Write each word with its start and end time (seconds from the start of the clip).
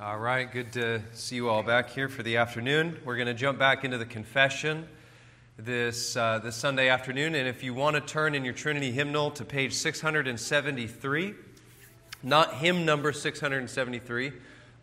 All 0.00 0.16
right, 0.16 0.48
good 0.48 0.70
to 0.74 1.02
see 1.12 1.34
you 1.34 1.48
all 1.48 1.64
back 1.64 1.90
here 1.90 2.08
for 2.08 2.22
the 2.22 2.36
afternoon. 2.36 3.00
We're 3.04 3.16
going 3.16 3.26
to 3.26 3.34
jump 3.34 3.58
back 3.58 3.82
into 3.82 3.98
the 3.98 4.06
confession 4.06 4.86
this, 5.58 6.16
uh, 6.16 6.38
this 6.38 6.54
Sunday 6.54 6.88
afternoon. 6.88 7.34
And 7.34 7.48
if 7.48 7.64
you 7.64 7.74
want 7.74 7.96
to 7.96 8.00
turn 8.00 8.36
in 8.36 8.44
your 8.44 8.54
Trinity 8.54 8.92
hymnal 8.92 9.32
to 9.32 9.44
page 9.44 9.72
673, 9.74 11.34
not 12.22 12.54
hymn 12.54 12.84
number 12.84 13.12
673, 13.12 14.32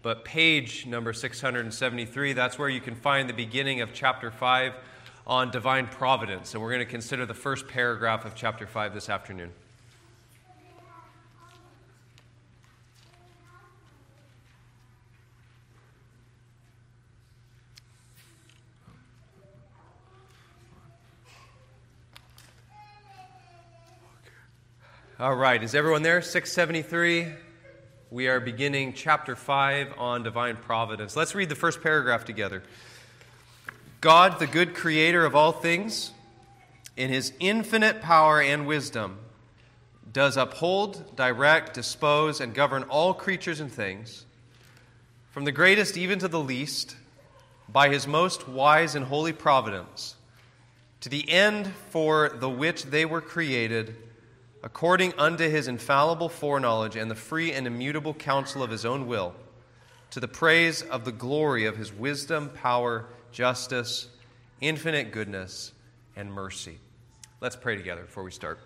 but 0.02 0.26
page 0.26 0.86
number 0.86 1.14
673, 1.14 2.34
that's 2.34 2.60
where 2.60 2.68
you 2.68 2.82
can 2.82 2.96
find 2.96 3.30
the 3.30 3.34
beginning 3.34 3.80
of 3.80 3.94
chapter 3.94 4.30
5 4.30 4.74
on 5.26 5.50
divine 5.50 5.88
providence. 5.88 6.54
And 6.54 6.62
we're 6.62 6.72
going 6.72 6.86
to 6.86 6.92
consider 6.92 7.26
the 7.26 7.34
first 7.34 7.70
paragraph 7.70 8.26
of 8.26 8.36
chapter 8.36 8.68
5 8.68 8.94
this 8.94 9.10
afternoon. 9.10 9.54
All 25.18 25.34
right, 25.34 25.64
is 25.64 25.74
everyone 25.74 26.02
there? 26.02 26.22
673. 26.22 27.28
We 28.12 28.28
are 28.28 28.42
beginning 28.42 28.92
chapter 28.92 29.38
5 29.38 29.94
on 29.98 30.24
divine 30.24 30.58
providence. 30.58 31.16
Let's 31.16 31.34
read 31.34 31.48
the 31.48 31.56
first 31.56 31.82
paragraph 31.82 32.26
together. 32.26 32.64
God, 34.02 34.40
the 34.40 34.46
good 34.46 34.76
creator 34.76 35.24
of 35.26 35.34
all 35.34 35.54
things, 35.54 36.12
in 36.98 37.10
his 37.10 37.32
infinite 37.40 38.02
power 38.02 38.42
and 38.42 38.68
wisdom, 38.68 39.20
does 40.12 40.36
uphold, 40.36 41.16
direct, 41.16 41.76
dispose, 41.76 42.42
and 42.42 42.54
govern 42.54 42.84
all 42.84 43.14
creatures 43.14 43.62
and 43.62 43.72
things, 43.72 44.26
from 45.32 45.46
the 45.46 45.54
greatest 45.54 45.96
even 45.96 46.20
to 46.20 46.28
the 46.28 46.42
least, 46.42 46.98
by 47.70 47.88
his 47.88 48.06
most 48.06 48.50
wise 48.50 48.96
and 48.96 49.06
holy 49.06 49.32
providence, 49.32 50.18
to 51.00 51.08
the 51.08 51.30
end 51.30 51.72
for 51.90 52.28
the 52.28 52.50
which 52.50 52.84
they 52.84 53.06
were 53.06 53.22
created 53.22 53.96
according 54.66 55.14
unto 55.20 55.48
his 55.48 55.68
infallible 55.68 56.28
foreknowledge 56.28 56.96
and 56.96 57.10
the 57.10 57.16
free 57.16 57.54
and 57.54 57.68
immutable 57.68 58.16
counsel 58.16 58.64
of 58.64 58.72
his 58.72 58.84
own 58.84 59.06
will, 59.06 59.36
to 60.10 60.20
the 60.20 60.28
praise 60.28 60.82
of 60.82 61.06
the 61.06 61.12
glory 61.12 61.66
of 61.66 61.78
his 61.78 61.94
wisdom, 61.94 62.50
power, 62.50 63.06
justice, 63.32 64.08
infinite 64.60 65.12
goodness, 65.12 65.72
and 66.16 66.34
mercy. 66.34 66.80
Let's 67.42 67.56
pray 67.56 67.76
together 67.76 68.02
before 68.02 68.24
we 68.24 68.32
start. 68.32 68.60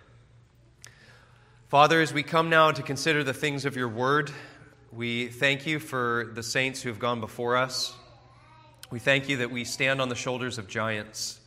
Father, 1.68 2.00
as 2.00 2.14
we 2.14 2.22
come 2.22 2.48
now 2.48 2.72
to 2.72 2.82
consider 2.82 3.22
the 3.22 3.34
things 3.34 3.66
of 3.66 3.76
your 3.76 3.88
word, 3.88 4.32
we 4.90 5.28
thank 5.28 5.66
you 5.66 5.78
for 5.78 6.30
the 6.34 6.42
saints 6.42 6.80
who 6.80 6.88
have 6.88 6.98
gone 6.98 7.20
before 7.20 7.56
us. 7.56 7.94
We 8.90 9.00
thank 9.00 9.28
you 9.28 9.36
that 9.38 9.50
we 9.50 9.64
stand 9.64 10.00
on 10.00 10.08
the 10.08 10.14
shoulders 10.14 10.56
of 10.56 10.66
giants. 10.66 11.39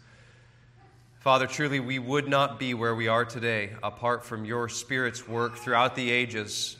Father, 1.23 1.47
truly, 1.47 1.79
we 1.79 1.99
would 1.99 2.27
not 2.27 2.59
be 2.59 2.73
where 2.73 2.93
we 2.93 3.07
are 3.07 3.23
today 3.23 3.69
apart 3.81 4.25
from 4.25 4.43
your 4.43 4.67
Spirit's 4.67 5.25
work 5.25 5.55
throughout 5.55 5.95
the 5.95 6.11
ages, 6.11 6.75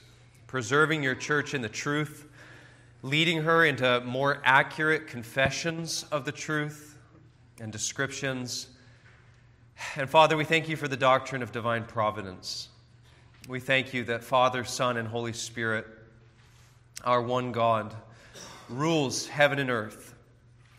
preserving 0.48 1.02
your 1.02 1.16
church 1.16 1.54
in 1.54 1.62
the 1.62 1.70
truth, 1.70 2.28
leading 3.04 3.44
her 3.44 3.64
into 3.64 4.02
more 4.02 4.42
accurate 4.44 5.08
confessions 5.08 6.04
of 6.12 6.26
the 6.26 6.32
truth 6.34 6.98
and 7.62 7.72
descriptions. 7.72 8.68
And 9.96 10.10
Father, 10.10 10.36
we 10.36 10.44
thank 10.44 10.68
you 10.68 10.76
for 10.76 10.90
the 10.90 10.98
doctrine 10.98 11.42
of 11.42 11.54
divine 11.54 11.86
providence. 11.86 12.68
We 13.48 13.62
thank 13.62 13.94
you 13.94 14.04
that 14.04 14.26
Father, 14.26 14.66
Son, 14.66 14.98
and 14.98 15.08
Holy 15.08 15.32
Spirit, 15.32 15.88
our 17.06 17.22
one 17.22 17.54
God, 17.54 17.96
rules 18.68 19.26
heaven 19.26 19.58
and 19.60 19.70
earth 19.70 20.16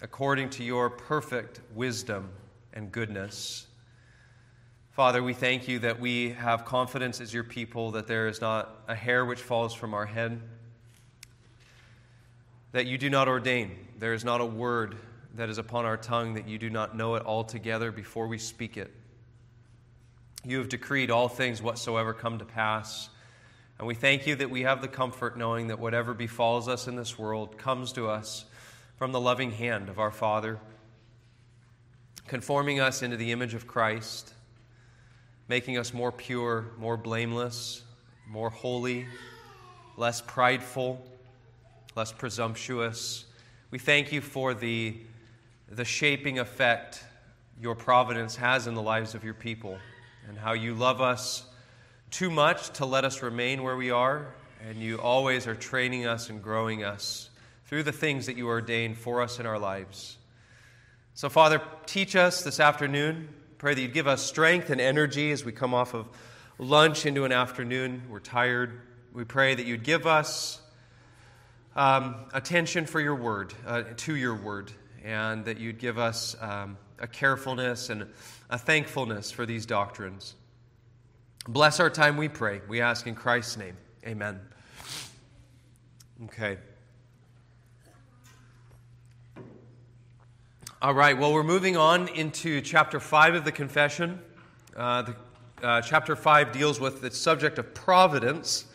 according 0.03 0.51
to 0.51 0.63
your 0.63 0.91
perfect 0.91 1.63
wisdom 1.75 2.29
and 2.75 2.93
goodness. 2.93 3.67
Father, 4.91 5.23
we 5.23 5.33
thank 5.33 5.67
you 5.67 5.79
that 5.79 5.99
we 5.99 6.31
have 6.31 6.65
confidence 6.65 7.21
as 7.21 7.33
your 7.33 7.45
people 7.45 7.93
that 7.93 8.07
there 8.07 8.29
is 8.29 8.41
not 8.41 8.83
a 8.87 8.95
hair 8.95 9.25
which 9.25 9.41
falls 9.41 9.73
from 9.73 9.95
our 9.95 10.07
head, 10.07 10.41
that 12.73 12.87
you 12.87 12.99
do 12.99 13.09
not 13.09 13.29
ordain. 13.29 13.71
There 13.99 14.13
is 14.13 14.25
not 14.25 14.41
a 14.41 14.45
word 14.45 14.97
that 15.37 15.49
is 15.49 15.59
upon 15.59 15.85
our 15.85 15.97
tongue 15.97 16.35
that 16.35 16.47
you 16.47 16.59
do 16.59 16.69
not 16.69 16.97
know 16.97 17.15
it 17.15 17.25
altogether 17.25 17.91
before 17.91 18.27
we 18.27 18.39
speak 18.39 18.77
it. 18.77 18.93
You 20.45 20.59
have 20.59 20.69
decreed 20.69 21.11
all 21.11 21.29
things 21.29 21.63
whatsoever 21.63 22.13
come 22.13 22.39
to 22.39 22.45
pass. 22.45 23.09
And 23.79 23.89
we 23.89 23.95
thank 23.95 24.27
you 24.27 24.37
that 24.37 24.51
we 24.51 24.63
have 24.63 24.81
the 24.81 24.89
comfort 24.89 25.37
knowing 25.37 25.69
that 25.69 25.79
whatever 25.79 26.15
befalls 26.15 26.69
us 26.69 26.87
in 26.87 26.97
this 26.97 27.19
world 27.19 27.59
comes 27.59 27.93
to 27.93 28.09
us 28.09 28.45
from 28.97 29.11
the 29.11 29.21
loving 29.21 29.51
hand 29.51 29.89
of 29.89 29.99
our 29.99 30.13
Father 30.13 30.61
conforming 32.27 32.81
us 32.81 33.03
into 33.03 33.17
the 33.17 33.33
image 33.33 33.55
of 33.55 33.67
Christ, 33.67 34.33
making 35.49 35.79
us 35.79 35.93
more 35.93 36.11
pure, 36.11 36.67
more 36.79 36.97
blameless, 36.97 37.83
more 38.29 38.51
holy, 38.51 39.07
less 39.97 40.21
prideful, 40.21 41.05
less 41.95 42.13
presumptuous. 42.13 43.27
We 43.71 43.79
thank 43.79 44.13
you 44.13 44.21
for 44.21 44.55
the, 44.55 44.97
the 45.69 45.85
shaping 45.85 46.39
effect 46.39 47.05
your 47.61 47.75
providence 47.75 48.37
has 48.37 48.67
in 48.67 48.75
the 48.75 48.83
lives 48.83 49.15
of 49.15 49.23
your 49.23 49.35
people 49.35 49.79
and 50.29 50.39
how 50.39 50.53
you 50.53 50.75
love 50.75 51.01
us 51.01 51.47
too 52.11 52.31
much 52.31 52.71
to 52.71 52.87
let 52.87 53.05
us 53.05 53.23
remain 53.23 53.63
where 53.63 53.77
we 53.77 53.91
are, 53.91 54.35
and 54.67 54.79
you 54.79 55.01
always 55.01 55.47
are 55.47 55.55
training 55.55 56.07
us 56.07 56.31
and 56.31 56.43
growing 56.43 56.85
us 56.85 57.29
through 57.67 57.83
the 57.83 57.93
things 57.93 58.27
that 58.27 58.37
you 58.37 58.47
ordain 58.47 58.95
for 58.95 59.21
us 59.21 59.41
in 59.41 59.47
our 59.47 59.59
lives. 59.59 60.17
So, 61.17 61.29
Father, 61.29 61.63
teach 61.87 62.17
us 62.17 62.43
this 62.43 62.59
afternoon. 62.59 63.29
Pray 63.59 63.73
that 63.73 63.81
you'd 63.81 63.93
give 63.93 64.09
us 64.09 64.21
strength 64.21 64.71
and 64.71 64.81
energy 64.81 65.31
as 65.31 65.45
we 65.45 65.53
come 65.53 65.73
off 65.73 65.95
of 65.95 66.09
lunch 66.59 67.07
into 67.07 67.25
an 67.25 67.31
afternoon. 67.31 68.03
We're 68.09 68.19
tired. 68.19 68.81
We 69.13 69.23
pray 69.23 69.55
that 69.55 69.65
you'd 69.65 69.85
give 69.85 70.09
us 70.09 70.61
um, 71.77 72.17
attention 72.33 72.85
for 72.85 73.01
your 73.01 73.15
word, 73.15 73.55
uh, 73.65 73.85
to 73.99 74.17
your 74.17 74.35
word, 74.35 74.73
and 75.05 75.45
that 75.45 75.61
you'd 75.61 75.79
give 75.79 75.99
us 75.99 76.35
um, 76.41 76.77
a 76.99 77.07
carefulness 77.07 77.91
and 77.91 78.09
a 78.51 78.59
thankfulness 78.59 79.31
for 79.31 79.47
these 79.47 79.67
doctrines. 79.67 80.35
Bless 81.47 81.79
our 81.79 81.91
time, 81.91 82.17
we 82.17 82.29
pray. 82.29 82.61
We 82.69 82.81
ask 82.81 83.07
in 83.07 83.15
Christ's 83.15 83.57
name. 83.57 83.77
Amen. 84.05 84.41
Okay. 86.25 86.59
All 90.85 90.93
right, 90.93 91.17
well, 91.17 91.33
we're 91.33 91.43
moving 91.43 91.79
on 91.79 92.09
into 92.09 92.61
chapter 92.61 93.01
5 93.01 93.37
of 93.37 93.45
the 93.47 93.53
confession. 93.53 94.21
Uh, 94.77 95.01
the, 95.01 95.17
uh, 95.63 95.81
chapter 95.81 96.15
5 96.15 96.53
deals 96.53 96.79
with 96.79 97.01
the 97.01 97.11
subject 97.11 97.59
of 97.59 97.73
providence. 97.73 98.67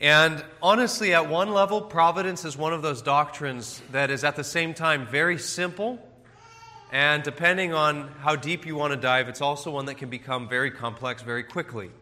And 0.00 0.44
honestly, 0.60 1.14
at 1.14 1.28
one 1.28 1.52
level, 1.52 1.80
providence 1.80 2.44
is 2.44 2.56
one 2.56 2.72
of 2.72 2.82
those 2.82 3.02
doctrines 3.02 3.80
that 3.92 4.10
is 4.10 4.24
at 4.24 4.34
the 4.34 4.42
same 4.42 4.74
time 4.74 5.06
very 5.06 5.38
simple. 5.38 6.04
And 6.90 7.22
depending 7.22 7.72
on 7.72 8.08
how 8.18 8.34
deep 8.34 8.66
you 8.66 8.74
want 8.74 8.92
to 8.92 8.96
dive, 8.96 9.28
it's 9.28 9.40
also 9.40 9.70
one 9.70 9.84
that 9.84 9.98
can 9.98 10.10
become 10.10 10.48
very 10.48 10.72
complex 10.72 11.22
very 11.22 11.44
quickly. 11.44 11.92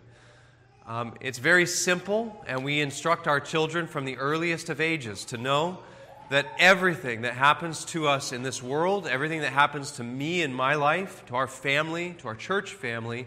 Um, 0.86 1.12
it's 1.20 1.38
very 1.38 1.66
simple, 1.66 2.42
and 2.46 2.64
we 2.64 2.80
instruct 2.80 3.28
our 3.28 3.38
children 3.38 3.86
from 3.86 4.06
the 4.06 4.16
earliest 4.16 4.70
of 4.70 4.80
ages 4.80 5.26
to 5.26 5.36
know 5.36 5.80
that 6.30 6.46
everything 6.58 7.22
that 7.22 7.34
happens 7.34 7.84
to 7.84 8.06
us 8.06 8.32
in 8.32 8.44
this 8.44 8.62
world, 8.62 9.06
everything 9.06 9.40
that 9.40 9.52
happens 9.52 9.90
to 9.92 10.04
me 10.04 10.42
in 10.42 10.54
my 10.54 10.74
life, 10.74 11.26
to 11.26 11.34
our 11.34 11.48
family, 11.48 12.14
to 12.18 12.28
our 12.28 12.36
church 12.36 12.72
family, 12.72 13.26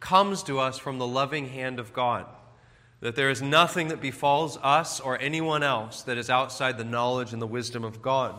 comes 0.00 0.42
to 0.42 0.58
us 0.58 0.78
from 0.78 0.98
the 0.98 1.06
loving 1.06 1.48
hand 1.48 1.78
of 1.78 1.92
God. 1.92 2.24
That 3.00 3.16
there 3.16 3.28
is 3.28 3.42
nothing 3.42 3.88
that 3.88 4.00
befalls 4.00 4.58
us 4.62 4.98
or 4.98 5.20
anyone 5.20 5.62
else 5.62 6.02
that 6.02 6.16
is 6.16 6.30
outside 6.30 6.78
the 6.78 6.84
knowledge 6.84 7.34
and 7.34 7.40
the 7.40 7.46
wisdom 7.46 7.84
of 7.84 8.00
God. 8.00 8.34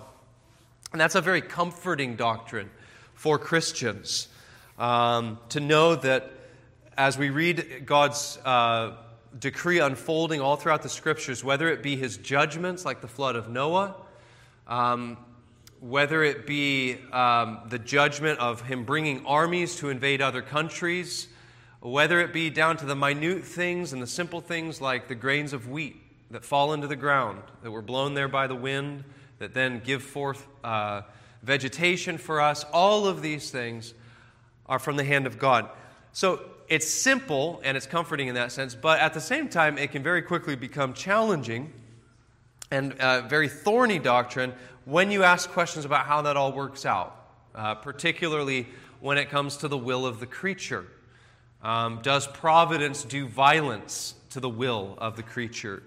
And 0.92 1.00
that's 1.00 1.16
a 1.16 1.22
very 1.22 1.42
comforting 1.42 2.16
doctrine 2.16 2.72
for 3.14 3.38
Christians 3.38 4.28
um, 4.80 5.38
to 5.50 5.60
know 5.60 5.96
that 5.96 6.32
as 6.98 7.16
we 7.16 7.30
read 7.30 7.84
God's 7.86 8.40
uh, 8.44 8.96
decree 9.38 9.80
unfolding 9.80 10.42
all 10.42 10.56
throughout 10.56 10.82
the 10.82 10.90
scriptures, 10.90 11.44
whether 11.44 11.70
it 11.70 11.84
be 11.84 11.96
his 11.96 12.18
judgments 12.18 12.86
like 12.86 13.02
the 13.02 13.08
flood 13.08 13.36
of 13.36 13.50
Noah, 13.50 13.96
um, 14.68 15.18
whether 15.80 16.24
it 16.24 16.46
be 16.48 16.98
um, 17.12 17.60
the 17.70 17.80
judgment 17.80 18.40
of 18.40 18.62
him 18.62 18.84
bringing 18.84 19.26
armies 19.26 19.76
to 19.78 19.90
invade 19.90 20.22
other 20.22 20.42
countries, 20.42 21.28
whether 21.80 22.20
it 22.20 22.34
be 22.34 22.50
down 22.50 22.76
to 22.78 22.86
the 22.86 22.96
minute 22.96 23.44
things 23.44 23.94
and 23.94 24.02
the 24.02 24.08
simple 24.08 24.42
things 24.42 24.82
like 24.82 25.08
the 25.08 25.16
grains 25.16 25.54
of 25.54 25.70
wheat 25.70 25.96
that 26.32 26.44
fall 26.44 26.74
into 26.74 26.88
the 26.88 26.96
ground, 26.96 27.42
that 27.64 27.72
were 27.72 27.82
blown 27.82 28.14
there 28.14 28.28
by 28.28 28.48
the 28.48 28.56
wind, 28.56 29.04
that 29.40 29.54
then 29.54 29.82
give 29.84 30.04
forth 30.04 30.48
uh, 30.64 31.02
vegetation 31.44 32.18
for 32.18 32.42
us, 32.42 32.66
all 32.74 33.08
of 33.08 33.22
these 33.22 33.50
things 33.50 33.94
are 34.66 34.80
from 34.80 34.98
the 34.98 35.04
hand 35.04 35.26
of 35.26 35.40
God. 35.40 35.70
So 36.12 36.42
it's 36.70 36.88
simple 36.88 37.62
and 37.64 37.76
it's 37.76 37.88
comforting 37.88 38.28
in 38.28 38.36
that 38.36 38.52
sense, 38.52 38.76
but 38.76 39.00
at 39.00 39.14
the 39.14 39.22
same 39.22 39.50
time, 39.50 39.78
it 39.78 39.92
can 39.92 40.04
very 40.04 40.22
quickly 40.22 40.56
become 40.56 40.94
challenging 40.94 41.74
and 42.72 42.94
uh, 43.00 43.22
very 43.22 43.50
thorny 43.50 43.98
doctrine 43.98 44.54
when 44.86 45.10
you 45.10 45.24
ask 45.24 45.50
questions 45.50 45.86
about 45.86 46.06
how 46.06 46.22
that 46.22 46.38
all 46.38 46.54
works 46.54 46.86
out, 46.86 47.16
uh, 47.56 47.76
particularly 47.76 48.68
when 49.00 49.18
it 49.18 49.30
comes 49.30 49.58
to 49.58 49.68
the 49.68 49.78
will 49.78 50.06
of 50.06 50.20
the 50.20 50.26
creature. 50.28 50.86
Um, 51.64 52.00
does 52.04 52.28
providence 52.28 53.04
do 53.04 53.28
violence 53.28 54.14
to 54.30 54.40
the 54.40 54.50
will 54.50 54.96
of 55.00 55.16
the 55.16 55.24
creature? 55.24 55.84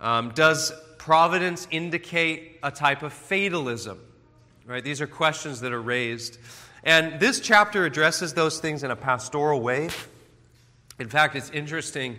Um, 0.00 0.32
does 0.34 0.72
providence 0.98 1.66
indicate 1.70 2.58
a 2.62 2.70
type 2.70 3.02
of 3.02 3.12
fatalism? 3.12 3.98
Right? 4.66 4.84
These 4.84 5.00
are 5.00 5.06
questions 5.06 5.62
that 5.62 5.72
are 5.72 5.80
raised. 5.80 6.38
And 6.84 7.20
this 7.20 7.40
chapter 7.40 7.84
addresses 7.84 8.34
those 8.34 8.60
things 8.60 8.84
in 8.84 8.90
a 8.90 8.96
pastoral 8.96 9.60
way. 9.60 9.90
In 11.00 11.08
fact, 11.08 11.34
it's 11.34 11.50
interesting. 11.50 12.18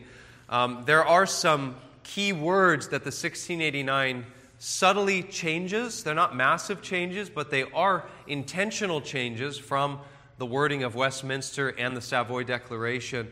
Um, 0.49 0.83
there 0.85 1.05
are 1.05 1.27
some 1.27 1.75
key 2.03 2.33
words 2.33 2.87
that 2.87 3.03
the 3.03 3.11
1689 3.11 4.25
subtly 4.57 5.23
changes. 5.23 6.03
They're 6.03 6.15
not 6.15 6.35
massive 6.35 6.81
changes, 6.81 7.29
but 7.29 7.51
they 7.51 7.63
are 7.71 8.05
intentional 8.27 8.99
changes 8.99 9.57
from 9.57 9.99
the 10.39 10.45
wording 10.47 10.81
of 10.81 10.95
Westminster 10.95 11.69
and 11.69 11.95
the 11.95 12.01
Savoy 12.01 12.43
Declaration 12.43 13.31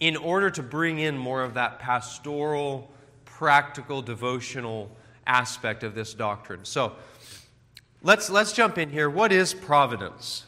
in 0.00 0.16
order 0.16 0.50
to 0.50 0.62
bring 0.62 0.98
in 0.98 1.16
more 1.16 1.42
of 1.42 1.54
that 1.54 1.78
pastoral, 1.78 2.90
practical, 3.24 4.02
devotional 4.02 4.90
aspect 5.26 5.82
of 5.82 5.94
this 5.94 6.12
doctrine. 6.12 6.64
So 6.64 6.92
let's, 8.02 8.28
let's 8.28 8.52
jump 8.52 8.76
in 8.76 8.90
here. 8.90 9.08
What 9.08 9.32
is 9.32 9.54
providence? 9.54 10.44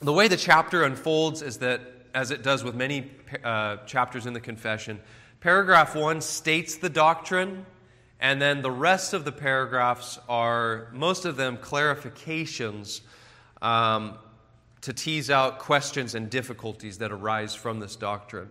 The 0.00 0.12
way 0.12 0.28
the 0.28 0.36
chapter 0.36 0.84
unfolds 0.84 1.42
is 1.42 1.58
that, 1.58 1.80
as 2.14 2.30
it 2.30 2.42
does 2.42 2.62
with 2.62 2.74
many 2.74 3.10
uh, 3.42 3.76
chapters 3.84 4.24
in 4.24 4.32
the 4.32 4.40
confession, 4.40 5.00
paragraph 5.40 5.94
one 5.96 6.20
states 6.20 6.76
the 6.76 6.88
doctrine, 6.88 7.66
and 8.20 8.40
then 8.40 8.62
the 8.62 8.70
rest 8.70 9.12
of 9.12 9.24
the 9.24 9.32
paragraphs 9.32 10.18
are, 10.28 10.88
most 10.92 11.24
of 11.24 11.36
them, 11.36 11.58
clarifications 11.58 13.00
um, 13.60 14.16
to 14.80 14.92
tease 14.92 15.28
out 15.28 15.58
questions 15.58 16.14
and 16.14 16.30
difficulties 16.30 16.98
that 16.98 17.10
arise 17.10 17.54
from 17.54 17.80
this 17.80 17.96
doctrine. 17.96 18.50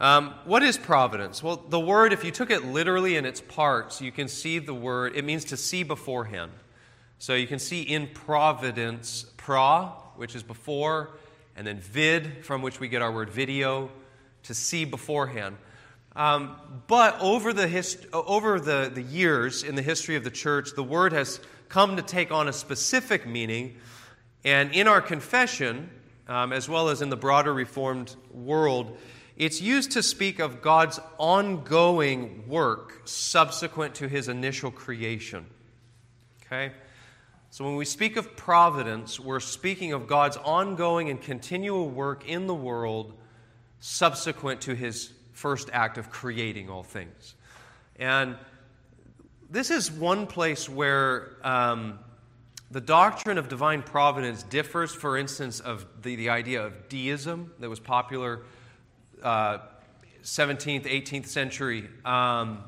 Um, 0.00 0.34
what 0.46 0.62
is 0.62 0.78
providence? 0.78 1.42
Well, 1.42 1.56
the 1.68 1.78
word, 1.78 2.12
if 2.12 2.24
you 2.24 2.30
took 2.30 2.50
it 2.50 2.64
literally 2.64 3.16
in 3.16 3.26
its 3.26 3.40
parts, 3.40 4.00
you 4.00 4.10
can 4.10 4.26
see 4.26 4.58
the 4.58 4.74
word, 4.74 5.14
it 5.14 5.24
means 5.24 5.44
to 5.46 5.56
see 5.56 5.82
beforehand. 5.82 6.52
So 7.18 7.34
you 7.34 7.46
can 7.46 7.60
see 7.60 7.82
in 7.82 8.08
providence, 8.08 9.26
pra, 9.36 9.92
which 10.16 10.34
is 10.34 10.42
before, 10.42 11.10
and 11.56 11.66
then 11.66 11.78
vid, 11.80 12.44
from 12.44 12.62
which 12.62 12.80
we 12.80 12.88
get 12.88 13.02
our 13.02 13.12
word 13.12 13.30
video, 13.30 13.90
to 14.44 14.54
see 14.54 14.84
beforehand. 14.84 15.56
Um, 16.14 16.56
but 16.88 17.20
over, 17.20 17.52
the, 17.52 17.68
hist- 17.68 18.06
over 18.12 18.60
the, 18.60 18.90
the 18.92 19.02
years 19.02 19.62
in 19.62 19.74
the 19.74 19.82
history 19.82 20.16
of 20.16 20.24
the 20.24 20.30
church, 20.30 20.70
the 20.74 20.82
word 20.82 21.12
has 21.12 21.40
come 21.68 21.96
to 21.96 22.02
take 22.02 22.30
on 22.30 22.48
a 22.48 22.52
specific 22.52 23.26
meaning 23.26 23.76
and 24.44 24.72
in 24.72 24.88
our 24.88 25.00
confession, 25.00 25.90
um, 26.28 26.52
as 26.52 26.68
well 26.68 26.88
as 26.88 27.02
in 27.02 27.10
the 27.10 27.16
broader 27.16 27.52
Reformed 27.52 28.14
world, 28.32 28.98
it's 29.36 29.60
used 29.60 29.92
to 29.92 30.02
speak 30.02 30.40
of 30.40 30.60
God's 30.60 30.98
ongoing 31.18 32.48
work 32.48 33.02
subsequent 33.04 33.94
to 33.96 34.08
his 34.08 34.28
initial 34.28 34.70
creation. 34.70 35.46
Okay? 36.44 36.72
So 37.52 37.66
when 37.66 37.76
we 37.76 37.84
speak 37.84 38.16
of 38.16 38.34
providence, 38.34 39.20
we're 39.20 39.38
speaking 39.38 39.92
of 39.92 40.06
God's 40.06 40.38
ongoing 40.38 41.10
and 41.10 41.20
continual 41.20 41.90
work 41.90 42.26
in 42.26 42.46
the 42.46 42.54
world 42.54 43.12
subsequent 43.78 44.62
to 44.62 44.74
his 44.74 45.12
first 45.32 45.68
act 45.70 45.98
of 45.98 46.08
creating 46.08 46.70
all 46.70 46.82
things. 46.82 47.34
And 47.96 48.36
this 49.50 49.70
is 49.70 49.92
one 49.92 50.26
place 50.26 50.66
where 50.66 51.36
um, 51.42 51.98
the 52.70 52.80
doctrine 52.80 53.36
of 53.36 53.50
divine 53.50 53.82
providence 53.82 54.44
differs, 54.44 54.94
for 54.94 55.18
instance, 55.18 55.60
of 55.60 55.84
the, 56.00 56.16
the 56.16 56.30
idea 56.30 56.64
of 56.64 56.88
deism 56.88 57.52
that 57.58 57.68
was 57.68 57.80
popular 57.80 58.44
uh, 59.22 59.58
17th, 60.24 60.84
18th 60.84 61.26
century. 61.26 61.90
Um, 62.06 62.64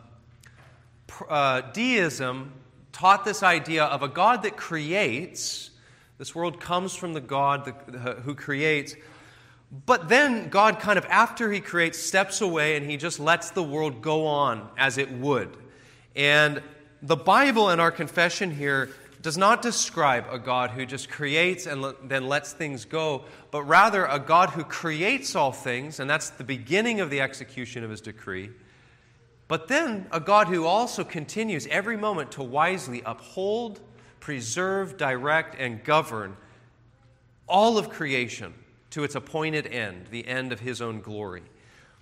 uh, 1.27 1.63
deism 1.73 2.53
taught 2.95 3.25
this 3.25 3.43
idea 3.43 3.85
of 3.85 4.03
a 4.03 4.09
God 4.09 4.45
that 4.45 4.57
creates. 4.57 5.71
This 6.17 6.35
world 6.35 6.61
comes 6.61 6.95
from 6.95 7.13
the 7.13 7.21
God 7.21 7.75
who 8.23 8.35
creates. 8.35 8.95
But 9.85 10.09
then 10.09 10.49
God, 10.49 10.79
kind 10.79 10.97
of 10.97 11.05
after 11.07 11.51
He 11.51 11.61
creates, 11.61 11.99
steps 11.99 12.41
away 12.41 12.77
and 12.77 12.89
He 12.89 12.97
just 12.97 13.19
lets 13.19 13.51
the 13.51 13.65
world 13.65 14.01
go 14.01 14.27
on 14.27 14.69
as 14.79 14.97
it 14.97 15.11
would. 15.11 15.57
And 16.15 16.63
the 17.03 17.17
Bible 17.17 17.69
and 17.69 17.81
our 17.81 17.91
confession 17.91 18.55
here 18.55 18.91
does 19.21 19.37
not 19.37 19.61
describe 19.61 20.27
a 20.31 20.39
God 20.39 20.71
who 20.71 20.87
just 20.87 21.11
creates 21.11 21.67
and 21.67 21.83
le- 21.83 21.95
then 22.05 22.29
lets 22.29 22.53
things 22.53 22.85
go, 22.85 23.25
but 23.51 23.65
rather 23.65 24.05
a 24.05 24.21
God 24.21 24.51
who 24.51 24.63
creates 24.63 25.35
all 25.35 25.51
things, 25.51 25.99
and 25.99 26.09
that's 26.09 26.31
the 26.31 26.45
beginning 26.45 27.01
of 27.01 27.11
the 27.11 27.21
execution 27.23 27.83
of 27.83 27.91
his 27.91 28.01
decree. 28.01 28.51
But 29.47 29.69
then 29.69 30.07
a 30.11 30.21
God 30.21 30.49
who 30.49 30.65
also 30.65 31.05
continues 31.05 31.67
every 31.67 31.97
moment 31.97 32.33
to 32.33 32.43
wisely 32.43 33.03
uphold, 33.05 33.81
preserve, 34.21 34.97
direct, 34.97 35.59
and 35.59 35.85
govern 35.85 36.37
all 37.47 37.77
of 37.77 37.91
creation 37.91 38.55
to 38.91 39.05
its 39.05 39.15
appointed 39.15 39.67
end, 39.67 40.07
the 40.11 40.27
end 40.27 40.53
of 40.53 40.61
his 40.61 40.81
own 40.81 41.01
glory. 41.01 41.43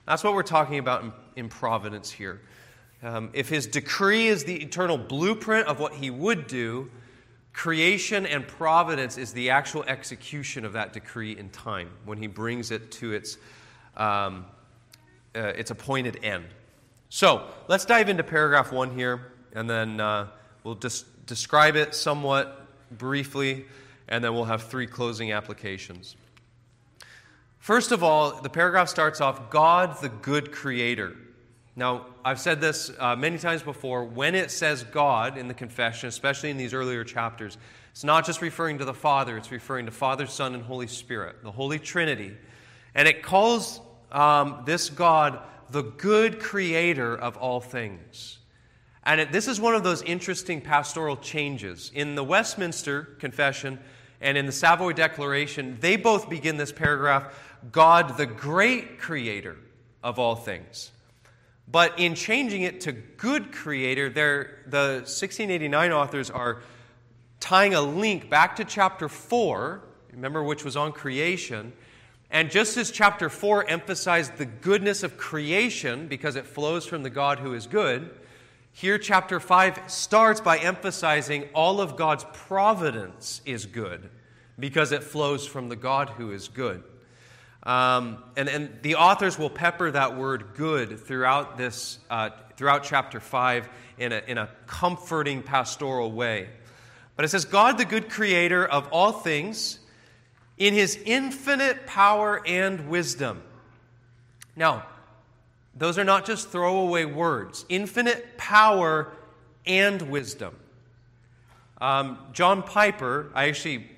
That's 0.06 0.22
what 0.22 0.34
we're 0.34 0.42
talking 0.42 0.78
about 0.78 1.02
in, 1.02 1.12
in 1.36 1.48
providence 1.48 2.10
here. 2.10 2.40
Um, 3.02 3.30
if 3.32 3.48
his 3.48 3.66
decree 3.66 4.28
is 4.28 4.44
the 4.44 4.62
eternal 4.62 4.96
blueprint 4.96 5.66
of 5.66 5.80
what 5.80 5.94
he 5.94 6.10
would 6.10 6.46
do, 6.46 6.90
Creation 7.52 8.24
and 8.24 8.48
providence 8.48 9.18
is 9.18 9.32
the 9.32 9.50
actual 9.50 9.84
execution 9.84 10.64
of 10.64 10.72
that 10.72 10.92
decree 10.92 11.36
in 11.36 11.50
time 11.50 11.90
when 12.04 12.16
he 12.16 12.26
brings 12.26 12.70
it 12.70 12.90
to 12.90 13.12
its, 13.12 13.36
um, 13.96 14.46
uh, 15.36 15.40
its 15.40 15.70
appointed 15.70 16.18
end. 16.22 16.46
So 17.14 17.46
let's 17.68 17.84
dive 17.84 18.08
into 18.08 18.22
paragraph 18.22 18.72
one 18.72 18.96
here, 18.96 19.32
and 19.52 19.68
then 19.68 20.00
uh, 20.00 20.28
we'll 20.64 20.76
just 20.76 21.26
describe 21.26 21.76
it 21.76 21.94
somewhat 21.94 22.66
briefly, 22.90 23.66
and 24.08 24.24
then 24.24 24.32
we'll 24.32 24.46
have 24.46 24.62
three 24.62 24.86
closing 24.86 25.30
applications. 25.30 26.16
First 27.58 27.92
of 27.92 28.02
all, 28.02 28.40
the 28.40 28.48
paragraph 28.48 28.88
starts 28.88 29.20
off 29.20 29.50
God, 29.50 30.00
the 30.00 30.08
good 30.08 30.52
creator. 30.52 31.14
Now, 31.76 32.06
I've 32.24 32.40
said 32.40 32.62
this 32.62 32.90
uh, 32.98 33.14
many 33.14 33.36
times 33.36 33.62
before. 33.62 34.06
When 34.06 34.34
it 34.34 34.50
says 34.50 34.82
God 34.82 35.36
in 35.36 35.48
the 35.48 35.54
confession, 35.54 36.08
especially 36.08 36.48
in 36.48 36.56
these 36.56 36.72
earlier 36.72 37.04
chapters, 37.04 37.58
it's 37.90 38.04
not 38.04 38.24
just 38.24 38.40
referring 38.40 38.78
to 38.78 38.86
the 38.86 38.94
Father, 38.94 39.36
it's 39.36 39.52
referring 39.52 39.84
to 39.84 39.92
Father, 39.92 40.24
Son, 40.26 40.54
and 40.54 40.64
Holy 40.64 40.86
Spirit, 40.86 41.42
the 41.42 41.52
Holy 41.52 41.78
Trinity. 41.78 42.34
And 42.94 43.06
it 43.06 43.22
calls 43.22 43.82
um, 44.10 44.62
this 44.64 44.88
God 44.88 45.40
the 45.72 45.82
good 45.82 46.38
creator 46.38 47.16
of 47.16 47.36
all 47.36 47.60
things. 47.60 48.38
And 49.04 49.20
it, 49.20 49.32
this 49.32 49.48
is 49.48 49.60
one 49.60 49.74
of 49.74 49.82
those 49.82 50.02
interesting 50.02 50.60
pastoral 50.60 51.16
changes. 51.16 51.90
In 51.94 52.14
the 52.14 52.22
Westminster 52.22 53.02
Confession 53.18 53.78
and 54.20 54.38
in 54.38 54.46
the 54.46 54.52
Savoy 54.52 54.92
Declaration, 54.92 55.78
they 55.80 55.96
both 55.96 56.30
begin 56.30 56.56
this 56.56 56.72
paragraph 56.72 57.34
God, 57.70 58.16
the 58.16 58.26
great 58.26 58.98
creator 58.98 59.56
of 60.02 60.18
all 60.18 60.36
things. 60.36 60.90
But 61.68 61.98
in 61.98 62.14
changing 62.14 62.62
it 62.62 62.82
to 62.82 62.92
good 62.92 63.52
creator, 63.52 64.10
the 64.10 65.02
1689 65.04 65.92
authors 65.92 66.30
are 66.30 66.62
tying 67.40 67.74
a 67.74 67.80
link 67.80 68.28
back 68.28 68.56
to 68.56 68.64
chapter 68.64 69.08
4, 69.08 69.80
remember, 70.12 70.42
which 70.42 70.64
was 70.64 70.76
on 70.76 70.92
creation. 70.92 71.72
And 72.32 72.50
just 72.50 72.78
as 72.78 72.90
chapter 72.90 73.28
4 73.28 73.68
emphasized 73.68 74.38
the 74.38 74.46
goodness 74.46 75.02
of 75.02 75.18
creation 75.18 76.08
because 76.08 76.34
it 76.34 76.46
flows 76.46 76.86
from 76.86 77.02
the 77.02 77.10
God 77.10 77.38
who 77.38 77.52
is 77.52 77.66
good, 77.66 78.10
here 78.72 78.96
chapter 78.96 79.38
5 79.38 79.82
starts 79.86 80.40
by 80.40 80.56
emphasizing 80.56 81.50
all 81.54 81.82
of 81.82 81.96
God's 81.96 82.24
providence 82.32 83.42
is 83.44 83.66
good 83.66 84.08
because 84.58 84.92
it 84.92 85.04
flows 85.04 85.46
from 85.46 85.68
the 85.68 85.76
God 85.76 86.08
who 86.08 86.32
is 86.32 86.48
good. 86.48 86.82
Um, 87.64 88.24
and, 88.34 88.48
and 88.48 88.78
the 88.80 88.94
authors 88.94 89.38
will 89.38 89.50
pepper 89.50 89.90
that 89.90 90.16
word 90.16 90.54
good 90.56 90.98
throughout 90.98 91.58
this, 91.58 91.98
uh, 92.08 92.30
throughout 92.56 92.82
chapter 92.82 93.20
5 93.20 93.68
in 93.98 94.12
a, 94.12 94.22
in 94.26 94.38
a 94.38 94.48
comforting 94.66 95.42
pastoral 95.42 96.10
way. 96.10 96.48
But 97.14 97.26
it 97.26 97.28
says, 97.28 97.44
God, 97.44 97.76
the 97.76 97.84
good 97.84 98.08
creator 98.08 98.64
of 98.64 98.88
all 98.88 99.12
things, 99.12 99.80
in 100.62 100.74
his 100.74 100.96
infinite 101.04 101.88
power 101.88 102.40
and 102.46 102.88
wisdom. 102.88 103.42
Now, 104.54 104.86
those 105.74 105.98
are 105.98 106.04
not 106.04 106.24
just 106.24 106.50
throwaway 106.50 107.04
words. 107.04 107.64
Infinite 107.68 108.38
power 108.38 109.12
and 109.66 110.00
wisdom. 110.02 110.54
Um, 111.80 112.16
John 112.32 112.62
Piper, 112.62 113.32
I 113.34 113.48
actually, 113.48 113.90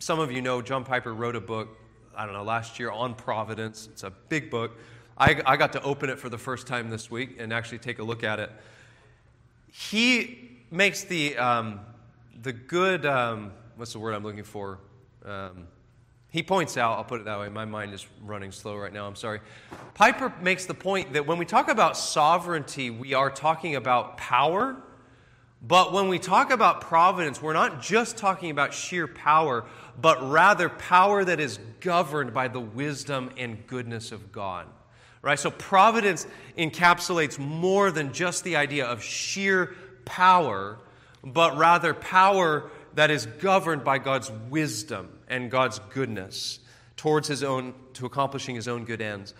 some 0.00 0.18
of 0.18 0.32
you 0.32 0.42
know 0.42 0.60
John 0.60 0.82
Piper 0.82 1.14
wrote 1.14 1.36
a 1.36 1.40
book 1.40 1.68
I 2.16 2.24
don't 2.24 2.34
know, 2.34 2.42
last 2.42 2.80
year 2.80 2.90
on 2.90 3.14
Providence. 3.14 3.88
It's 3.92 4.02
a 4.02 4.10
big 4.10 4.50
book. 4.50 4.72
I, 5.16 5.40
I 5.46 5.56
got 5.56 5.72
to 5.74 5.82
open 5.82 6.10
it 6.10 6.18
for 6.18 6.28
the 6.28 6.36
first 6.36 6.66
time 6.66 6.90
this 6.90 7.12
week 7.12 7.36
and 7.38 7.52
actually 7.52 7.78
take 7.78 8.00
a 8.00 8.02
look 8.02 8.24
at 8.24 8.40
it. 8.40 8.50
he 9.70 10.50
makes 10.72 11.04
the, 11.04 11.36
um, 11.36 11.78
the 12.42 12.52
good, 12.52 13.06
um, 13.06 13.52
what's 13.76 13.92
the 13.92 14.00
word 14.00 14.14
I'm 14.14 14.24
looking 14.24 14.42
for? 14.42 14.80
Um, 15.30 15.68
he 16.30 16.42
points 16.42 16.76
out, 16.76 16.98
I'll 16.98 17.04
put 17.04 17.20
it 17.20 17.24
that 17.24 17.38
way, 17.38 17.48
my 17.48 17.64
mind 17.64 17.94
is 17.94 18.04
running 18.24 18.50
slow 18.50 18.76
right 18.76 18.92
now, 18.92 19.06
I'm 19.06 19.14
sorry. 19.14 19.40
Piper 19.94 20.32
makes 20.42 20.66
the 20.66 20.74
point 20.74 21.12
that 21.12 21.24
when 21.24 21.38
we 21.38 21.44
talk 21.44 21.68
about 21.68 21.96
sovereignty, 21.96 22.90
we 22.90 23.14
are 23.14 23.30
talking 23.30 23.76
about 23.76 24.16
power. 24.16 24.76
But 25.62 25.92
when 25.92 26.08
we 26.08 26.18
talk 26.18 26.50
about 26.50 26.80
providence, 26.80 27.40
we're 27.40 27.52
not 27.52 27.80
just 27.80 28.16
talking 28.16 28.50
about 28.50 28.74
sheer 28.74 29.06
power, 29.06 29.66
but 30.00 30.30
rather 30.30 30.68
power 30.68 31.24
that 31.24 31.38
is 31.38 31.58
governed 31.80 32.32
by 32.32 32.48
the 32.48 32.60
wisdom 32.60 33.30
and 33.36 33.64
goodness 33.68 34.10
of 34.10 34.32
God. 34.32 34.66
Right? 35.22 35.38
So 35.38 35.50
providence 35.50 36.26
encapsulates 36.58 37.38
more 37.38 37.92
than 37.92 38.12
just 38.12 38.42
the 38.42 38.56
idea 38.56 38.86
of 38.86 39.02
sheer 39.02 39.74
power, 40.04 40.78
but 41.22 41.56
rather 41.56 41.94
power 41.94 42.70
that 42.94 43.10
is 43.10 43.26
governed 43.26 43.84
by 43.84 43.98
God's 43.98 44.30
wisdom 44.48 45.08
and 45.28 45.50
God's 45.50 45.78
goodness 45.90 46.60
towards 46.96 47.28
his 47.28 47.42
own 47.42 47.74
to 47.94 48.06
accomplishing 48.06 48.54
his 48.54 48.68
own 48.68 48.84
good 48.84 49.00
ends. 49.00 49.34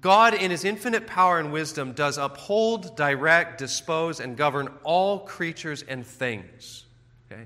God, 0.00 0.34
in 0.34 0.50
his 0.50 0.64
infinite 0.64 1.06
power 1.06 1.38
and 1.38 1.52
wisdom, 1.52 1.92
does 1.92 2.18
uphold, 2.18 2.96
direct, 2.96 3.58
dispose, 3.58 4.18
and 4.18 4.36
govern 4.36 4.68
all 4.82 5.20
creatures 5.20 5.84
and 5.86 6.04
things. 6.04 6.84
Okay? 7.30 7.44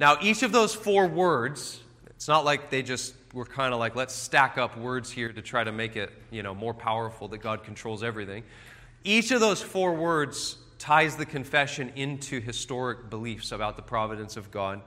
Now, 0.00 0.16
each 0.20 0.42
of 0.42 0.50
those 0.50 0.74
four 0.74 1.06
words, 1.06 1.80
it's 2.06 2.26
not 2.26 2.44
like 2.44 2.70
they 2.70 2.82
just 2.82 3.14
were 3.32 3.44
kind 3.44 3.72
of 3.72 3.78
like, 3.78 3.94
let's 3.94 4.14
stack 4.14 4.58
up 4.58 4.76
words 4.76 5.10
here 5.10 5.30
to 5.30 5.42
try 5.42 5.62
to 5.62 5.70
make 5.70 5.94
it 5.94 6.10
you 6.30 6.42
know, 6.42 6.54
more 6.54 6.74
powerful 6.74 7.28
that 7.28 7.38
God 7.38 7.62
controls 7.62 8.02
everything. 8.02 8.42
Each 9.04 9.30
of 9.30 9.40
those 9.40 9.62
four 9.62 9.94
words 9.94 10.56
ties 10.78 11.16
the 11.16 11.26
confession 11.26 11.92
into 11.96 12.40
historic 12.40 13.10
beliefs 13.10 13.52
about 13.52 13.76
the 13.76 13.82
providence 13.82 14.36
of 14.36 14.50
God. 14.50 14.82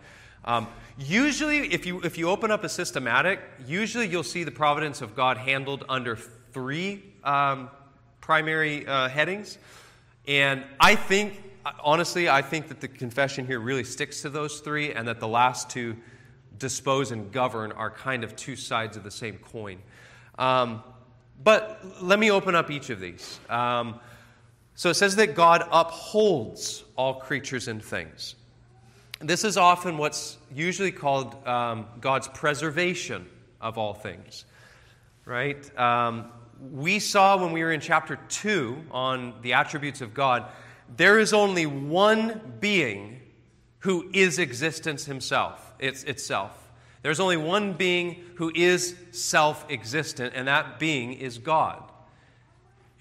Um, 0.45 0.67
usually, 0.97 1.73
if 1.73 1.85
you, 1.85 2.01
if 2.01 2.17
you 2.17 2.29
open 2.29 2.51
up 2.51 2.63
a 2.63 2.69
systematic, 2.69 3.41
usually 3.65 4.07
you'll 4.07 4.23
see 4.23 4.43
the 4.43 4.51
providence 4.51 5.01
of 5.01 5.15
God 5.15 5.37
handled 5.37 5.83
under 5.89 6.15
three 6.15 7.03
um, 7.23 7.69
primary 8.21 8.87
uh, 8.87 9.09
headings. 9.09 9.57
And 10.27 10.63
I 10.79 10.95
think, 10.95 11.41
honestly, 11.83 12.29
I 12.29 12.41
think 12.41 12.69
that 12.69 12.79
the 12.79 12.87
confession 12.87 13.45
here 13.45 13.59
really 13.59 13.83
sticks 13.83 14.21
to 14.21 14.29
those 14.29 14.59
three, 14.59 14.93
and 14.93 15.07
that 15.07 15.19
the 15.19 15.27
last 15.27 15.69
two, 15.69 15.97
dispose 16.57 17.11
and 17.11 17.31
govern, 17.31 17.71
are 17.71 17.89
kind 17.89 18.23
of 18.23 18.35
two 18.35 18.55
sides 18.55 18.95
of 18.95 19.03
the 19.03 19.11
same 19.11 19.37
coin. 19.37 19.79
Um, 20.37 20.83
but 21.43 22.01
let 22.01 22.19
me 22.19 22.31
open 22.31 22.55
up 22.55 22.69
each 22.69 22.89
of 22.89 22.99
these. 22.99 23.39
Um, 23.49 23.99
so 24.79 24.89
it 24.89 24.93
says 24.93 25.17
that 25.17 25.35
God 25.35 25.67
upholds 25.73 26.85
all 26.95 27.15
creatures 27.15 27.67
and 27.67 27.83
things. 27.83 28.35
This 29.19 29.43
is 29.43 29.57
often 29.57 29.97
what's 29.97 30.37
usually 30.55 30.93
called 30.93 31.45
um, 31.45 31.85
God's 31.99 32.29
preservation 32.29 33.27
of 33.59 33.77
all 33.77 33.93
things, 33.93 34.45
right? 35.25 35.77
Um, 35.77 36.31
we 36.71 36.99
saw 36.99 37.35
when 37.35 37.51
we 37.51 37.61
were 37.61 37.73
in 37.73 37.81
chapter 37.81 38.19
2 38.29 38.85
on 38.91 39.33
the 39.41 39.51
attributes 39.51 39.99
of 39.99 40.13
God, 40.13 40.45
there 40.95 41.19
is 41.19 41.33
only 41.33 41.65
one 41.65 42.39
being 42.61 43.19
who 43.79 44.09
is 44.13 44.39
existence 44.39 45.03
himself, 45.03 45.73
it's, 45.79 46.05
itself. 46.05 46.71
There's 47.01 47.19
only 47.19 47.35
one 47.35 47.73
being 47.73 48.23
who 48.35 48.49
is 48.55 48.95
self 49.11 49.69
existent, 49.69 50.35
and 50.37 50.47
that 50.47 50.79
being 50.79 51.11
is 51.11 51.37
God. 51.37 51.88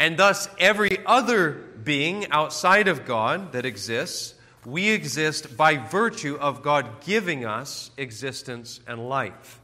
And 0.00 0.17
thus, 0.17 0.49
every 0.59 1.05
other 1.05 1.50
being 1.83 2.31
outside 2.31 2.88
of 2.88 3.05
God 3.05 3.52
that 3.52 3.67
exists, 3.67 4.35
we 4.64 4.90
exist 4.90 5.57
by 5.57 5.76
virtue 5.76 6.37
of 6.37 6.62
God 6.62 7.00
giving 7.05 7.45
us 7.45 7.90
existence 7.97 8.81
and 8.87 9.09
life. 9.09 9.61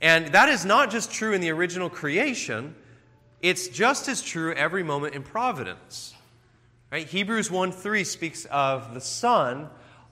And 0.00 0.28
that 0.28 0.48
is 0.48 0.64
not 0.64 0.90
just 0.90 1.12
true 1.12 1.32
in 1.32 1.40
the 1.40 1.50
original 1.50 1.88
creation, 1.88 2.74
it's 3.42 3.68
just 3.68 4.08
as 4.08 4.22
true 4.22 4.52
every 4.54 4.82
moment 4.82 5.14
in 5.14 5.22
providence. 5.22 6.14
Right? 6.90 7.06
Hebrews 7.06 7.50
1 7.50 7.72
3 7.72 8.04
speaks 8.04 8.44
of 8.46 8.94
the 8.94 9.00
Son 9.00 9.68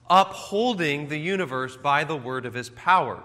upholding 0.09 1.07
the 1.07 1.17
universe 1.17 1.77
by 1.77 2.03
the 2.03 2.15
word 2.15 2.45
of 2.45 2.53
his 2.53 2.69
power. 2.69 3.23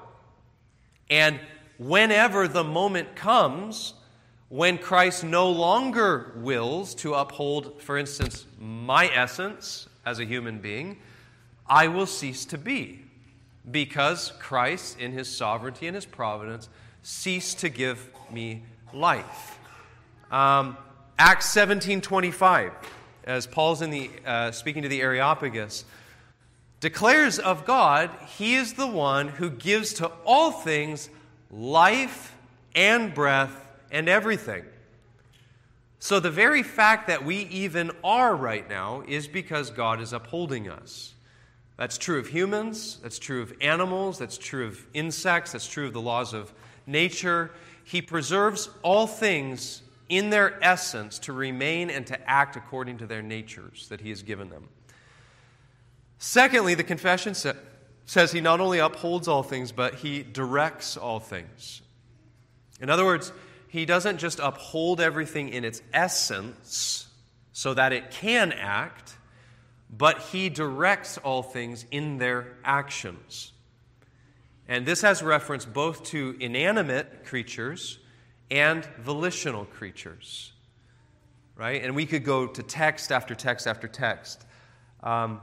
And 1.10 1.40
whenever 1.78 2.48
the 2.48 2.64
moment 2.64 3.16
comes 3.16 3.94
when 4.48 4.78
Christ 4.78 5.24
no 5.24 5.50
longer 5.50 6.32
wills 6.36 6.94
to 6.96 7.14
uphold, 7.14 7.82
for 7.82 7.98
instance, 7.98 8.46
my 8.58 9.08
essence 9.08 9.88
as 10.06 10.20
a 10.20 10.24
human 10.24 10.58
being, 10.58 10.98
I 11.66 11.88
will 11.88 12.06
cease 12.06 12.46
to 12.46 12.58
be 12.58 13.04
because 13.70 14.32
Christ, 14.38 14.98
in 14.98 15.12
his 15.12 15.28
sovereignty 15.28 15.86
and 15.86 15.94
his 15.94 16.06
providence, 16.06 16.70
ceased 17.02 17.58
to 17.58 17.68
give 17.68 18.08
me 18.30 18.62
life. 18.94 19.58
Um, 20.30 20.78
Acts 21.18 21.50
17 21.50 22.00
25, 22.00 22.72
as 23.24 23.46
Paul's 23.46 23.82
in 23.82 23.90
the, 23.90 24.10
uh, 24.24 24.50
speaking 24.52 24.82
to 24.82 24.88
the 24.88 25.02
Areopagus, 25.02 25.84
declares 26.80 27.38
of 27.38 27.66
God, 27.66 28.10
He 28.38 28.54
is 28.54 28.74
the 28.74 28.86
one 28.86 29.28
who 29.28 29.50
gives 29.50 29.92
to 29.94 30.10
all 30.24 30.52
things 30.52 31.10
life 31.50 32.34
and 32.74 33.12
breath 33.12 33.67
and 33.90 34.08
everything. 34.08 34.64
So, 36.00 36.20
the 36.20 36.30
very 36.30 36.62
fact 36.62 37.08
that 37.08 37.24
we 37.24 37.38
even 37.38 37.90
are 38.04 38.36
right 38.36 38.68
now 38.68 39.02
is 39.08 39.26
because 39.26 39.70
God 39.70 40.00
is 40.00 40.12
upholding 40.12 40.68
us. 40.68 41.14
That's 41.76 41.98
true 41.98 42.18
of 42.18 42.28
humans, 42.28 42.98
that's 43.02 43.18
true 43.18 43.42
of 43.42 43.52
animals, 43.60 44.18
that's 44.18 44.38
true 44.38 44.66
of 44.66 44.86
insects, 44.94 45.52
that's 45.52 45.66
true 45.66 45.86
of 45.86 45.92
the 45.92 46.00
laws 46.00 46.34
of 46.34 46.52
nature. 46.86 47.52
He 47.84 48.02
preserves 48.02 48.68
all 48.82 49.06
things 49.06 49.82
in 50.08 50.30
their 50.30 50.62
essence 50.62 51.18
to 51.20 51.32
remain 51.32 51.90
and 51.90 52.06
to 52.06 52.30
act 52.30 52.56
according 52.56 52.98
to 52.98 53.06
their 53.06 53.22
natures 53.22 53.88
that 53.88 54.00
He 54.00 54.08
has 54.10 54.22
given 54.22 54.50
them. 54.50 54.68
Secondly, 56.18 56.74
the 56.74 56.84
confession 56.84 57.34
sa- 57.34 57.52
says 58.06 58.32
He 58.32 58.40
not 58.40 58.60
only 58.60 58.78
upholds 58.78 59.28
all 59.28 59.42
things, 59.42 59.72
but 59.72 59.94
He 59.94 60.22
directs 60.22 60.96
all 60.96 61.20
things. 61.20 61.82
In 62.80 62.90
other 62.90 63.04
words, 63.04 63.32
he 63.68 63.84
doesn't 63.84 64.18
just 64.18 64.38
uphold 64.38 65.00
everything 65.00 65.50
in 65.50 65.64
its 65.64 65.82
essence 65.92 67.06
so 67.52 67.74
that 67.74 67.92
it 67.92 68.10
can 68.10 68.52
act, 68.52 69.16
but 69.90 70.18
he 70.18 70.48
directs 70.48 71.18
all 71.18 71.42
things 71.42 71.84
in 71.90 72.18
their 72.18 72.56
actions. 72.64 73.52
And 74.66 74.84
this 74.84 75.02
has 75.02 75.22
reference 75.22 75.64
both 75.64 76.04
to 76.04 76.36
inanimate 76.40 77.24
creatures 77.24 77.98
and 78.50 78.84
volitional 78.98 79.64
creatures. 79.64 80.52
Right? 81.56 81.82
And 81.82 81.96
we 81.96 82.06
could 82.06 82.24
go 82.24 82.46
to 82.46 82.62
text 82.62 83.10
after 83.10 83.34
text 83.34 83.66
after 83.66 83.88
text. 83.88 84.44
Um, 85.02 85.40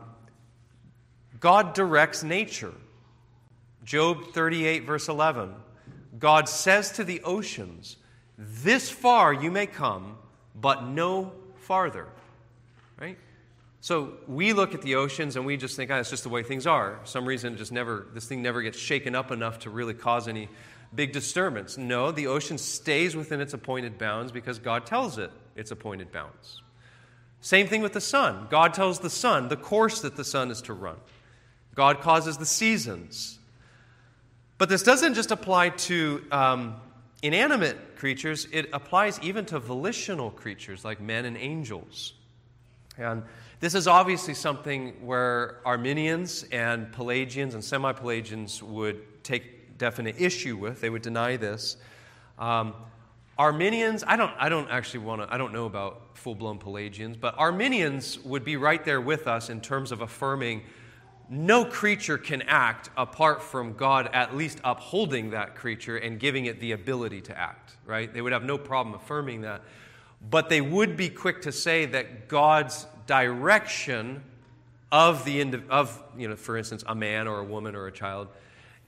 God 1.40 1.74
directs 1.74 2.24
nature. 2.24 2.74
Job 3.84 4.34
38, 4.34 4.86
verse 4.86 5.10
11. 5.10 5.54
God 6.18 6.48
says 6.48 6.94
to 6.94 7.04
the 7.04 7.22
oceans, 7.24 7.98
this 8.38 8.90
far 8.90 9.34
you 9.34 9.52
may 9.52 9.66
come, 9.66 10.18
but 10.56 10.86
no 10.86 11.32
farther. 11.58 12.08
Right? 13.00 13.18
So 13.82 14.14
we 14.28 14.54
look 14.54 14.74
at 14.74 14.82
the 14.82 14.96
oceans 14.96 15.36
and 15.36 15.46
we 15.46 15.58
just 15.58 15.76
think, 15.76 15.92
oh, 15.92 15.96
that's 15.96 16.10
just 16.10 16.24
the 16.24 16.30
way 16.30 16.44
things 16.44 16.66
are. 16.66 16.98
For 17.02 17.08
some 17.08 17.26
reason, 17.26 17.56
just 17.58 17.72
never, 17.72 18.08
this 18.14 18.26
thing 18.26 18.42
never 18.42 18.62
gets 18.62 18.80
shaken 18.80 19.16
up 19.16 19.32
enough 19.32 19.60
to 19.60 19.70
really 19.70 19.94
cause 19.94 20.28
any 20.28 20.50
big 20.94 21.12
disturbance. 21.12 21.78
No, 21.78 22.12
the 22.12 22.28
ocean 22.28 22.58
stays 22.58 23.16
within 23.16 23.42
its 23.42 23.54
appointed 23.54 23.98
bounds 23.98 24.32
because 24.32 24.60
God 24.60 24.86
tells 24.86 25.18
it 25.18 25.32
its 25.56 25.72
appointed 25.72 26.12
bounds. 26.12 26.62
Same 27.42 27.68
thing 27.68 27.82
with 27.82 27.94
the 27.94 28.02
sun. 28.02 28.48
God 28.50 28.74
tells 28.74 29.00
the 29.00 29.10
sun 29.10 29.50
the 29.50 29.58
course 29.58 30.02
that 30.02 30.16
the 30.16 30.24
sun 30.24 30.50
is 30.50 30.64
to 30.64 30.74
run. 30.74 30.98
God 31.76 32.02
causes 32.02 32.38
the 32.38 32.46
seasons. 32.46 33.38
But 34.58 34.70
this 34.70 34.82
doesn't 34.82 35.14
just 35.14 35.32
apply 35.32 35.70
to 35.70 36.26
um, 36.32 36.78
inanimate 37.26 37.96
creatures, 37.98 38.48
it 38.52 38.70
applies 38.72 39.20
even 39.22 39.46
to 39.46 39.60
volitional 39.60 40.32
creatures 40.32 40.86
like 40.86 41.00
men 41.00 41.26
and 41.26 41.38
angels. 41.38 42.14
And 42.98 43.24
this 43.60 43.74
is 43.74 43.88
obviously 43.88 44.34
something 44.34 44.94
where 45.06 45.60
Arminians 45.66 46.46
and 46.52 46.92
Pelagians 46.92 47.54
and 47.54 47.64
semi 47.64 47.92
Pelagians 47.94 48.62
would 48.62 49.24
take 49.24 49.78
definite 49.78 50.20
issue 50.20 50.56
with. 50.56 50.82
They 50.82 50.90
would 50.90 51.02
deny 51.02 51.38
this. 51.38 51.78
Um, 52.38 52.74
Arminians, 53.38 54.04
I 54.08 54.16
don't, 54.16 54.32
I 54.38 54.48
don't 54.48 54.70
actually 54.70 55.02
want 55.02 55.22
to, 55.22 55.34
I 55.34 55.38
don't 55.38 55.52
know 55.52 55.66
about 55.66 56.18
full 56.18 56.36
blown 56.36 56.58
Pelagians, 56.58 57.18
but 57.18 57.36
Arminians 57.38 58.18
would 58.24 58.46
be 58.46 58.56
right 58.56 58.84
there 58.86 59.02
with 59.02 59.28
us 59.28 59.50
in 59.50 59.60
terms 59.60 59.92
of 59.92 60.02
affirming 60.02 60.62
no 61.30 61.66
creature 61.66 62.18
can 62.18 62.42
act 62.44 62.90
apart 62.96 63.42
from 63.42 63.74
God 63.74 64.10
at 64.14 64.36
least 64.36 64.60
upholding 64.64 65.32
that 65.32 65.56
creature 65.56 65.98
and 65.98 66.20
giving 66.20 66.46
it 66.46 66.60
the 66.60 66.72
ability 66.74 67.22
to 67.22 67.38
act, 67.38 67.76
right? 67.86 68.12
They 68.14 68.22
would 68.22 68.34
have 68.34 68.44
no 68.44 68.58
problem 68.58 68.96
affirming 68.96 69.42
that. 69.42 69.62
but 70.30 70.50
they 70.50 70.62
would 70.62 70.98
be 70.98 71.10
quick 71.10 71.44
to 71.44 71.52
say 71.52 71.86
that 71.86 72.28
God's 72.28 72.88
direction 73.08 74.24
of 74.92 75.26
the 75.26 75.62
of 75.70 76.02
you 76.18 76.28
know 76.28 76.36
for 76.36 76.58
instance 76.58 76.84
a 76.88 76.96
man 76.96 77.28
or 77.28 77.40
a 77.40 77.44
woman 77.44 77.76
or 77.76 77.88
a 77.88 77.92
child 77.92 78.28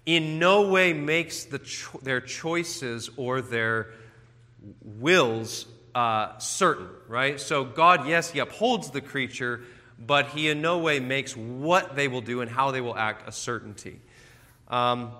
in 0.05 0.39
no 0.39 0.69
way 0.69 0.93
makes 0.93 1.45
the 1.45 1.59
cho- 1.59 1.99
their 2.01 2.21
choices 2.21 3.09
or 3.17 3.41
their 3.41 3.91
wills 4.83 5.65
uh, 5.95 6.37
certain 6.37 6.87
right 7.07 7.39
so 7.39 7.63
god 7.65 8.07
yes 8.07 8.29
he 8.31 8.39
upholds 8.39 8.91
the 8.91 9.01
creature 9.01 9.61
but 9.99 10.27
he 10.27 10.49
in 10.49 10.61
no 10.61 10.77
way 10.77 10.99
makes 10.99 11.35
what 11.35 11.95
they 11.95 12.07
will 12.07 12.21
do 12.21 12.41
and 12.41 12.51
how 12.51 12.71
they 12.71 12.81
will 12.81 12.95
act 12.95 13.27
a 13.27 13.31
certainty 13.31 13.99
um, 14.69 15.11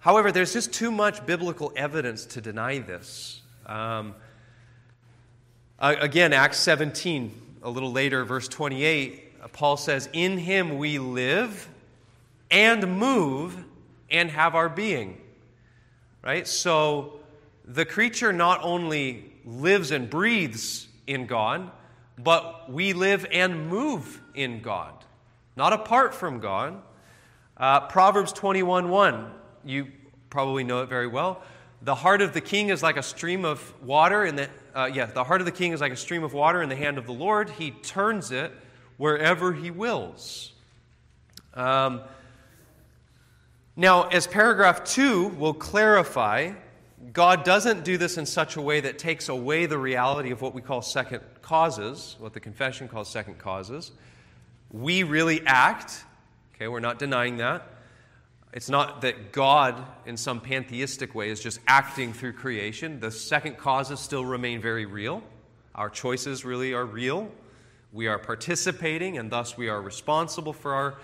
however 0.00 0.32
there's 0.32 0.52
just 0.52 0.72
too 0.72 0.90
much 0.90 1.24
biblical 1.26 1.72
evidence 1.76 2.24
to 2.26 2.40
deny 2.40 2.78
this 2.78 3.40
um, 3.66 4.14
again 5.78 6.32
acts 6.32 6.58
17 6.58 7.40
a 7.62 7.70
little 7.70 7.92
later 7.92 8.24
verse 8.24 8.48
28 8.48 9.24
Paul 9.52 9.76
says, 9.76 10.08
In 10.12 10.38
him 10.38 10.78
we 10.78 10.98
live 10.98 11.68
and 12.50 12.98
move 12.98 13.56
and 14.10 14.30
have 14.30 14.54
our 14.54 14.68
being. 14.68 15.20
Right? 16.22 16.46
So 16.46 17.20
the 17.64 17.84
creature 17.84 18.32
not 18.32 18.60
only 18.62 19.32
lives 19.44 19.90
and 19.90 20.08
breathes 20.08 20.88
in 21.06 21.26
God, 21.26 21.70
but 22.18 22.70
we 22.70 22.92
live 22.92 23.26
and 23.30 23.68
move 23.68 24.20
in 24.34 24.62
God, 24.62 24.92
not 25.56 25.72
apart 25.72 26.14
from 26.14 26.40
God. 26.40 26.80
Uh, 27.56 27.80
Proverbs 27.80 28.32
21 28.32 28.88
1, 28.88 29.30
you 29.64 29.86
probably 30.30 30.64
know 30.64 30.82
it 30.82 30.88
very 30.88 31.06
well. 31.06 31.42
The 31.82 31.94
heart 31.94 32.22
of 32.22 32.32
the 32.32 32.40
king 32.40 32.70
is 32.70 32.82
like 32.82 32.96
a 32.96 33.02
stream 33.02 33.44
of 33.44 33.72
water 33.82 34.24
in 34.24 34.36
the 34.36 34.48
uh, 34.74 34.90
yeah, 34.92 35.06
the 35.06 35.22
heart 35.22 35.40
of 35.40 35.44
the 35.44 35.52
king 35.52 35.72
is 35.72 35.80
like 35.80 35.92
a 35.92 35.96
stream 35.96 36.24
of 36.24 36.32
water 36.32 36.60
in 36.60 36.68
the 36.68 36.76
hand 36.76 36.98
of 36.98 37.06
the 37.06 37.12
Lord. 37.12 37.48
He 37.48 37.70
turns 37.70 38.32
it 38.32 38.52
wherever 38.96 39.52
He 39.52 39.70
wills. 39.70 40.52
Um, 41.54 42.00
now, 43.76 44.04
as 44.08 44.26
paragraph 44.26 44.82
two 44.82 45.28
will 45.28 45.54
clarify, 45.54 46.52
God 47.14 47.44
doesn't 47.44 47.84
do 47.84 47.96
this 47.96 48.18
in 48.18 48.26
such 48.26 48.56
a 48.56 48.60
way 48.60 48.80
that 48.80 48.98
takes 48.98 49.28
away 49.28 49.66
the 49.66 49.78
reality 49.78 50.32
of 50.32 50.42
what 50.42 50.52
we 50.52 50.60
call 50.60 50.82
second 50.82 51.22
causes, 51.42 52.16
what 52.18 52.32
the 52.32 52.40
confession 52.40 52.88
calls 52.88 53.08
second 53.08 53.38
causes. 53.38 53.92
We 54.72 55.04
really 55.04 55.40
act, 55.46 56.04
okay, 56.54 56.66
we're 56.66 56.80
not 56.80 56.98
denying 56.98 57.36
that. 57.36 57.68
It's 58.52 58.68
not 58.68 59.02
that 59.02 59.30
God, 59.30 59.80
in 60.06 60.16
some 60.16 60.40
pantheistic 60.40 61.14
way, 61.14 61.30
is 61.30 61.40
just 61.40 61.60
acting 61.68 62.12
through 62.12 62.32
creation. 62.32 62.98
The 62.98 63.12
second 63.12 63.58
causes 63.58 64.00
still 64.00 64.24
remain 64.24 64.60
very 64.60 64.84
real. 64.84 65.22
Our 65.76 65.90
choices 65.90 66.44
really 66.44 66.72
are 66.72 66.84
real. 66.84 67.30
We 67.92 68.08
are 68.08 68.18
participating, 68.18 69.18
and 69.18 69.30
thus 69.30 69.56
we 69.56 69.68
are 69.68 69.80
responsible 69.80 70.52
for 70.52 70.74
our 70.74 70.96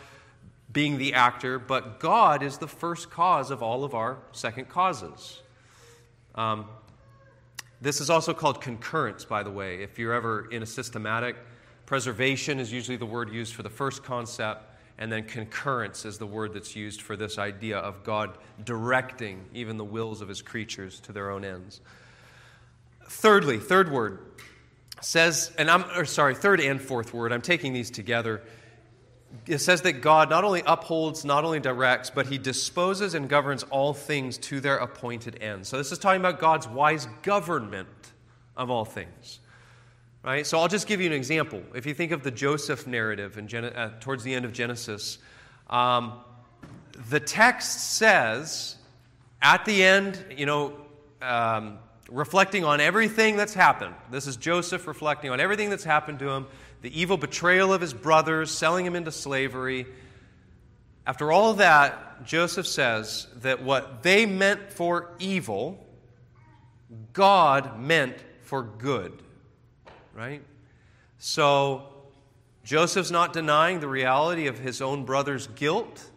being 0.72 0.98
the 0.98 1.14
actor, 1.14 1.60
but 1.60 2.00
God 2.00 2.42
is 2.42 2.58
the 2.58 2.68
first 2.68 3.10
cause 3.10 3.52
of 3.52 3.62
all 3.62 3.84
of 3.84 3.94
our 3.94 4.18
second 4.32 4.68
causes. 4.68 5.42
Um, 6.34 6.66
this 7.80 8.00
is 8.00 8.10
also 8.10 8.34
called 8.34 8.60
concurrence, 8.60 9.24
by 9.24 9.42
the 9.42 9.50
way. 9.50 9.82
If 9.82 9.98
you're 9.98 10.12
ever 10.12 10.48
in 10.50 10.62
a 10.62 10.66
systematic, 10.66 11.36
preservation 11.86 12.60
is 12.60 12.72
usually 12.72 12.96
the 12.96 13.06
word 13.06 13.32
used 13.32 13.54
for 13.54 13.62
the 13.62 13.70
first 13.70 14.04
concept, 14.04 14.64
and 14.98 15.10
then 15.10 15.24
concurrence 15.24 16.04
is 16.04 16.18
the 16.18 16.26
word 16.26 16.52
that's 16.52 16.76
used 16.76 17.00
for 17.00 17.16
this 17.16 17.38
idea 17.38 17.78
of 17.78 18.04
God 18.04 18.36
directing 18.64 19.46
even 19.54 19.78
the 19.78 19.84
wills 19.84 20.20
of 20.20 20.28
his 20.28 20.42
creatures 20.42 21.00
to 21.00 21.12
their 21.12 21.30
own 21.30 21.44
ends. 21.44 21.80
Thirdly, 23.08 23.58
third 23.58 23.90
word, 23.90 24.18
says, 25.00 25.50
and 25.56 25.70
I'm 25.70 25.84
or 25.96 26.04
sorry, 26.04 26.34
third 26.34 26.60
and 26.60 26.80
fourth 26.80 27.14
word, 27.14 27.32
I'm 27.32 27.40
taking 27.40 27.72
these 27.72 27.90
together. 27.90 28.42
It 29.46 29.58
says 29.58 29.82
that 29.82 30.00
God 30.00 30.28
not 30.28 30.44
only 30.44 30.62
upholds, 30.66 31.24
not 31.24 31.44
only 31.44 31.60
directs, 31.60 32.10
but 32.10 32.26
he 32.26 32.38
disposes 32.38 33.14
and 33.14 33.28
governs 33.28 33.62
all 33.64 33.94
things 33.94 34.38
to 34.38 34.60
their 34.60 34.76
appointed 34.76 35.38
ends. 35.40 35.68
So 35.68 35.78
this 35.78 35.92
is 35.92 35.98
talking 35.98 36.20
about 36.20 36.40
God's 36.40 36.66
wise 36.66 37.06
government 37.22 37.88
of 38.56 38.70
all 38.70 38.84
things. 38.84 39.38
Right? 40.22 40.46
So 40.46 40.58
I'll 40.58 40.68
just 40.68 40.86
give 40.86 41.00
you 41.00 41.06
an 41.06 41.12
example. 41.12 41.62
If 41.74 41.86
you 41.86 41.94
think 41.94 42.12
of 42.12 42.22
the 42.22 42.30
Joseph 42.30 42.86
narrative 42.86 43.38
in 43.38 43.48
Gen- 43.48 43.64
uh, 43.64 43.92
towards 44.00 44.22
the 44.22 44.34
end 44.34 44.44
of 44.44 44.52
Genesis, 44.52 45.18
um, 45.70 46.20
the 47.08 47.20
text 47.20 47.96
says 47.96 48.76
at 49.40 49.64
the 49.64 49.82
end, 49.82 50.22
you 50.36 50.44
know, 50.44 50.74
um, 51.22 51.78
reflecting 52.10 52.64
on 52.64 52.80
everything 52.80 53.36
that's 53.36 53.54
happened. 53.54 53.94
This 54.10 54.26
is 54.26 54.36
Joseph 54.36 54.86
reflecting 54.86 55.30
on 55.30 55.40
everything 55.40 55.70
that's 55.70 55.84
happened 55.84 56.18
to 56.18 56.28
him 56.28 56.46
the 56.82 57.00
evil 57.00 57.16
betrayal 57.16 57.72
of 57.72 57.80
his 57.80 57.92
brothers, 57.92 58.50
selling 58.50 58.86
him 58.86 58.96
into 58.96 59.12
slavery. 59.12 59.86
After 61.06 61.30
all 61.32 61.54
that, 61.54 62.24
Joseph 62.24 62.66
says 62.66 63.26
that 63.36 63.62
what 63.62 64.02
they 64.02 64.26
meant 64.26 64.72
for 64.72 65.10
evil, 65.18 65.84
God 67.12 67.78
meant 67.78 68.16
for 68.42 68.62
good. 68.62 69.22
Right? 70.14 70.42
So, 71.18 71.86
Joseph's 72.64 73.10
not 73.10 73.32
denying 73.32 73.80
the 73.80 73.88
reality 73.88 74.46
of 74.46 74.58
his 74.58 74.82
own 74.82 75.04
brother's 75.04 75.46
guilt. 75.48 76.10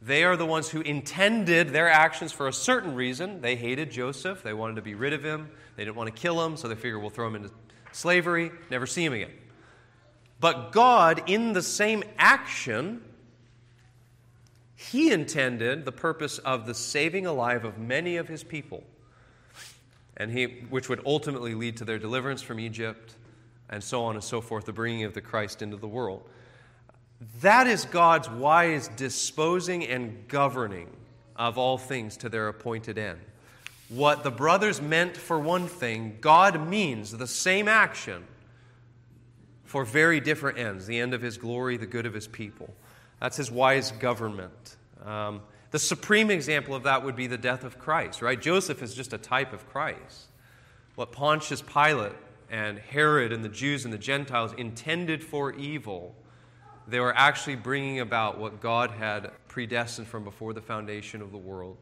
They 0.00 0.24
are 0.24 0.36
the 0.36 0.46
ones 0.46 0.68
who 0.68 0.80
intended 0.80 1.70
their 1.70 1.90
actions 1.90 2.32
for 2.32 2.46
a 2.48 2.52
certain 2.52 2.94
reason. 2.94 3.40
They 3.40 3.56
hated 3.56 3.90
Joseph. 3.90 4.42
They 4.42 4.52
wanted 4.52 4.76
to 4.76 4.82
be 4.82 4.94
rid 4.94 5.12
of 5.12 5.24
him. 5.24 5.50
They 5.76 5.84
didn't 5.84 5.96
want 5.96 6.14
to 6.14 6.20
kill 6.20 6.44
him, 6.44 6.56
so 6.56 6.68
they 6.68 6.74
figured 6.74 7.00
we'll 7.00 7.10
throw 7.10 7.26
him 7.26 7.36
into 7.36 7.50
slavery, 7.92 8.50
never 8.70 8.86
see 8.86 9.04
him 9.04 9.12
again. 9.12 9.30
But 10.40 10.72
God, 10.72 11.22
in 11.26 11.52
the 11.52 11.62
same 11.62 12.04
action, 12.16 13.02
He 14.76 15.10
intended 15.10 15.84
the 15.84 15.92
purpose 15.92 16.38
of 16.38 16.66
the 16.66 16.74
saving 16.74 17.26
alive 17.26 17.64
of 17.64 17.78
many 17.78 18.16
of 18.16 18.28
His 18.28 18.44
people, 18.44 18.84
and 20.16 20.30
he, 20.30 20.46
which 20.68 20.88
would 20.88 21.00
ultimately 21.04 21.54
lead 21.54 21.76
to 21.78 21.84
their 21.84 21.98
deliverance 21.98 22.42
from 22.42 22.60
Egypt, 22.60 23.14
and 23.68 23.82
so 23.82 24.04
on 24.04 24.14
and 24.14 24.24
so 24.24 24.40
forth, 24.40 24.64
the 24.64 24.72
bringing 24.72 25.04
of 25.04 25.14
the 25.14 25.20
Christ 25.20 25.62
into 25.62 25.76
the 25.76 25.88
world. 25.88 26.22
That 27.40 27.66
is 27.66 27.84
God's 27.84 28.30
wise 28.30 28.88
disposing 28.88 29.86
and 29.86 30.28
governing 30.28 30.88
of 31.34 31.58
all 31.58 31.78
things 31.78 32.16
to 32.18 32.28
their 32.28 32.48
appointed 32.48 32.96
end. 32.98 33.18
What 33.88 34.22
the 34.22 34.30
brothers 34.30 34.80
meant 34.80 35.16
for 35.16 35.38
one 35.38 35.66
thing, 35.66 36.18
God 36.20 36.68
means 36.68 37.10
the 37.10 37.26
same 37.26 37.68
action 37.68 38.24
for 39.68 39.84
very 39.84 40.18
different 40.18 40.58
ends 40.58 40.86
the 40.86 40.98
end 40.98 41.14
of 41.14 41.22
his 41.22 41.38
glory, 41.38 41.76
the 41.76 41.86
good 41.86 42.06
of 42.06 42.14
his 42.14 42.26
people. 42.26 42.74
That's 43.20 43.36
his 43.36 43.50
wise 43.50 43.92
government. 43.92 44.76
Um, 45.04 45.42
the 45.70 45.78
supreme 45.78 46.30
example 46.30 46.74
of 46.74 46.84
that 46.84 47.04
would 47.04 47.14
be 47.14 47.26
the 47.26 47.38
death 47.38 47.64
of 47.64 47.78
Christ, 47.78 48.22
right? 48.22 48.40
Joseph 48.40 48.82
is 48.82 48.94
just 48.94 49.12
a 49.12 49.18
type 49.18 49.52
of 49.52 49.68
Christ. 49.68 50.28
What 50.94 51.12
Pontius 51.12 51.62
Pilate 51.62 52.16
and 52.50 52.78
Herod 52.78 53.32
and 53.32 53.44
the 53.44 53.48
Jews 53.48 53.84
and 53.84 53.92
the 53.92 53.98
Gentiles 53.98 54.52
intended 54.54 55.22
for 55.22 55.52
evil 55.52 56.16
they 56.88 57.00
were 57.00 57.14
actually 57.14 57.56
bringing 57.56 58.00
about 58.00 58.38
what 58.38 58.60
God 58.60 58.90
had 58.90 59.30
predestined 59.46 60.08
from 60.08 60.24
before 60.24 60.54
the 60.54 60.62
foundation 60.62 61.20
of 61.20 61.30
the 61.30 61.38
world 61.38 61.76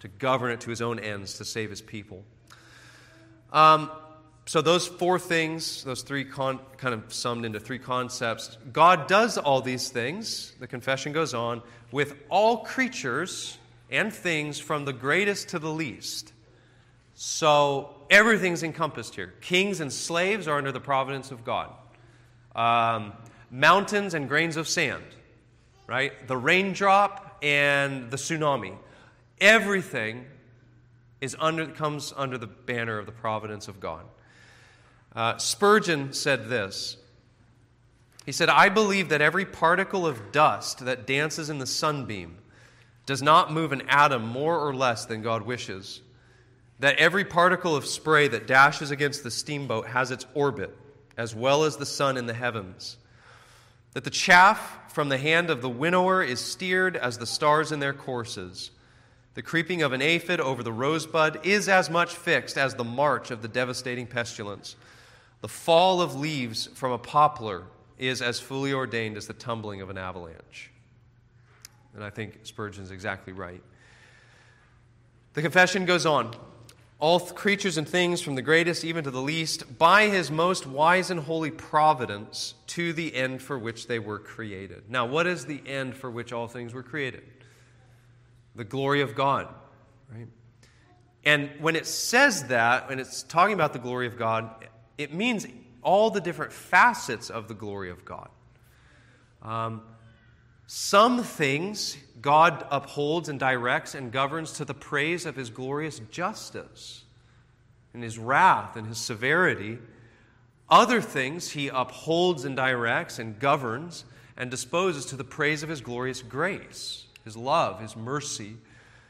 to 0.00 0.08
govern 0.08 0.50
it 0.50 0.60
to 0.62 0.70
his 0.70 0.82
own 0.82 0.98
ends 0.98 1.38
to 1.38 1.44
save 1.44 1.70
his 1.70 1.80
people. 1.80 2.24
Um, 3.52 3.90
so, 4.48 4.62
those 4.62 4.86
four 4.86 5.18
things, 5.18 5.84
those 5.84 6.00
three 6.00 6.24
con- 6.24 6.60
kind 6.78 6.94
of 6.94 7.12
summed 7.12 7.44
into 7.44 7.60
three 7.60 7.78
concepts. 7.78 8.56
God 8.72 9.06
does 9.06 9.36
all 9.36 9.60
these 9.60 9.90
things, 9.90 10.54
the 10.58 10.66
confession 10.66 11.12
goes 11.12 11.34
on, 11.34 11.60
with 11.92 12.14
all 12.30 12.64
creatures 12.64 13.58
and 13.90 14.10
things 14.10 14.58
from 14.58 14.86
the 14.86 14.94
greatest 14.94 15.50
to 15.50 15.58
the 15.58 15.68
least. 15.68 16.32
So, 17.14 17.94
everything's 18.08 18.62
encompassed 18.62 19.16
here. 19.16 19.34
Kings 19.42 19.80
and 19.80 19.92
slaves 19.92 20.48
are 20.48 20.56
under 20.56 20.72
the 20.72 20.80
providence 20.80 21.30
of 21.30 21.44
God. 21.44 21.70
Um, 22.56 23.12
mountains 23.50 24.14
and 24.14 24.30
grains 24.30 24.56
of 24.56 24.66
sand, 24.66 25.04
right? 25.86 26.26
The 26.26 26.38
raindrop 26.38 27.36
and 27.42 28.10
the 28.10 28.16
tsunami. 28.16 28.78
Everything 29.42 30.24
is 31.20 31.36
under, 31.38 31.66
comes 31.66 32.14
under 32.16 32.38
the 32.38 32.46
banner 32.46 32.98
of 32.98 33.04
the 33.04 33.12
providence 33.12 33.68
of 33.68 33.78
God. 33.78 34.06
Uh, 35.18 35.36
Spurgeon 35.36 36.12
said 36.12 36.48
this. 36.48 36.96
He 38.24 38.30
said, 38.30 38.48
I 38.48 38.68
believe 38.68 39.08
that 39.08 39.20
every 39.20 39.44
particle 39.44 40.06
of 40.06 40.30
dust 40.30 40.84
that 40.84 41.06
dances 41.06 41.50
in 41.50 41.58
the 41.58 41.66
sunbeam 41.66 42.38
does 43.04 43.22
not 43.22 43.52
move 43.52 43.72
an 43.72 43.82
atom 43.88 44.24
more 44.24 44.58
or 44.58 44.72
less 44.72 45.06
than 45.06 45.22
God 45.22 45.42
wishes. 45.42 46.02
That 46.78 46.96
every 46.98 47.24
particle 47.24 47.74
of 47.74 47.84
spray 47.84 48.28
that 48.28 48.46
dashes 48.46 48.92
against 48.92 49.24
the 49.24 49.30
steamboat 49.30 49.88
has 49.88 50.12
its 50.12 50.24
orbit, 50.34 50.76
as 51.16 51.34
well 51.34 51.64
as 51.64 51.76
the 51.76 51.86
sun 51.86 52.16
in 52.16 52.26
the 52.26 52.34
heavens 52.34 52.98
that 53.94 54.04
the 54.04 54.10
chaff 54.10 54.92
from 54.92 55.08
the 55.08 55.18
hand 55.18 55.50
of 55.50 55.60
the 55.62 55.68
winnower 55.68 56.22
is 56.22 56.38
steered 56.38 56.96
as 56.96 57.18
the 57.18 57.26
stars 57.26 57.72
in 57.72 57.80
their 57.80 57.92
courses. 57.92 58.70
The 59.34 59.42
creeping 59.42 59.82
of 59.82 59.92
an 59.92 60.02
aphid 60.02 60.38
over 60.38 60.62
the 60.62 60.72
rosebud 60.72 61.44
is 61.44 61.68
as 61.68 61.90
much 61.90 62.14
fixed 62.14 62.56
as 62.56 62.74
the 62.74 62.84
march 62.84 63.32
of 63.32 63.42
the 63.42 63.48
devastating 63.48 64.06
pestilence. 64.06 64.76
The 65.40 65.48
fall 65.48 66.00
of 66.00 66.16
leaves 66.16 66.68
from 66.74 66.92
a 66.92 66.98
poplar 66.98 67.64
is 67.96 68.22
as 68.22 68.40
fully 68.40 68.72
ordained 68.72 69.16
as 69.16 69.26
the 69.26 69.32
tumbling 69.32 69.80
of 69.80 69.90
an 69.90 69.98
avalanche. 69.98 70.70
And 71.94 72.04
I 72.04 72.10
think 72.10 72.40
Spurgeon's 72.44 72.90
exactly 72.90 73.32
right. 73.32 73.62
The 75.34 75.42
confession 75.42 75.84
goes 75.84 76.06
on. 76.06 76.34
All 77.00 77.20
creatures 77.20 77.78
and 77.78 77.88
things, 77.88 78.20
from 78.20 78.34
the 78.34 78.42
greatest 78.42 78.84
even 78.84 79.04
to 79.04 79.12
the 79.12 79.22
least, 79.22 79.78
by 79.78 80.08
his 80.08 80.32
most 80.32 80.66
wise 80.66 81.10
and 81.12 81.20
holy 81.20 81.52
providence, 81.52 82.54
to 82.68 82.92
the 82.92 83.14
end 83.14 83.40
for 83.40 83.56
which 83.56 83.86
they 83.86 84.00
were 84.00 84.18
created. 84.18 84.90
Now, 84.90 85.06
what 85.06 85.28
is 85.28 85.46
the 85.46 85.62
end 85.64 85.96
for 85.96 86.10
which 86.10 86.32
all 86.32 86.48
things 86.48 86.74
were 86.74 86.82
created? 86.82 87.22
The 88.56 88.64
glory 88.64 89.00
of 89.00 89.14
God, 89.14 89.46
right? 90.12 90.26
And 91.24 91.50
when 91.60 91.76
it 91.76 91.86
says 91.86 92.44
that, 92.44 92.88
when 92.88 92.98
it's 92.98 93.22
talking 93.22 93.54
about 93.54 93.72
the 93.72 93.78
glory 93.78 94.08
of 94.08 94.16
God, 94.16 94.66
it 94.98 95.14
means 95.14 95.46
all 95.82 96.10
the 96.10 96.20
different 96.20 96.52
facets 96.52 97.30
of 97.30 97.48
the 97.48 97.54
glory 97.54 97.90
of 97.90 98.04
God. 98.04 98.28
Um, 99.42 99.82
some 100.66 101.22
things 101.22 101.96
God 102.20 102.66
upholds 102.70 103.28
and 103.28 103.38
directs 103.38 103.94
and 103.94 104.12
governs 104.12 104.52
to 104.54 104.64
the 104.64 104.74
praise 104.74 105.24
of 105.24 105.36
his 105.36 105.50
glorious 105.50 106.00
justice 106.10 107.04
and 107.94 108.02
his 108.02 108.18
wrath 108.18 108.76
and 108.76 108.86
his 108.86 108.98
severity. 108.98 109.78
Other 110.68 111.00
things 111.00 111.52
he 111.52 111.68
upholds 111.68 112.44
and 112.44 112.56
directs 112.56 113.18
and 113.18 113.38
governs 113.38 114.04
and 114.36 114.50
disposes 114.50 115.06
to 115.06 115.16
the 115.16 115.24
praise 115.24 115.62
of 115.62 115.68
his 115.68 115.80
glorious 115.80 116.22
grace, 116.22 117.06
his 117.24 117.36
love, 117.36 117.80
his 117.80 117.96
mercy, 117.96 118.56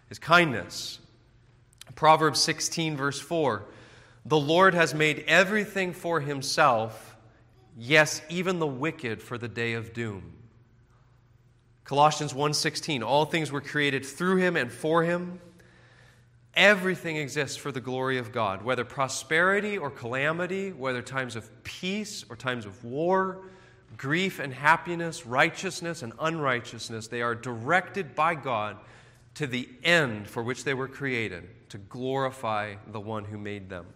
his 0.09 0.18
kindness. 0.18 1.01
Proverbs 1.96 2.40
16, 2.40 2.96
verse 2.96 3.18
4 3.18 3.64
The 4.29 4.38
Lord 4.38 4.75
has 4.75 4.93
made 4.93 5.25
everything 5.27 5.95
for 5.95 6.21
himself, 6.21 7.17
yes, 7.79 8.21
even 8.29 8.59
the 8.59 8.67
wicked 8.67 9.23
for 9.23 9.38
the 9.38 9.49
day 9.49 9.73
of 9.73 9.95
doom. 9.95 10.35
Colossians 11.85 12.35
1:16 12.35 13.03
All 13.03 13.25
things 13.25 13.51
were 13.51 13.62
created 13.62 14.05
through 14.05 14.37
him 14.37 14.55
and 14.55 14.71
for 14.71 15.03
him. 15.03 15.41
Everything 16.53 17.17
exists 17.17 17.57
for 17.57 17.73
the 17.73 17.81
glory 17.81 18.19
of 18.19 18.31
God, 18.31 18.62
whether 18.62 18.85
prosperity 18.85 19.79
or 19.79 19.91
calamity, 19.91 20.73
whether 20.73 21.01
times 21.01 21.35
of 21.35 21.51
peace 21.64 22.23
or 22.29 22.37
times 22.37 22.67
of 22.67 22.85
war, 22.85 23.47
grief 23.97 24.41
and 24.41 24.53
happiness, 24.53 25.25
righteousness 25.25 26.03
and 26.03 26.12
unrighteousness, 26.21 27.09
they 27.09 27.23
are 27.23 27.35
directed 27.35 28.14
by 28.14 28.35
God 28.35 28.77
to 29.37 29.47
the 29.47 29.71
end 29.83 30.29
for 30.29 30.43
which 30.43 30.64
they 30.64 30.75
were 30.75 30.88
created, 30.88 31.49
to 31.71 31.79
glorify 31.79 32.75
the 32.88 33.01
one 33.01 33.25
who 33.25 33.38
made 33.38 33.71
them. 33.71 33.87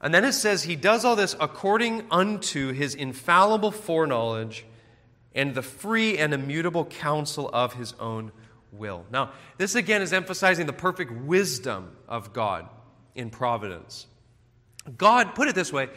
And 0.00 0.14
then 0.14 0.24
it 0.24 0.32
says 0.32 0.62
he 0.62 0.76
does 0.76 1.04
all 1.04 1.16
this 1.16 1.34
according 1.40 2.06
unto 2.10 2.72
his 2.72 2.94
infallible 2.94 3.72
foreknowledge 3.72 4.64
and 5.34 5.54
the 5.54 5.62
free 5.62 6.18
and 6.18 6.32
immutable 6.32 6.84
counsel 6.84 7.50
of 7.52 7.74
his 7.74 7.94
own 7.94 8.32
will. 8.72 9.04
Now, 9.10 9.32
this 9.56 9.74
again 9.74 10.02
is 10.02 10.12
emphasizing 10.12 10.66
the 10.66 10.72
perfect 10.72 11.10
wisdom 11.10 11.96
of 12.06 12.32
God 12.32 12.68
in 13.14 13.30
providence. 13.30 14.06
God, 14.96 15.34
put 15.34 15.48
it 15.48 15.54
this 15.54 15.72
way, 15.72 15.88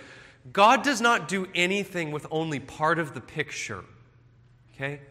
God 0.51 0.83
does 0.83 1.01
not 1.01 1.27
do 1.27 1.47
anything 1.53 2.11
with 2.11 2.25
only 2.31 2.59
part 2.59 2.97
of 2.97 3.13
the 3.13 3.21
picture. 3.21 3.83
Okay? 4.73 5.01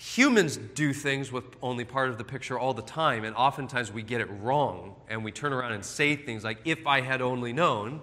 Humans 0.00 0.56
do 0.74 0.94
things 0.94 1.30
with 1.30 1.44
only 1.60 1.84
part 1.84 2.08
of 2.08 2.16
the 2.16 2.24
picture 2.24 2.58
all 2.58 2.72
the 2.72 2.80
time, 2.80 3.22
and 3.22 3.36
oftentimes 3.36 3.92
we 3.92 4.02
get 4.02 4.22
it 4.22 4.28
wrong, 4.40 4.96
and 5.10 5.22
we 5.22 5.30
turn 5.30 5.52
around 5.52 5.72
and 5.72 5.84
say 5.84 6.16
things 6.16 6.42
like, 6.42 6.56
if 6.64 6.86
I 6.86 7.02
had 7.02 7.20
only 7.20 7.52
known, 7.52 8.00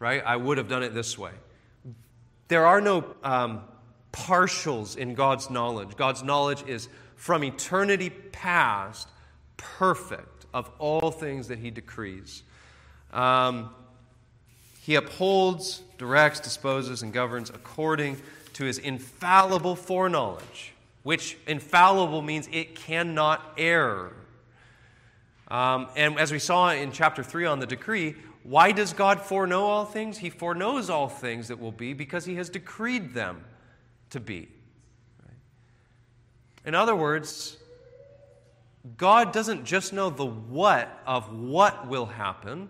right, 0.00 0.20
I 0.26 0.34
would 0.34 0.58
have 0.58 0.66
done 0.66 0.82
it 0.82 0.92
this 0.92 1.16
way. 1.16 1.30
There 2.48 2.66
are 2.66 2.80
no 2.80 3.14
um, 3.22 3.60
partials 4.12 4.96
in 4.96 5.14
God's 5.14 5.50
knowledge. 5.50 5.96
God's 5.96 6.24
knowledge 6.24 6.64
is 6.66 6.88
from 7.14 7.44
eternity 7.44 8.10
past, 8.10 9.08
perfect 9.56 10.46
of 10.52 10.68
all 10.80 11.12
things 11.12 11.46
that 11.46 11.60
He 11.60 11.70
decrees. 11.70 12.42
Um, 13.12 13.70
he 14.80 14.96
upholds, 14.96 15.82
directs, 15.96 16.40
disposes, 16.40 17.02
and 17.02 17.12
governs 17.12 17.50
according 17.50 18.16
to 18.54 18.64
His 18.64 18.78
infallible 18.78 19.76
foreknowledge, 19.76 20.72
which 21.02 21.36
infallible 21.46 22.22
means 22.22 22.48
it 22.52 22.74
cannot 22.74 23.54
err. 23.56 24.12
Um, 25.48 25.88
and 25.96 26.18
as 26.18 26.30
we 26.30 26.38
saw 26.38 26.70
in 26.70 26.92
chapter 26.92 27.22
3 27.22 27.46
on 27.46 27.58
the 27.58 27.66
decree, 27.66 28.14
why 28.42 28.72
does 28.72 28.92
God 28.92 29.20
foreknow 29.20 29.62
all 29.62 29.84
things? 29.84 30.18
He 30.18 30.30
foreknows 30.30 30.88
all 30.88 31.08
things 31.08 31.48
that 31.48 31.58
will 31.58 31.72
be 31.72 31.92
because 31.92 32.24
He 32.24 32.36
has 32.36 32.48
decreed 32.48 33.14
them 33.14 33.44
to 34.10 34.20
be. 34.20 34.48
In 36.64 36.74
other 36.74 36.94
words, 36.94 37.56
God 38.96 39.32
doesn't 39.32 39.64
just 39.64 39.92
know 39.92 40.10
the 40.10 40.26
what 40.26 41.00
of 41.06 41.32
what 41.32 41.88
will 41.88 42.06
happen, 42.06 42.68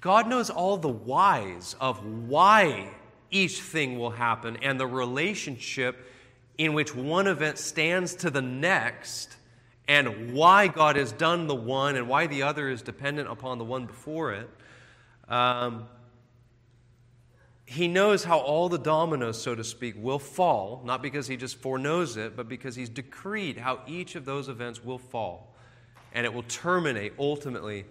God 0.00 0.28
knows 0.28 0.48
all 0.50 0.76
the 0.76 0.88
whys 0.88 1.74
of 1.80 2.04
why 2.04 2.90
each 3.30 3.60
thing 3.60 3.98
will 3.98 4.10
happen 4.10 4.56
and 4.62 4.78
the 4.78 4.86
relationship 4.86 6.06
in 6.58 6.74
which 6.74 6.94
one 6.94 7.28
event 7.28 7.56
stands 7.56 8.14
to 8.16 8.30
the 8.30 8.42
next 8.42 9.36
and 9.86 10.34
why 10.34 10.66
God 10.66 10.96
has 10.96 11.12
done 11.12 11.46
the 11.46 11.54
one 11.54 11.96
and 11.96 12.08
why 12.08 12.26
the 12.26 12.42
other 12.42 12.68
is 12.68 12.82
dependent 12.82 13.30
upon 13.30 13.58
the 13.58 13.64
one 13.64 13.86
before 13.86 14.32
it. 14.32 14.50
Um, 15.28 15.88
he 17.64 17.86
knows 17.86 18.24
how 18.24 18.38
all 18.38 18.68
the 18.68 18.78
dominoes, 18.78 19.40
so 19.40 19.54
to 19.54 19.62
speak, 19.62 19.94
will 19.96 20.18
fall, 20.18 20.82
not 20.84 21.02
because 21.02 21.26
he 21.26 21.36
just 21.36 21.56
foreknows 21.56 22.16
it, 22.16 22.34
but 22.36 22.48
because 22.48 22.74
he's 22.74 22.88
decreed 22.88 23.58
how 23.58 23.80
each 23.86 24.14
of 24.14 24.24
those 24.24 24.48
events 24.48 24.82
will 24.82 24.98
fall. 24.98 25.54
And 26.12 26.24
it 26.24 26.32
will 26.32 26.44
terminate 26.44 27.12
ultimately 27.18 27.84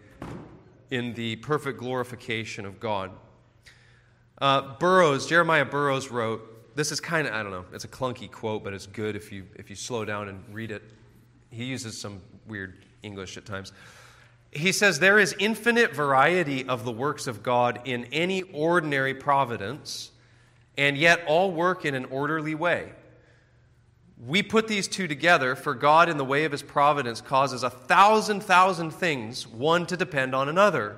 in 0.90 1.14
the 1.14 1.36
perfect 1.38 1.80
glorification 1.80 2.66
of 2.66 2.80
God. 2.80 3.12
Uh, 4.40 4.78
Burroughs, 4.78 5.28
Jeremiah 5.28 5.66
Burroughs 5.66 6.10
wrote, 6.10 6.57
this 6.78 6.94
is 6.94 7.02
kind 7.02 7.28
of, 7.28 7.34
I 7.34 7.44
don't 7.44 7.52
know, 7.52 7.66
it's 7.74 7.84
a 7.84 7.90
clunky 7.90 8.32
quote, 8.32 8.64
but 8.64 8.74
it's 8.74 8.88
good 8.88 9.18
if 9.18 9.32
you, 9.32 9.46
if 9.56 9.70
you 9.70 9.76
slow 9.76 10.06
down 10.06 10.30
and 10.30 10.42
read 10.54 10.72
it. 10.72 10.82
He 11.50 11.66
uses 11.66 12.00
some 12.00 12.22
weird 12.48 12.78
English 13.04 13.36
at 13.36 13.46
times 13.46 13.74
he 14.52 14.72
says 14.72 15.00
there 15.00 15.20
is 15.20 15.36
infinite 15.40 15.94
variety 15.94 16.68
of 16.68 16.86
the 16.86 16.92
works 16.92 17.28
of 17.28 17.44
God 17.44 17.82
in 17.86 18.06
any 18.06 18.44
ordinary 18.44 19.14
providence, 19.14 20.12
and 20.78 20.98
yet 20.98 21.24
all 21.28 21.52
work 21.52 21.86
in 21.86 21.96
an 21.96 22.06
orderly 22.06 22.56
way. 22.56 22.92
We 24.26 24.42
put 24.42 24.68
these 24.68 24.88
two 24.88 25.08
together, 25.08 25.56
for 25.56 25.76
God, 25.76 26.10
in 26.10 26.18
the 26.18 26.26
way 26.26 26.46
of 26.46 26.52
his 26.52 26.64
providence, 26.64 27.22
causes 27.22 27.64
a 27.64 27.70
thousand, 27.70 28.42
thousand 28.42 28.92
things, 28.92 29.48
one 29.48 29.86
to 29.88 29.98
depend 29.98 30.34
on 30.34 30.50
another. 30.50 30.98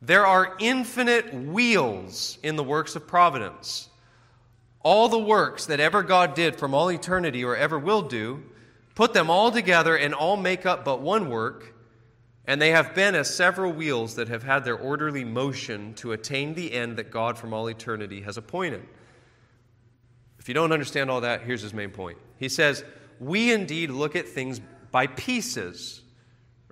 There 0.00 0.26
are 0.26 0.56
infinite 0.58 1.32
wheels 1.32 2.38
in 2.42 2.56
the 2.56 2.64
works 2.64 2.96
of 2.96 3.06
providence. 3.06 3.88
All 4.82 5.08
the 5.08 5.18
works 5.18 5.66
that 5.66 5.80
ever 5.80 6.02
God 6.02 6.34
did 6.34 6.56
from 6.56 6.74
all 6.74 6.90
eternity 6.90 7.44
or 7.44 7.56
ever 7.56 7.78
will 7.78 8.02
do, 8.02 8.42
put 8.94 9.14
them 9.14 9.30
all 9.30 9.50
together 9.50 9.96
and 9.96 10.14
all 10.14 10.36
make 10.36 10.66
up 10.66 10.84
but 10.84 11.00
one 11.00 11.30
work 11.30 11.72
and 12.44 12.60
they 12.60 12.70
have 12.70 12.94
been 12.94 13.14
as 13.14 13.32
several 13.32 13.72
wheels 13.72 14.16
that 14.16 14.28
have 14.28 14.42
had 14.42 14.64
their 14.64 14.76
orderly 14.76 15.24
motion 15.24 15.94
to 15.94 16.12
attain 16.12 16.54
the 16.54 16.72
end 16.72 16.96
that 16.96 17.10
God 17.10 17.38
from 17.38 17.54
all 17.54 17.68
eternity 17.68 18.22
has 18.22 18.36
appointed. 18.36 18.82
If 20.38 20.48
you 20.48 20.54
don't 20.54 20.72
understand 20.72 21.08
all 21.08 21.20
that, 21.20 21.42
here's 21.42 21.62
his 21.62 21.72
main 21.72 21.90
point. 21.90 22.18
He 22.38 22.48
says, 22.48 22.84
We 23.20 23.52
indeed 23.52 23.90
look 23.90 24.16
at 24.16 24.28
things 24.28 24.60
by 24.90 25.06
pieces. 25.06 26.00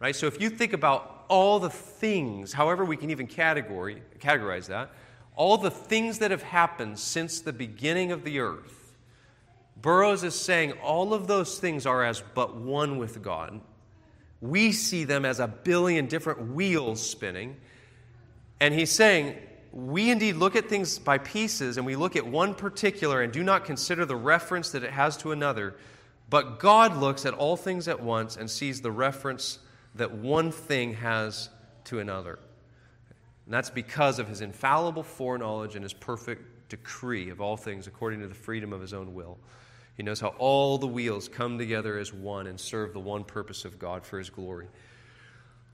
Right? 0.00 0.16
So 0.16 0.26
if 0.26 0.40
you 0.40 0.50
think 0.50 0.72
about 0.72 1.26
all 1.28 1.60
the 1.60 1.70
things, 1.70 2.52
however 2.52 2.84
we 2.84 2.96
can 2.96 3.10
even 3.10 3.28
category, 3.28 4.02
categorize 4.18 4.66
that, 4.66 4.90
all 5.40 5.56
the 5.56 5.70
things 5.70 6.18
that 6.18 6.30
have 6.30 6.42
happened 6.42 6.98
since 6.98 7.40
the 7.40 7.52
beginning 7.52 8.12
of 8.12 8.24
the 8.24 8.40
earth, 8.40 8.96
Burroughs 9.80 10.24
is 10.24 10.38
saying 10.38 10.72
all 10.82 11.14
of 11.14 11.26
those 11.26 11.58
things 11.58 11.86
are 11.86 12.04
as 12.04 12.22
but 12.34 12.56
one 12.56 12.98
with 12.98 13.22
God 13.22 13.60
we 14.40 14.72
see 14.72 15.04
them 15.04 15.24
as 15.24 15.38
a 15.38 15.46
billion 15.46 16.06
different 16.06 16.52
wheels 16.52 17.06
spinning. 17.06 17.56
And 18.58 18.72
he's 18.72 18.90
saying, 18.90 19.36
we 19.72 20.10
indeed 20.10 20.36
look 20.36 20.56
at 20.56 20.68
things 20.68 20.98
by 20.98 21.18
pieces 21.18 21.76
and 21.76 21.86
we 21.86 21.96
look 21.96 22.16
at 22.16 22.26
one 22.26 22.54
particular 22.54 23.22
and 23.22 23.32
do 23.32 23.42
not 23.42 23.64
consider 23.64 24.04
the 24.04 24.16
reference 24.16 24.70
that 24.72 24.82
it 24.82 24.90
has 24.90 25.16
to 25.18 25.32
another. 25.32 25.76
But 26.28 26.58
God 26.58 26.96
looks 26.96 27.26
at 27.26 27.34
all 27.34 27.56
things 27.56 27.86
at 27.88 28.00
once 28.02 28.36
and 28.36 28.50
sees 28.50 28.80
the 28.80 28.90
reference 28.90 29.58
that 29.94 30.12
one 30.12 30.52
thing 30.52 30.94
has 30.94 31.50
to 31.84 31.98
another. 31.98 32.38
And 33.50 33.54
that's 33.56 33.68
because 33.68 34.20
of 34.20 34.28
his 34.28 34.42
infallible 34.42 35.02
foreknowledge 35.02 35.74
and 35.74 35.82
his 35.82 35.92
perfect 35.92 36.68
decree 36.68 37.30
of 37.30 37.40
all 37.40 37.56
things 37.56 37.88
according 37.88 38.20
to 38.20 38.28
the 38.28 38.34
freedom 38.34 38.72
of 38.72 38.80
his 38.80 38.94
own 38.94 39.12
will. 39.12 39.38
He 39.96 40.04
knows 40.04 40.20
how 40.20 40.28
all 40.38 40.78
the 40.78 40.86
wheels 40.86 41.26
come 41.26 41.58
together 41.58 41.98
as 41.98 42.14
one 42.14 42.46
and 42.46 42.60
serve 42.60 42.92
the 42.92 43.00
one 43.00 43.24
purpose 43.24 43.64
of 43.64 43.76
God 43.76 44.06
for 44.06 44.18
his 44.18 44.30
glory. 44.30 44.68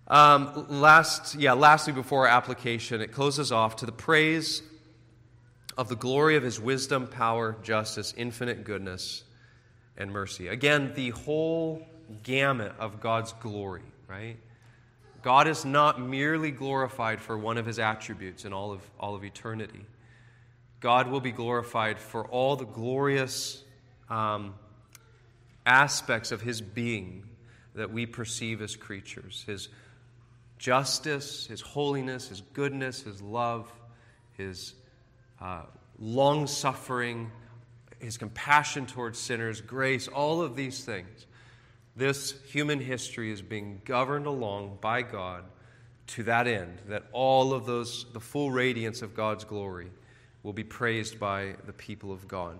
Um, 0.08 0.64
last, 0.70 1.34
yeah, 1.34 1.52
lastly, 1.52 1.92
before 1.92 2.26
our 2.26 2.34
application, 2.34 3.02
it 3.02 3.12
closes 3.12 3.52
off 3.52 3.76
to 3.76 3.84
the 3.84 3.92
praise 3.92 4.62
of 5.76 5.90
the 5.90 5.96
glory 5.96 6.36
of 6.36 6.42
his 6.42 6.58
wisdom, 6.58 7.06
power, 7.06 7.58
justice, 7.62 8.14
infinite 8.16 8.64
goodness, 8.64 9.22
and 9.98 10.10
mercy. 10.10 10.48
Again, 10.48 10.92
the 10.94 11.10
whole 11.10 11.86
gamut 12.22 12.72
of 12.78 13.02
God's 13.02 13.34
glory, 13.34 13.82
right? 14.08 14.38
God 15.26 15.48
is 15.48 15.64
not 15.64 16.00
merely 16.00 16.52
glorified 16.52 17.20
for 17.20 17.36
one 17.36 17.58
of 17.58 17.66
his 17.66 17.80
attributes 17.80 18.44
in 18.44 18.52
all 18.52 18.70
of, 18.70 18.80
all 19.00 19.16
of 19.16 19.24
eternity. 19.24 19.84
God 20.78 21.08
will 21.08 21.18
be 21.20 21.32
glorified 21.32 21.98
for 21.98 22.24
all 22.26 22.54
the 22.54 22.64
glorious 22.64 23.64
um, 24.08 24.54
aspects 25.66 26.30
of 26.30 26.42
his 26.42 26.60
being 26.60 27.24
that 27.74 27.90
we 27.90 28.06
perceive 28.06 28.62
as 28.62 28.76
creatures 28.76 29.42
his 29.48 29.68
justice, 30.58 31.48
his 31.48 31.60
holiness, 31.60 32.28
his 32.28 32.42
goodness, 32.52 33.02
his 33.02 33.20
love, 33.20 33.68
his 34.36 34.74
uh, 35.40 35.62
long 35.98 36.46
suffering, 36.46 37.32
his 37.98 38.16
compassion 38.16 38.86
towards 38.86 39.18
sinners, 39.18 39.60
grace, 39.60 40.06
all 40.06 40.40
of 40.40 40.54
these 40.54 40.84
things. 40.84 41.26
This 41.96 42.34
human 42.42 42.78
history 42.78 43.32
is 43.32 43.40
being 43.40 43.80
governed 43.86 44.26
along 44.26 44.78
by 44.82 45.00
God 45.00 45.44
to 46.08 46.22
that 46.24 46.46
end, 46.46 46.78
that 46.88 47.04
all 47.12 47.54
of 47.54 47.64
those, 47.64 48.04
the 48.12 48.20
full 48.20 48.50
radiance 48.50 49.00
of 49.00 49.14
God's 49.14 49.44
glory, 49.44 49.88
will 50.42 50.52
be 50.52 50.62
praised 50.62 51.18
by 51.18 51.54
the 51.64 51.72
people 51.72 52.12
of 52.12 52.28
God. 52.28 52.58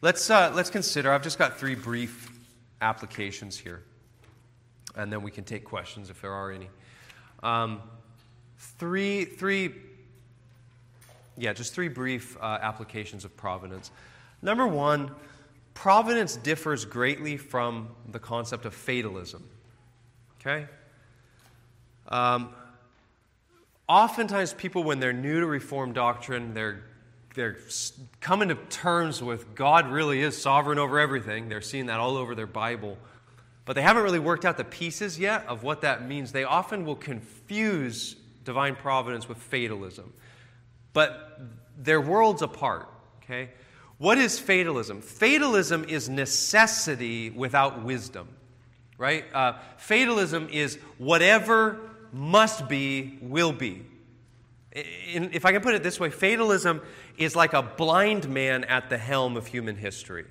Let's, 0.00 0.28
uh, 0.30 0.52
let's 0.54 0.70
consider, 0.70 1.12
I've 1.12 1.22
just 1.22 1.38
got 1.38 1.58
three 1.58 1.74
brief 1.74 2.30
applications 2.80 3.58
here, 3.58 3.82
and 4.96 5.12
then 5.12 5.22
we 5.22 5.30
can 5.30 5.44
take 5.44 5.64
questions 5.64 6.10
if 6.10 6.22
there 6.22 6.32
are 6.32 6.50
any. 6.50 6.68
Um, 7.42 7.82
three, 8.58 9.24
three, 9.24 9.72
yeah, 11.36 11.52
just 11.52 11.74
three 11.74 11.88
brief 11.88 12.36
uh, 12.40 12.58
applications 12.60 13.24
of 13.24 13.36
providence. 13.36 13.90
Number 14.42 14.66
one, 14.66 15.10
providence 15.74 16.36
differs 16.36 16.84
greatly 16.84 17.36
from 17.36 17.88
the 18.10 18.18
concept 18.18 18.64
of 18.64 18.74
fatalism. 18.74 19.48
Okay? 20.40 20.66
Um, 22.08 22.50
oftentimes, 23.88 24.54
people, 24.54 24.84
when 24.84 25.00
they're 25.00 25.12
new 25.12 25.40
to 25.40 25.46
Reformed 25.46 25.94
doctrine, 25.94 26.54
they're, 26.54 26.84
they're 27.34 27.58
coming 28.20 28.48
to 28.48 28.54
terms 28.54 29.22
with 29.22 29.54
God 29.54 29.90
really 29.90 30.20
is 30.20 30.40
sovereign 30.40 30.78
over 30.78 30.98
everything. 30.98 31.48
They're 31.48 31.60
seeing 31.60 31.86
that 31.86 32.00
all 32.00 32.16
over 32.16 32.34
their 32.34 32.46
Bible. 32.46 32.96
But 33.64 33.74
they 33.74 33.82
haven't 33.82 34.02
really 34.02 34.18
worked 34.18 34.44
out 34.44 34.56
the 34.56 34.64
pieces 34.64 35.18
yet 35.18 35.46
of 35.46 35.62
what 35.62 35.80
that 35.80 36.06
means. 36.06 36.32
They 36.32 36.44
often 36.44 36.84
will 36.84 36.96
confuse 36.96 38.14
divine 38.44 38.76
providence 38.76 39.28
with 39.28 39.38
fatalism. 39.38 40.12
But 40.92 41.40
they're 41.78 42.00
worlds 42.00 42.42
apart, 42.42 42.88
okay? 43.22 43.50
What 43.98 44.18
is 44.18 44.38
fatalism? 44.38 45.00
Fatalism 45.00 45.84
is 45.88 46.08
necessity 46.08 47.30
without 47.30 47.82
wisdom, 47.82 48.28
right? 48.98 49.24
Uh, 49.32 49.54
fatalism 49.76 50.48
is 50.50 50.78
whatever 50.98 51.80
must 52.12 52.68
be, 52.68 53.18
will 53.20 53.52
be. 53.52 53.84
In, 55.12 55.30
if 55.32 55.44
I 55.44 55.52
can 55.52 55.60
put 55.60 55.74
it 55.74 55.82
this 55.82 56.00
way, 56.00 56.10
fatalism 56.10 56.80
is 57.16 57.36
like 57.36 57.52
a 57.52 57.62
blind 57.62 58.28
man 58.28 58.64
at 58.64 58.90
the 58.90 58.98
helm 58.98 59.36
of 59.36 59.46
human 59.46 59.76
history. 59.76 60.24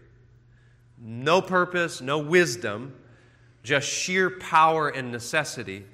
No 1.00 1.42
purpose, 1.42 2.02
no 2.02 2.20
wisdom, 2.20 2.94
just 3.64 3.88
sheer 3.88 4.30
power 4.30 4.90
and 4.90 5.12
necessity. 5.12 5.86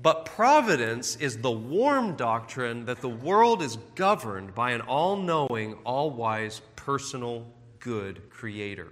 But 0.00 0.26
providence 0.26 1.16
is 1.16 1.38
the 1.38 1.50
warm 1.50 2.14
doctrine 2.14 2.84
that 2.84 3.00
the 3.00 3.08
world 3.08 3.62
is 3.62 3.76
governed 3.96 4.54
by 4.54 4.70
an 4.70 4.80
all 4.82 5.16
knowing, 5.16 5.74
all 5.84 6.10
wise, 6.10 6.60
personal, 6.76 7.46
good 7.80 8.30
creator. 8.30 8.88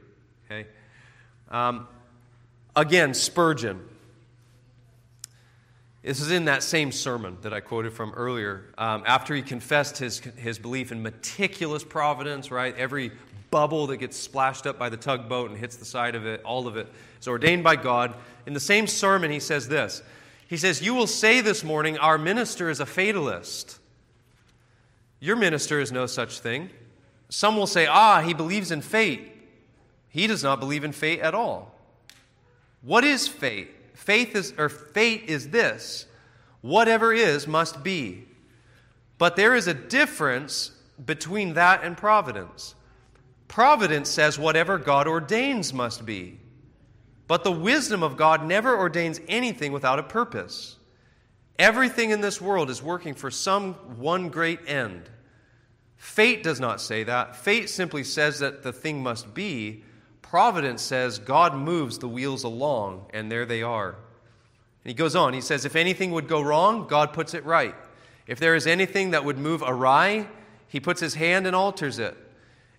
Okay? 0.47 0.67
Um, 1.49 1.87
again, 2.75 3.15
Spurgeon. 3.15 3.81
This 6.03 6.21
is 6.21 6.31
in 6.31 6.45
that 6.45 6.63
same 6.63 6.93
sermon 6.93 7.37
that 7.43 7.53
I 7.53 7.61
quoted 7.61 7.93
from 7.93 8.13
earlier. 8.13 8.67
Um, 8.79 9.03
after 9.07 9.35
he 9.35 9.43
confessed 9.43 9.99
his, 9.99 10.21
his 10.37 10.59
belief 10.59 10.93
in 10.93 11.03
meticulous 11.03 11.83
providence, 11.83 12.51
right? 12.51 12.77
Every 12.77 13.13
bubble 13.51 13.89
that 13.89 13.97
gets 13.99 14.17
splashed 14.17 14.67
up 14.67 14.79
by 14.79 14.89
the 14.89 14.97
tugboat 14.97 15.51
and 15.51 15.59
hits 15.59 15.77
the 15.77 15.85
side 15.85 16.15
of 16.15 16.27
it, 16.27 16.43
all 16.45 16.67
of 16.67 16.77
it 16.77 16.89
is 17.21 17.27
ordained 17.27 17.65
by 17.65 17.77
God. 17.77 18.15
In 18.47 18.55
the 18.55 18.61
same 18.61 18.87
sermon, 18.87 19.31
he 19.31 19.41
says 19.41 19.69
this 19.69 20.03
He 20.47 20.57
says, 20.57 20.83
You 20.83 20.95
will 20.95 21.07
say 21.07 21.41
this 21.41 21.65
morning, 21.65 21.99
our 21.99 22.19
minister 22.19 22.71
is 22.71 22.81
a 22.81 22.87
fatalist. 22.87 23.79
Your 25.19 25.37
minister 25.37 25.81
is 25.81 25.91
no 25.91 26.07
such 26.07 26.41
thing. 26.41 26.71
Some 27.29 27.57
will 27.57 27.67
say, 27.67 27.87
Ah, 27.87 28.21
he 28.21 28.35
believes 28.35 28.71
in 28.71 28.83
fate. 28.83 29.33
He 30.09 30.27
does 30.27 30.43
not 30.43 30.61
believe 30.61 30.85
in 30.85 30.93
fate 30.93 31.21
at 31.21 31.35
all. 31.35 31.75
What 32.83 33.05
is 33.05 33.27
fate? 33.27 33.71
Faith 33.95 34.37
is, 34.37 34.55
or 34.57 34.69
fate 34.69 35.25
is 35.27 35.51
this 35.51 36.07
whatever 36.61 37.13
is 37.13 37.47
must 37.47 37.83
be. 37.83 38.25
But 39.19 39.37
there 39.37 39.55
is 39.55 39.67
a 39.67 39.75
difference 39.75 40.71
between 41.05 41.55
that 41.55 41.83
and 41.83 41.97
providence. 41.97 42.75
Providence 43.49 44.09
says 44.09 44.39
whatever 44.39 44.79
God 44.79 45.07
ordains 45.07 45.73
must 45.73 46.05
be. 46.05 46.39
But 47.27 47.45
the 47.45 47.53
wisdom 47.53 48.03
of 48.03 48.17
God 48.17 48.45
never 48.45 48.77
ordains 48.77 49.21
anything 49.29 49.73
without 49.73 49.99
a 49.99 50.05
purpose. 50.05 50.77
Everything 51.59 52.11
in 52.11 52.21
this 52.21 52.41
world 52.41 52.71
is 52.71 52.83
working 52.83 53.15
for 53.15 53.31
some 53.31 53.75
one 53.99 54.29
great 54.29 54.61
end. 54.69 55.09
Fate 55.97 56.43
does 56.43 56.61
not 56.61 56.81
say 56.81 57.05
that. 57.05 57.37
Fate 57.37 57.71
simply 57.71 58.05
says 58.05 58.41
that 58.41 58.63
the 58.63 58.73
thing 58.73 59.03
must 59.03 59.35
be. 59.35 59.83
Providence 60.23 60.83
says 60.83 61.19
God 61.19 61.55
moves 61.55 61.99
the 61.99 62.09
wheels 62.09 62.45
along, 62.45 63.07
and 63.13 63.33
there 63.33 63.47
they 63.47 63.63
are. 63.63 63.91
And 63.91 64.91
he 64.91 64.95
goes 64.95 65.17
on. 65.17 65.33
He 65.35 65.41
says, 65.41 65.65
If 65.65 65.75
anything 65.75 66.13
would 66.13 66.29
go 66.29 66.43
wrong, 66.43 66.87
God 66.87 67.13
puts 67.13 67.33
it 67.35 67.45
right. 67.45 67.75
If 68.27 68.39
there 68.39 68.55
is 68.55 68.67
anything 68.67 69.13
that 69.13 69.25
would 69.25 69.39
move 69.39 69.63
awry, 69.67 70.29
he 70.69 70.81
puts 70.81 71.01
his 71.01 71.15
hand 71.15 71.47
and 71.47 71.57
alters 71.57 71.99
it. 71.99 72.17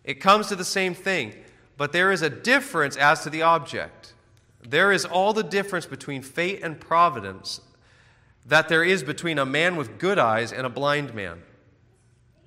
It 0.04 0.16
comes 0.16 0.48
to 0.48 0.56
the 0.56 0.66
same 0.66 0.94
thing, 0.94 1.36
but 1.78 1.92
there 1.92 2.12
is 2.12 2.22
a 2.22 2.30
difference 2.30 2.96
as 2.96 3.24
to 3.24 3.30
the 3.30 3.42
object. 3.42 4.14
There 4.62 4.92
is 4.92 5.06
all 5.06 5.34
the 5.34 5.44
difference 5.44 5.86
between 5.86 6.22
fate 6.22 6.62
and 6.64 6.80
providence 6.80 7.62
that 8.46 8.70
there 8.70 8.84
is 8.84 9.04
between 9.04 9.38
a 9.38 9.46
man 9.46 9.76
with 9.76 10.00
good 10.00 10.18
eyes 10.18 10.52
and 10.52 10.66
a 10.66 10.70
blind 10.70 11.14
man. 11.14 11.42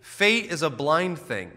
Fate 0.01 0.47
is 0.47 0.63
a 0.63 0.71
blind 0.71 1.19
thing. 1.19 1.53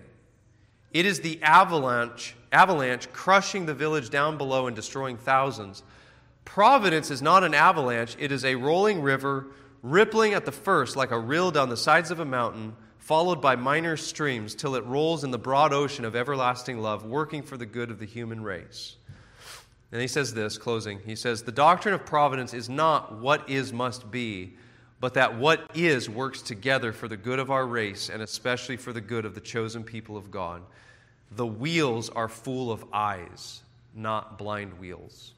It 0.91 1.05
is 1.05 1.21
the 1.21 1.41
avalanche, 1.41 2.35
avalanche 2.51 3.11
crushing 3.13 3.65
the 3.65 3.73
village 3.73 4.09
down 4.09 4.37
below 4.37 4.67
and 4.67 4.75
destroying 4.75 5.17
thousands. 5.17 5.81
Providence 6.45 7.09
is 7.09 7.21
not 7.21 7.43
an 7.43 7.53
avalanche, 7.53 8.15
it 8.19 8.31
is 8.31 8.45
a 8.45 8.55
rolling 8.55 9.01
river, 9.01 9.47
rippling 9.81 10.33
at 10.33 10.45
the 10.45 10.51
first 10.51 10.95
like 10.95 11.11
a 11.11 11.19
rill 11.19 11.51
down 11.51 11.69
the 11.69 11.77
sides 11.77 12.11
of 12.11 12.19
a 12.19 12.25
mountain, 12.25 12.75
followed 12.99 13.41
by 13.41 13.55
minor 13.55 13.97
streams 13.97 14.55
till 14.55 14.75
it 14.75 14.85
rolls 14.85 15.23
in 15.23 15.31
the 15.31 15.37
broad 15.37 15.73
ocean 15.73 16.05
of 16.05 16.15
everlasting 16.15 16.79
love, 16.79 17.05
working 17.05 17.41
for 17.41 17.57
the 17.57 17.65
good 17.65 17.89
of 17.89 17.99
the 17.99 18.05
human 18.05 18.43
race. 18.43 18.97
And 19.93 20.01
he 20.01 20.07
says 20.07 20.33
this, 20.33 20.57
closing. 20.57 20.99
He 21.05 21.15
says, 21.15 21.43
The 21.43 21.51
doctrine 21.51 21.93
of 21.93 22.03
providence 22.03 22.55
is 22.55 22.67
not 22.67 23.19
what 23.19 23.47
is 23.47 23.71
must 23.71 24.09
be, 24.09 24.55
but 24.99 25.13
that 25.13 25.37
what 25.37 25.69
is 25.75 26.09
works 26.09 26.41
together 26.41 26.91
for 26.91 27.07
the 27.07 27.15
good 27.15 27.37
of 27.37 27.51
our 27.51 27.67
race, 27.67 28.09
and 28.09 28.23
especially 28.23 28.75
for 28.75 28.91
the 28.91 29.01
good 29.01 29.23
of 29.23 29.35
the 29.35 29.39
chosen 29.39 29.83
people 29.83 30.17
of 30.17 30.31
God. 30.31 30.63
The 31.29 31.45
wheels 31.45 32.09
are 32.09 32.27
full 32.27 32.71
of 32.71 32.83
eyes, 32.91 33.61
not 33.93 34.39
blind 34.39 34.79
wheels. 34.79 35.33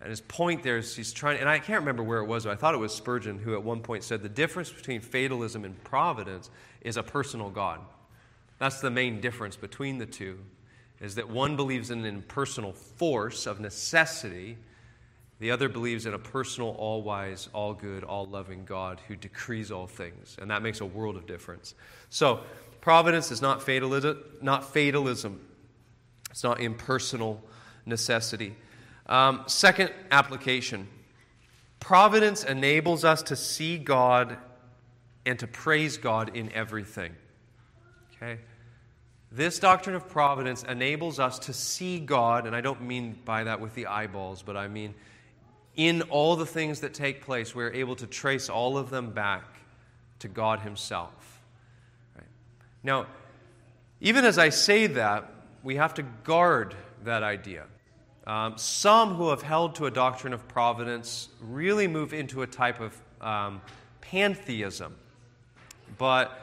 And 0.00 0.10
his 0.10 0.20
point 0.22 0.64
there 0.64 0.78
is 0.78 0.96
he's 0.96 1.12
trying, 1.12 1.38
and 1.38 1.48
I 1.48 1.60
can't 1.60 1.78
remember 1.78 2.02
where 2.02 2.18
it 2.18 2.26
was, 2.26 2.46
but 2.46 2.50
I 2.50 2.56
thought 2.56 2.74
it 2.74 2.78
was 2.78 2.92
Spurgeon 2.92 3.38
who 3.38 3.54
at 3.54 3.62
one 3.62 3.82
point 3.82 4.02
said 4.02 4.20
the 4.20 4.28
difference 4.28 4.72
between 4.72 5.00
fatalism 5.00 5.64
and 5.64 5.80
providence 5.84 6.50
is 6.80 6.96
a 6.96 7.04
personal 7.04 7.50
God. 7.50 7.78
That's 8.58 8.80
the 8.80 8.90
main 8.90 9.20
difference 9.20 9.54
between 9.54 9.98
the 9.98 10.06
two, 10.06 10.40
is 11.00 11.14
that 11.14 11.28
one 11.28 11.56
believes 11.56 11.90
in 11.90 12.00
an 12.00 12.06
impersonal 12.06 12.72
force 12.72 13.46
of 13.46 13.60
necessity, 13.60 14.56
the 15.38 15.50
other 15.50 15.68
believes 15.68 16.04
in 16.04 16.12
a 16.12 16.18
personal, 16.18 16.70
all 16.70 17.02
wise, 17.02 17.48
all 17.54 17.72
good, 17.72 18.04
all 18.04 18.26
loving 18.26 18.64
God 18.66 19.00
who 19.08 19.16
decrees 19.16 19.70
all 19.70 19.86
things. 19.86 20.36
And 20.40 20.50
that 20.50 20.62
makes 20.62 20.80
a 20.80 20.86
world 20.86 21.16
of 21.16 21.26
difference. 21.26 21.74
So, 22.10 22.40
providence 22.82 23.30
is 23.30 23.40
not 23.40 23.62
fatalism, 23.62 24.22
not 24.42 24.70
fatalism. 24.72 25.40
It's 26.30 26.44
not 26.44 26.60
impersonal 26.60 27.42
necessity. 27.86 28.54
Um, 29.06 29.42
second 29.46 29.92
application 30.10 30.86
providence 31.80 32.44
enables 32.44 33.04
us 33.04 33.22
to 33.22 33.34
see 33.34 33.78
God 33.78 34.36
and 35.24 35.38
to 35.38 35.46
praise 35.46 35.96
God 35.96 36.36
in 36.36 36.52
everything. 36.52 37.12
Okay? 38.14 38.38
This 39.32 39.58
doctrine 39.58 39.94
of 39.94 40.08
providence 40.08 40.64
enables 40.64 41.20
us 41.20 41.38
to 41.40 41.52
see 41.52 42.00
God, 42.00 42.46
and 42.46 42.56
I 42.56 42.60
don't 42.60 42.82
mean 42.82 43.18
by 43.24 43.44
that 43.44 43.60
with 43.60 43.74
the 43.74 43.86
eyeballs, 43.86 44.42
but 44.42 44.56
I 44.56 44.66
mean 44.68 44.94
in 45.76 46.02
all 46.02 46.36
the 46.36 46.46
things 46.46 46.80
that 46.80 46.94
take 46.94 47.22
place, 47.22 47.54
we're 47.54 47.72
able 47.72 47.96
to 47.96 48.06
trace 48.06 48.48
all 48.48 48.76
of 48.76 48.90
them 48.90 49.10
back 49.12 49.44
to 50.18 50.28
God 50.28 50.60
Himself. 50.60 51.40
Right? 52.16 52.26
Now, 52.82 53.06
even 54.00 54.24
as 54.24 54.36
I 54.36 54.48
say 54.48 54.88
that, 54.88 55.32
we 55.62 55.76
have 55.76 55.94
to 55.94 56.02
guard 56.02 56.74
that 57.04 57.22
idea. 57.22 57.64
Um, 58.26 58.58
some 58.58 59.14
who 59.14 59.30
have 59.30 59.42
held 59.42 59.76
to 59.76 59.86
a 59.86 59.90
doctrine 59.90 60.32
of 60.32 60.46
providence 60.48 61.28
really 61.40 61.86
move 61.86 62.12
into 62.12 62.42
a 62.42 62.46
type 62.46 62.80
of 62.80 63.00
um, 63.20 63.60
pantheism. 64.00 64.94
But 65.98 66.38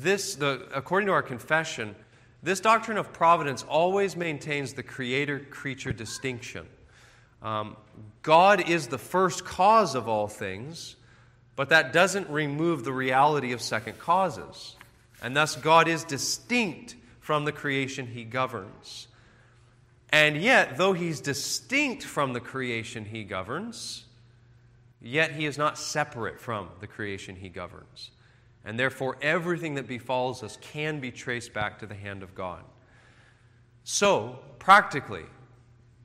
this, 0.00 0.36
the, 0.36 0.68
according 0.74 1.06
to 1.06 1.12
our 1.12 1.22
confession, 1.22 1.94
this 2.42 2.60
doctrine 2.60 2.98
of 2.98 3.12
providence 3.12 3.64
always 3.64 4.16
maintains 4.16 4.74
the 4.74 4.82
creator 4.82 5.40
creature 5.40 5.92
distinction. 5.92 6.66
Um, 7.42 7.76
God 8.22 8.68
is 8.68 8.88
the 8.88 8.98
first 8.98 9.44
cause 9.44 9.94
of 9.94 10.08
all 10.08 10.28
things, 10.28 10.96
but 11.56 11.70
that 11.70 11.92
doesn't 11.92 12.30
remove 12.30 12.84
the 12.84 12.92
reality 12.92 13.52
of 13.52 13.60
second 13.60 13.98
causes. 13.98 14.76
And 15.20 15.36
thus, 15.36 15.56
God 15.56 15.88
is 15.88 16.04
distinct 16.04 16.94
from 17.20 17.44
the 17.44 17.52
creation 17.52 18.06
he 18.06 18.24
governs. 18.24 19.08
And 20.10 20.36
yet, 20.36 20.78
though 20.78 20.92
he's 20.92 21.20
distinct 21.20 22.04
from 22.04 22.32
the 22.32 22.40
creation 22.40 23.04
he 23.04 23.24
governs, 23.24 24.04
yet 25.02 25.32
he 25.32 25.44
is 25.44 25.58
not 25.58 25.76
separate 25.76 26.40
from 26.40 26.68
the 26.80 26.86
creation 26.86 27.36
he 27.36 27.48
governs. 27.48 28.10
And 28.68 28.78
therefore, 28.78 29.16
everything 29.22 29.76
that 29.76 29.86
befalls 29.86 30.42
us 30.42 30.58
can 30.60 31.00
be 31.00 31.10
traced 31.10 31.54
back 31.54 31.78
to 31.78 31.86
the 31.86 31.94
hand 31.94 32.22
of 32.22 32.34
God. 32.34 32.62
So, 33.82 34.40
practically, 34.58 35.24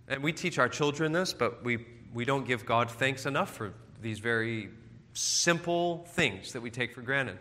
and 0.08 0.24
we 0.24 0.32
teach 0.32 0.58
our 0.58 0.70
children 0.70 1.12
this, 1.12 1.34
but 1.34 1.62
we, 1.62 1.86
we 2.14 2.24
don't 2.24 2.48
give 2.48 2.66
God 2.66 2.90
thanks 2.90 3.26
enough 3.26 3.54
for 3.54 3.74
these 4.02 4.20
very 4.20 4.70
simple 5.12 6.06
things 6.12 6.54
that 6.54 6.62
we 6.62 6.70
take 6.72 6.96
for 6.96 7.02
granted. 7.02 7.38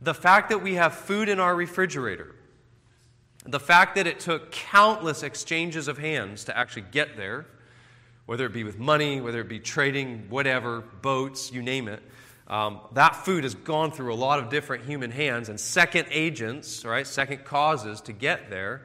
The 0.00 0.14
fact 0.14 0.48
that 0.48 0.60
we 0.60 0.74
have 0.74 0.94
food 0.94 1.28
in 1.28 1.38
our 1.38 1.54
refrigerator, 1.54 2.34
the 3.46 3.60
fact 3.60 3.94
that 3.94 4.08
it 4.08 4.18
took 4.18 4.50
countless 4.50 5.22
exchanges 5.22 5.86
of 5.86 5.96
hands 5.96 6.42
to 6.46 6.58
actually 6.58 6.86
get 6.90 7.16
there, 7.16 7.46
whether 8.26 8.46
it 8.46 8.52
be 8.52 8.64
with 8.64 8.80
money, 8.80 9.20
whether 9.20 9.42
it 9.42 9.48
be 9.48 9.60
trading, 9.60 10.26
whatever, 10.28 10.80
boats, 11.02 11.52
you 11.52 11.62
name 11.62 11.86
it, 11.86 12.02
um, 12.50 12.80
that 12.92 13.14
food 13.14 13.44
has 13.44 13.54
gone 13.54 13.92
through 13.92 14.12
a 14.12 14.16
lot 14.16 14.40
of 14.40 14.50
different 14.50 14.84
human 14.84 15.12
hands 15.12 15.48
and 15.48 15.58
second 15.58 16.08
agents, 16.10 16.84
right, 16.84 17.06
second 17.06 17.44
causes 17.44 18.00
to 18.02 18.12
get 18.12 18.50
there. 18.50 18.82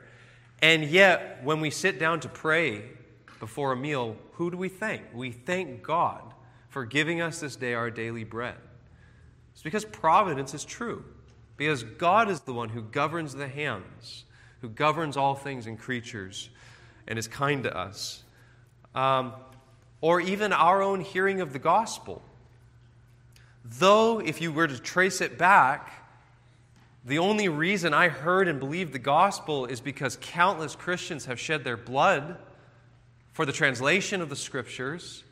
And 0.62 0.86
yet, 0.86 1.44
when 1.44 1.62
we 1.62 1.72
sit 1.72 2.00
down 2.00 2.20
to 2.22 2.30
pray 2.30 2.84
before 3.40 3.72
a 3.72 3.76
meal, 3.76 4.18
who 4.34 4.52
do 4.52 4.58
we 4.58 4.70
thank? 4.70 5.02
We 5.16 5.32
thank 5.32 5.82
God 5.82 6.22
for 6.70 6.86
giving 6.86 7.22
us 7.22 7.40
this 7.40 7.56
day 7.56 7.74
our 7.74 7.90
daily 7.90 8.24
bread. 8.24 8.56
It's 9.54 9.64
because 9.64 9.84
providence 9.84 10.54
is 10.54 10.64
true, 10.64 11.04
because 11.58 11.82
God 11.82 12.30
is 12.30 12.42
the 12.42 12.54
one 12.54 12.70
who 12.70 12.84
governs 12.84 13.34
the 13.34 13.48
hands, 13.48 14.26
who 14.62 14.70
governs 14.70 15.18
all 15.18 15.34
things 15.34 15.66
and 15.66 15.80
creatures, 15.80 16.50
and 17.08 17.18
is 17.18 17.28
kind 17.28 17.64
to 17.64 17.76
us. 17.76 18.24
Um, 18.94 19.34
or 20.02 20.22
even 20.22 20.54
our 20.54 20.84
own 20.84 21.02
hearing 21.02 21.42
of 21.42 21.52
the 21.52 21.60
gospel 21.60 22.22
Though, 23.68 24.20
if 24.20 24.42
you 24.42 24.52
were 24.52 24.68
to 24.68 24.78
trace 24.78 25.22
it 25.22 25.40
back, 25.40 25.92
the 27.04 27.18
only 27.18 27.50
reason 27.50 27.96
I 27.96 28.10
heard 28.10 28.48
and 28.48 28.60
believed 28.60 28.94
the 28.94 29.00
gospel 29.00 29.66
is 29.66 29.82
because 29.82 30.20
countless 30.22 30.76
Christians 30.76 31.26
have 31.26 31.40
shed 31.40 31.64
their 31.64 31.78
blood 31.78 32.38
for 33.34 33.44
the 33.44 33.52
translation 33.52 34.22
of 34.22 34.30
the 34.30 34.36
scriptures, 34.36 35.24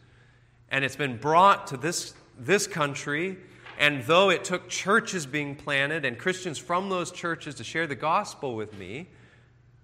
and 0.69 0.83
it's 0.83 0.95
been 0.95 1.17
brought 1.17 1.67
to 1.67 1.77
this, 1.77 2.15
this 2.39 2.65
country. 2.65 3.37
And 3.79 4.03
though 4.03 4.29
it 4.29 4.43
took 4.43 4.67
churches 4.67 5.25
being 5.27 5.55
planted 5.55 6.03
and 6.03 6.17
Christians 6.17 6.57
from 6.57 6.89
those 6.89 7.11
churches 7.11 7.55
to 7.55 7.63
share 7.63 7.85
the 7.85 7.95
gospel 7.95 8.55
with 8.55 8.77
me, 8.77 9.07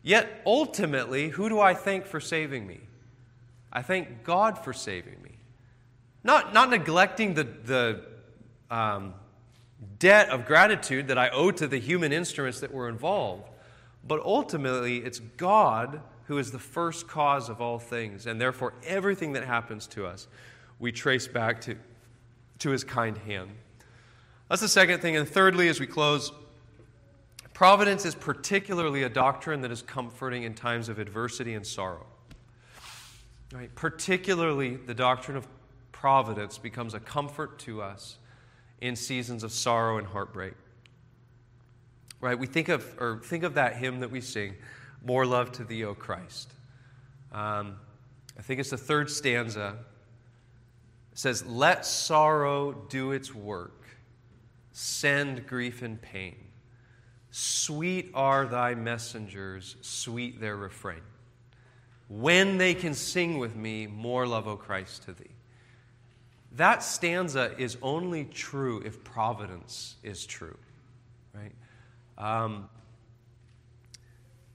yet 0.01 0.41
ultimately, 0.45 1.29
who 1.29 1.49
do 1.49 1.59
I 1.59 1.75
thank 1.75 2.05
for 2.05 2.19
saving 2.19 2.65
me? 2.65 2.79
I 3.71 3.83
thank 3.83 4.23
God 4.23 4.57
for 4.57 4.73
saving 4.73 5.21
me. 5.21 5.37
Not, 6.23 6.53
not 6.53 6.69
neglecting 6.69 7.35
the, 7.35 7.43
the 7.43 8.08
um, 8.69 9.13
debt 9.97 10.29
of 10.29 10.45
gratitude 10.45 11.07
that 11.07 11.17
I 11.17 11.29
owe 11.29 11.51
to 11.51 11.67
the 11.67 11.79
human 11.79 12.11
instruments 12.11 12.59
that 12.59 12.73
were 12.73 12.89
involved. 12.89 13.49
But 14.07 14.21
ultimately, 14.23 14.97
it's 14.97 15.19
God 15.19 16.01
who 16.25 16.37
is 16.37 16.51
the 16.51 16.59
first 16.59 17.07
cause 17.07 17.49
of 17.49 17.59
all 17.59 17.79
things, 17.79 18.27
and 18.27 18.39
therefore, 18.39 18.73
everything 18.85 19.33
that 19.33 19.43
happens 19.43 19.87
to 19.87 20.05
us, 20.05 20.27
we 20.77 20.91
trace 20.91 21.27
back 21.27 21.61
to, 21.61 21.75
to 22.59 22.69
his 22.69 22.83
kind 22.83 23.17
hand. 23.17 23.49
That's 24.47 24.61
the 24.61 24.67
second 24.67 25.01
thing. 25.01 25.15
And 25.15 25.27
thirdly, 25.27 25.69
as 25.69 25.79
we 25.79 25.87
close, 25.87 26.31
providence 27.53 28.05
is 28.05 28.15
particularly 28.15 29.03
a 29.03 29.09
doctrine 29.09 29.61
that 29.61 29.71
is 29.71 29.81
comforting 29.81 30.43
in 30.43 30.53
times 30.53 30.87
of 30.87 30.99
adversity 30.99 31.55
and 31.55 31.65
sorrow. 31.65 32.05
Right? 33.51 33.73
Particularly, 33.73 34.75
the 34.75 34.93
doctrine 34.93 35.35
of 35.35 35.47
providence 35.91 36.57
becomes 36.57 36.93
a 36.93 36.99
comfort 36.99 37.59
to 37.59 37.81
us 37.81 38.17
in 38.81 38.95
seasons 38.95 39.43
of 39.43 39.51
sorrow 39.51 39.97
and 39.97 40.07
heartbreak. 40.07 40.53
Right? 42.21 42.37
We 42.37 42.47
think 42.47 42.69
of, 42.69 42.85
or 42.99 43.19
think 43.23 43.43
of 43.43 43.53
that 43.55 43.75
hymn 43.75 44.01
that 44.01 44.11
we 44.11 44.21
sing, 44.21 44.55
More 45.05 45.25
Love 45.25 45.51
to 45.53 45.63
Thee, 45.63 45.85
O 45.85 45.93
Christ. 45.93 46.51
Um, 47.31 47.75
I 48.37 48.41
think 48.41 48.59
it's 48.59 48.71
the 48.71 48.77
third 48.77 49.09
stanza. 49.09 49.77
It 51.11 51.17
says, 51.17 51.45
Let 51.45 51.85
sorrow 51.85 52.73
do 52.89 53.11
its 53.11 53.33
work, 53.33 53.87
send 54.71 55.47
grief 55.47 55.81
and 55.81 56.01
pain. 56.01 56.35
Sweet 57.31 58.11
are 58.13 58.45
thy 58.45 58.75
messengers, 58.75 59.75
sweet 59.81 60.41
their 60.41 60.57
refrain. 60.57 61.01
When 62.07 62.57
they 62.57 62.73
can 62.73 62.95
sing 62.95 63.37
with 63.37 63.55
me, 63.55 63.87
More 63.87 64.25
love, 64.25 64.47
O 64.47 64.57
Christ, 64.57 65.03
to 65.03 65.13
thee. 65.13 65.29
That 66.59 66.83
stanza 66.83 67.55
is 67.57 67.77
only 67.81 68.25
true 68.25 68.81
if 68.83 69.01
providence 69.05 69.95
is 70.03 70.25
true, 70.25 70.57
right? 71.33 71.53
Um, 72.17 72.67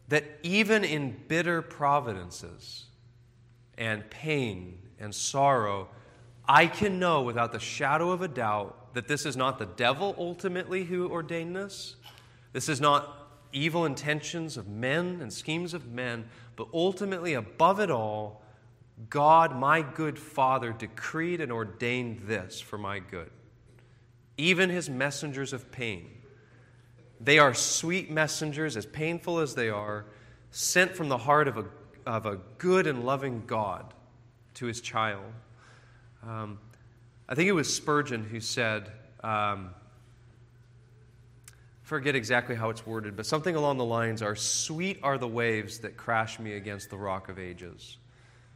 that 0.08 0.24
even 0.42 0.84
in 0.84 1.16
bitter 1.28 1.62
providences 1.62 2.84
and 3.78 4.08
pain 4.10 4.80
and 5.00 5.14
sorrow, 5.14 5.88
I 6.46 6.66
can 6.66 6.98
know 6.98 7.22
without 7.22 7.52
the 7.52 7.58
shadow 7.58 8.10
of 8.10 8.20
a 8.20 8.28
doubt 8.28 8.92
that 8.92 9.08
this 9.08 9.24
is 9.24 9.34
not 9.34 9.58
the 9.58 9.64
devil 9.64 10.14
ultimately 10.18 10.84
who 10.84 11.08
ordained 11.08 11.56
this. 11.56 11.96
This 12.52 12.68
is 12.68 12.82
not 12.82 13.30
evil 13.50 13.86
intentions 13.86 14.58
of 14.58 14.68
men 14.68 15.20
and 15.22 15.32
schemes 15.32 15.72
of 15.72 15.86
men, 15.86 16.26
but 16.54 16.68
ultimately, 16.74 17.32
above 17.32 17.80
it 17.80 17.90
all, 17.90 18.43
God, 19.11 19.57
my 19.57 19.83
good 19.83 20.18
Father, 20.18 20.72
decreed 20.72 21.40
and 21.40 21.50
ordained 21.50 22.20
this 22.26 22.61
for 22.61 22.78
my 22.78 23.00
good. 23.00 23.30
Even 24.37 24.70
his 24.70 24.88
messengers 24.88 25.52
of 25.52 25.70
pain. 25.72 26.11
They 27.20 27.38
are 27.38 27.54
sweet 27.54 28.11
messengers, 28.11 28.76
as 28.76 28.87
painful 28.87 29.38
as 29.38 29.54
they 29.54 29.68
are, 29.68 30.07
sent 30.50 30.94
from 30.94 31.09
the 31.09 31.18
heart 31.18 31.48
of 31.48 31.59
a, 31.59 31.64
of 32.07 32.26
a 32.26 32.38
good 32.59 32.87
and 32.87 33.04
loving 33.04 33.42
God 33.46 33.92
to 34.54 34.66
his 34.66 34.80
child. 34.80 35.33
Um, 36.26 36.59
I 37.28 37.35
think 37.35 37.48
it 37.48 37.52
was 37.52 37.74
Spurgeon 37.74 38.24
who 38.24 38.38
said, 38.38 38.90
um, 39.22 39.70
forget 41.83 42.14
exactly 42.14 42.54
how 42.54 42.70
it's 42.70 42.87
worded, 42.87 43.16
but 43.16 43.26
something 43.26 43.57
along 43.57 43.78
the 43.78 43.85
lines 43.85 44.22
are 44.22 44.37
sweet 44.37 45.00
are 45.02 45.18
the 45.18 45.28
waves 45.28 45.78
that 45.80 45.96
crash 45.96 46.38
me 46.38 46.54
against 46.54 46.90
the 46.90 46.96
rock 46.96 47.28
of 47.28 47.38
ages 47.38 47.98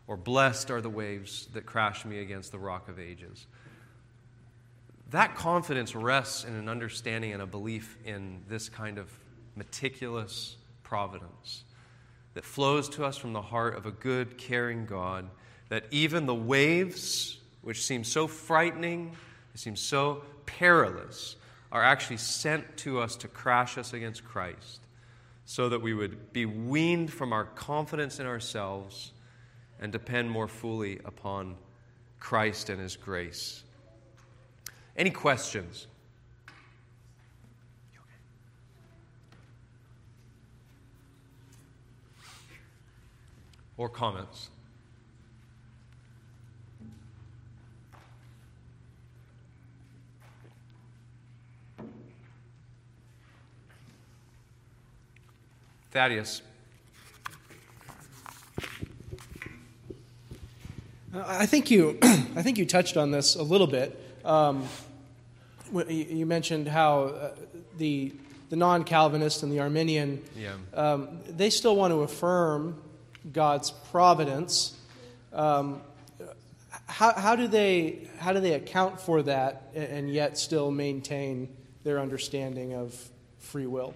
or 0.09 0.17
blessed 0.17 0.71
are 0.71 0.81
the 0.81 0.91
waves 0.91 1.47
that 1.53 1.67
crash 1.67 2.05
me 2.05 2.19
against 2.19 2.51
the 2.51 2.59
rock 2.59 2.89
of 2.89 2.99
ages. 2.99 3.47
That 5.11 5.37
confidence 5.37 5.95
rests 5.95 6.45
in 6.45 6.55
an 6.55 6.69
understanding 6.69 7.33
and 7.33 7.43
a 7.43 7.47
belief 7.47 7.97
in 8.05 8.43
this 8.49 8.71
kind 8.71 8.99
of 8.99 9.11
meticulous 9.55 10.57
providence 10.83 11.65
that 12.35 12.45
flows 12.45 12.89
to 12.91 13.05
us 13.05 13.17
from 13.19 13.35
the 13.35 13.43
heart 13.43 13.77
of 13.77 13.85
a 13.85 13.91
good, 13.91 14.39
caring 14.39 14.87
God, 14.87 15.29
that 15.69 15.85
even 15.91 16.25
the 16.25 16.35
waves, 16.35 17.39
which 17.63 17.85
seem 17.85 18.03
so 18.03 18.27
frightening, 18.27 19.15
seem 19.55 19.77
so 19.77 20.23
perilous, 20.47 21.37
are 21.71 21.83
actually 21.83 22.17
sent 22.17 22.77
to 22.79 23.01
us 23.01 23.17
to 23.17 23.29
crash 23.29 23.77
us 23.77 23.93
against 23.93 24.25
Christ, 24.25 24.81
so 25.45 25.69
that 25.69 25.83
we 25.83 25.93
would 25.93 26.33
be 26.33 26.47
weaned 26.47 27.13
from 27.13 27.33
our 27.33 27.45
confidence 27.45 28.21
in 28.21 28.27
ourselves 28.27 29.13
and 29.81 29.93
depend 29.93 30.31
more 30.31 30.49
fully 30.49 30.99
upon 31.05 31.57
Christ 32.19 32.71
and 32.71 32.81
His 32.81 32.97
grace. 32.97 33.63
Any 34.97 35.11
questions? 35.11 35.87
Or 43.77 43.89
comments? 43.89 44.49
Thaddeus. 55.91 56.43
I 61.15 61.47
think 61.47 61.71
you, 61.71 61.99
I 62.03 62.43
think 62.43 62.59
you 62.59 62.67
touched 62.67 62.97
on 62.97 63.11
this 63.11 63.35
a 63.35 63.43
little 63.43 63.67
bit. 63.67 63.99
Um, 64.25 64.69
you 65.89 66.27
mentioned 66.27 66.69
how 66.69 67.03
uh, 67.05 67.31
the 67.77 68.13
the 68.51 68.57
non-Calvinist 68.57 69.43
and 69.43 69.53
the 69.53 69.61
Arminian, 69.61 70.23
yeah. 70.35 70.55
um, 70.73 71.21
they 71.29 71.51
still 71.51 71.77
want 71.77 71.93
to 71.93 72.01
affirm 72.01 72.81
God's 73.31 73.71
providence. 73.71 74.75
Um, 75.35 75.83
how, 76.87 77.13
how, 77.13 77.37
do 77.37 77.47
they 77.47 78.09
how 78.19 78.33
do 78.33 78.41
they 78.41 78.55
account 78.55 79.01
for 79.01 79.23
that 79.23 79.71
and 79.75 80.11
yet 80.11 80.39
still 80.39 80.71
maintain 80.71 81.55
their 81.85 82.01
understanding 82.01 82.73
of 82.73 83.11
free 83.39 83.67
will? 83.67 83.95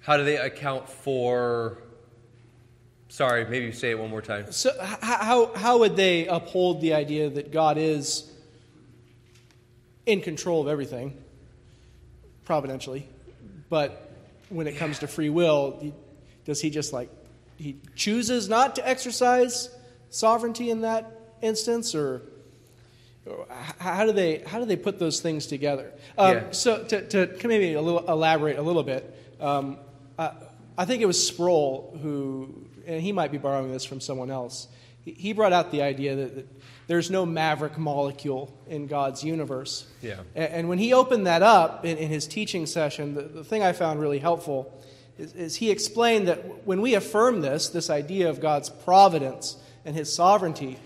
How 0.00 0.16
do 0.16 0.24
they 0.24 0.36
account 0.36 0.88
for? 0.88 1.78
Sorry, 3.14 3.44
maybe 3.44 3.70
say 3.70 3.90
it 3.90 3.98
one 4.00 4.10
more 4.10 4.20
time. 4.20 4.50
So, 4.50 4.72
how, 4.80 5.54
how 5.54 5.78
would 5.78 5.94
they 5.94 6.26
uphold 6.26 6.80
the 6.80 6.94
idea 6.94 7.30
that 7.30 7.52
God 7.52 7.78
is 7.78 8.28
in 10.04 10.20
control 10.20 10.60
of 10.60 10.66
everything, 10.66 11.16
providentially, 12.44 13.06
but 13.70 14.10
when 14.48 14.66
it 14.66 14.78
comes 14.78 14.98
to 14.98 15.06
free 15.06 15.30
will, 15.30 15.94
does 16.44 16.60
he 16.60 16.70
just 16.70 16.92
like 16.92 17.08
he 17.56 17.76
chooses 17.94 18.48
not 18.48 18.74
to 18.74 18.88
exercise 18.88 19.70
sovereignty 20.10 20.68
in 20.68 20.80
that 20.80 21.36
instance, 21.40 21.94
or, 21.94 22.20
how 23.78 24.04
do 24.04 24.10
they 24.10 24.38
how 24.38 24.58
do 24.58 24.64
they 24.64 24.74
put 24.74 24.98
those 24.98 25.20
things 25.20 25.46
together? 25.46 25.92
Um, 26.18 26.34
yeah. 26.34 26.50
So 26.50 26.82
to, 26.82 27.28
to 27.28 27.46
maybe 27.46 27.74
a 27.74 27.80
little, 27.80 28.04
elaborate 28.10 28.58
a 28.58 28.62
little 28.62 28.82
bit, 28.82 29.16
um, 29.40 29.76
I, 30.18 30.32
I 30.76 30.84
think 30.84 31.00
it 31.00 31.06
was 31.06 31.24
Sproul 31.24 31.96
who 32.02 32.64
and 32.86 33.00
he 33.00 33.12
might 33.12 33.32
be 33.32 33.38
borrowing 33.38 33.72
this 33.72 33.84
from 33.84 34.00
someone 34.00 34.30
else, 34.30 34.68
he 35.04 35.32
brought 35.34 35.52
out 35.52 35.70
the 35.70 35.82
idea 35.82 36.16
that, 36.16 36.34
that 36.34 36.46
there's 36.86 37.10
no 37.10 37.26
maverick 37.26 37.76
molecule 37.76 38.56
in 38.66 38.86
God's 38.86 39.22
universe. 39.22 39.86
Yeah. 40.00 40.20
And, 40.34 40.52
and 40.52 40.68
when 40.68 40.78
he 40.78 40.94
opened 40.94 41.26
that 41.26 41.42
up 41.42 41.84
in, 41.84 41.98
in 41.98 42.08
his 42.08 42.26
teaching 42.26 42.64
session, 42.66 43.14
the, 43.14 43.22
the, 43.22 43.44
thing 43.44 43.62
I 43.62 43.72
found 43.72 44.00
really 44.00 44.18
helpful 44.18 44.72
is, 45.18 45.34
is 45.34 45.56
he 45.56 45.70
explained 45.70 46.28
that 46.28 46.66
when 46.66 46.80
we 46.80 46.94
affirm 46.94 47.42
this, 47.42 47.68
this 47.68 47.90
idea 47.90 48.30
of 48.30 48.40
God's 48.40 48.70
providence 48.70 49.56
and 49.84 49.94
his 49.94 50.12
sovereignty, 50.12 50.78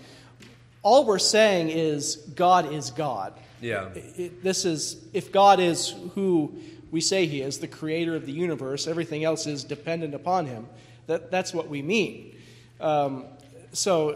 all 0.83 1.05
we're 1.05 1.19
saying 1.19 1.69
is 1.69 2.17
God 2.35 2.73
is 2.73 2.91
God. 2.91 3.33
Yeah. 3.61 3.89
It, 3.93 4.19
it, 4.19 4.43
this 4.43 4.65
is, 4.65 4.97
if 5.13 5.31
God 5.31 5.61
is 5.61 5.93
who 6.15 6.53
we 6.91 7.01
say 7.01 7.25
he 7.25 7.41
is, 7.41 7.59
the 7.59 7.67
creator 7.67 8.15
of 8.15 8.25
the 8.25 8.31
universe, 8.31 8.87
everything 8.87 9.23
else 9.23 9.47
is 9.47 9.63
dependent 9.63 10.13
upon 10.13 10.45
him. 10.47 10.67
That, 11.09 11.31
that's 11.31 11.55
what 11.55 11.67
we 11.69 11.81
mean. 11.81 12.35
Um, 12.79 13.25
so 13.71 14.09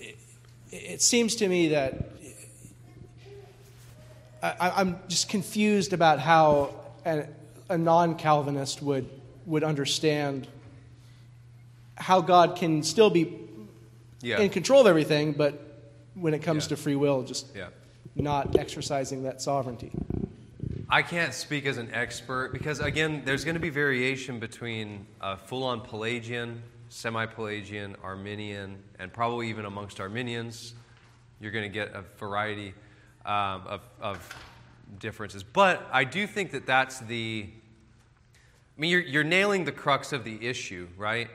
it, 0.00 0.18
it, 0.72 1.00
seems 1.00 1.36
to 1.36 1.46
me 1.46 1.68
that 1.68 2.10
I, 4.42 4.80
am 4.80 4.98
just 5.06 5.28
confused 5.28 5.92
about 5.92 6.18
how 6.18 6.74
a, 7.06 7.26
a 7.68 7.78
non 7.78 8.16
Calvinist 8.16 8.82
would, 8.82 9.08
would 9.46 9.62
understand 9.62 10.48
how 11.94 12.20
God 12.20 12.56
can 12.56 12.82
still 12.82 13.08
be 13.08 13.38
yeah. 14.22 14.40
in 14.40 14.50
control 14.50 14.80
of 14.80 14.88
everything, 14.88 15.34
but 15.34 15.84
when 16.14 16.34
it 16.34 16.40
comes 16.40 16.64
yeah. 16.64 16.70
to 16.70 16.76
free 16.78 16.96
will, 16.96 17.22
just 17.22 17.46
yeah. 17.54 17.68
not 18.16 18.58
exercising 18.58 19.22
that 19.22 19.40
sovereignty. 19.40 19.92
I 20.92 21.00
can't 21.00 21.32
speak 21.32 21.64
as 21.64 21.78
an 21.78 21.88
expert 21.94 22.52
because, 22.52 22.78
again, 22.80 23.22
there's 23.24 23.46
going 23.46 23.54
to 23.54 23.60
be 23.60 23.70
variation 23.70 24.38
between 24.38 25.06
full 25.46 25.64
on 25.64 25.80
Pelagian, 25.80 26.62
semi 26.90 27.24
Pelagian, 27.24 27.96
Arminian, 28.02 28.76
and 28.98 29.10
probably 29.10 29.48
even 29.48 29.64
amongst 29.64 30.00
Arminians. 30.00 30.74
You're 31.40 31.50
going 31.50 31.64
to 31.64 31.70
get 31.70 31.94
a 31.94 32.02
variety 32.18 32.74
um, 33.24 33.62
of, 33.66 33.80
of 34.02 34.36
differences. 34.98 35.42
But 35.42 35.88
I 35.90 36.04
do 36.04 36.26
think 36.26 36.50
that 36.50 36.66
that's 36.66 37.00
the. 37.00 37.48
I 37.48 38.80
mean, 38.80 38.90
you're, 38.90 39.00
you're 39.00 39.24
nailing 39.24 39.64
the 39.64 39.72
crux 39.72 40.12
of 40.12 40.24
the 40.24 40.46
issue, 40.46 40.88
right? 40.98 41.30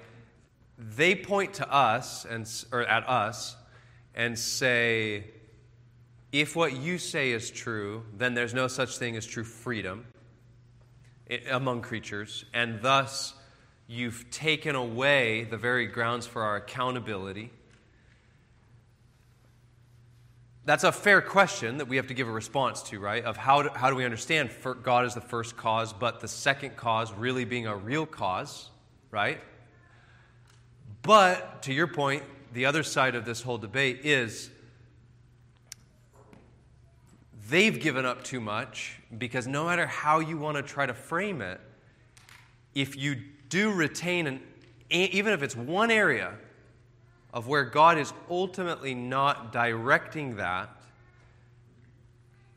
They 0.78 1.16
point 1.16 1.56
to 1.56 1.74
us 1.74 2.26
and 2.26 2.48
or 2.72 2.84
at 2.84 3.10
us 3.10 3.56
and 4.14 4.38
say, 4.38 5.32
if 6.42 6.56
what 6.56 6.74
you 6.74 6.98
say 6.98 7.32
is 7.32 7.50
true, 7.50 8.04
then 8.16 8.34
there's 8.34 8.54
no 8.54 8.68
such 8.68 8.98
thing 8.98 9.16
as 9.16 9.26
true 9.26 9.44
freedom 9.44 10.06
among 11.50 11.82
creatures, 11.82 12.46
and 12.54 12.82
thus 12.82 13.34
you've 13.88 14.30
taken 14.30 14.76
away 14.76 15.46
the 15.46 15.58
very 15.58 15.88
grounds 15.88 16.28
for 16.28 16.44
our 16.44 16.58
accountability. 16.58 17.52
That's 20.66 20.84
a 20.84 20.92
fair 20.92 21.22
question 21.22 21.78
that 21.78 21.88
we 21.88 21.96
have 21.96 22.08
to 22.08 22.14
give 22.14 22.28
a 22.28 22.32
response 22.32 22.84
to, 22.84 23.00
right? 23.00 23.24
Of 23.24 23.38
how 23.38 23.64
do, 23.64 23.70
how 23.74 23.90
do 23.90 23.96
we 23.96 24.06
understand 24.06 24.50
God 24.84 25.06
is 25.06 25.14
the 25.14 25.22
first 25.22 25.56
cause, 25.56 25.94
but 25.94 26.20
the 26.20 26.28
second 26.28 26.76
cause 26.76 27.12
really 27.14 27.46
being 27.46 27.68
a 27.68 27.76
real 27.76 28.06
cause, 28.06 28.70
right? 29.10 29.40
But 31.02 31.64
to 31.64 31.74
your 31.74 31.88
point, 31.88 32.24
the 32.54 32.66
other 32.66 32.84
side 32.84 33.16
of 33.16 33.24
this 33.24 33.42
whole 33.42 33.58
debate 33.58 34.02
is 34.04 34.50
they've 37.50 37.80
given 37.80 38.06
up 38.06 38.24
too 38.24 38.42
much 38.42 39.00
because 39.18 39.48
no 39.48 39.66
matter 39.66 39.88
how 39.88 40.20
you 40.20 40.38
want 40.38 40.58
to 40.58 40.64
try 40.64 40.86
to 40.86 40.94
frame 40.94 41.42
it, 41.42 41.60
if 42.76 42.96
you 42.96 43.16
do 43.50 43.72
retain 43.72 44.28
an 44.28 44.42
even 44.90 45.34
if 45.34 45.44
it's 45.44 45.56
one 45.56 45.92
area 45.92 46.34
of 47.34 47.48
where 47.48 47.64
God 47.64 47.98
is 47.98 48.14
ultimately 48.30 48.94
not 48.96 49.52
directing 49.52 50.38
that, 50.38 50.70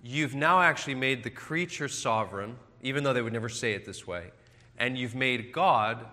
you've 0.02 0.34
now 0.34 0.60
actually 0.60 0.94
made 0.94 1.24
the 1.24 1.30
creature 1.30 1.88
sovereign, 1.88 2.56
even 2.82 3.02
though 3.02 3.12
they 3.12 3.20
would 3.20 3.32
never 3.32 3.48
say 3.48 3.72
it 3.72 3.84
this 3.84 4.06
way, 4.06 4.30
and 4.78 4.96
you've 4.96 5.16
made 5.16 5.52
God, 5.52 6.06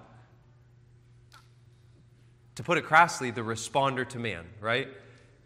to 2.55 2.63
put 2.63 2.79
it 2.79 2.83
crassly, 2.83 3.29
the 3.29 3.41
responder 3.41 4.07
to 4.09 4.17
man, 4.17 4.45
right? 4.59 4.87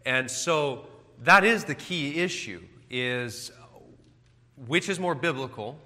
And 0.06 0.30
so 0.30 0.86
that 1.22 1.44
is 1.44 1.64
the 1.64 1.74
key 1.74 2.18
issue 2.18 2.62
is 2.92 3.50
which 4.66 4.88
is 4.88 5.00
more 5.00 5.14
biblical, 5.14 5.78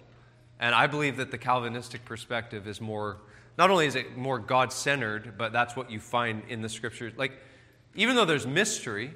and 0.59 0.75
I 0.75 0.87
believe 0.87 1.17
that 1.17 1.31
the 1.31 1.39
Calvinistic 1.39 2.05
perspective 2.05 2.67
is 2.67 2.81
more, 2.81 3.19
not 3.57 3.71
only 3.71 3.87
is 3.87 3.95
it 3.95 4.17
more 4.17 4.39
God 4.39 4.73
centered, 4.73 5.39
but 5.39 5.53
that's 5.53 5.77
what 5.77 5.91
you 5.91 6.01
find 6.01 6.43
in 6.49 6.61
the 6.61 6.69
scriptures. 6.69 7.13
Like, 7.17 7.33
even 7.95 8.17
though 8.17 8.25
there's 8.25 8.47
mystery, 8.47 9.15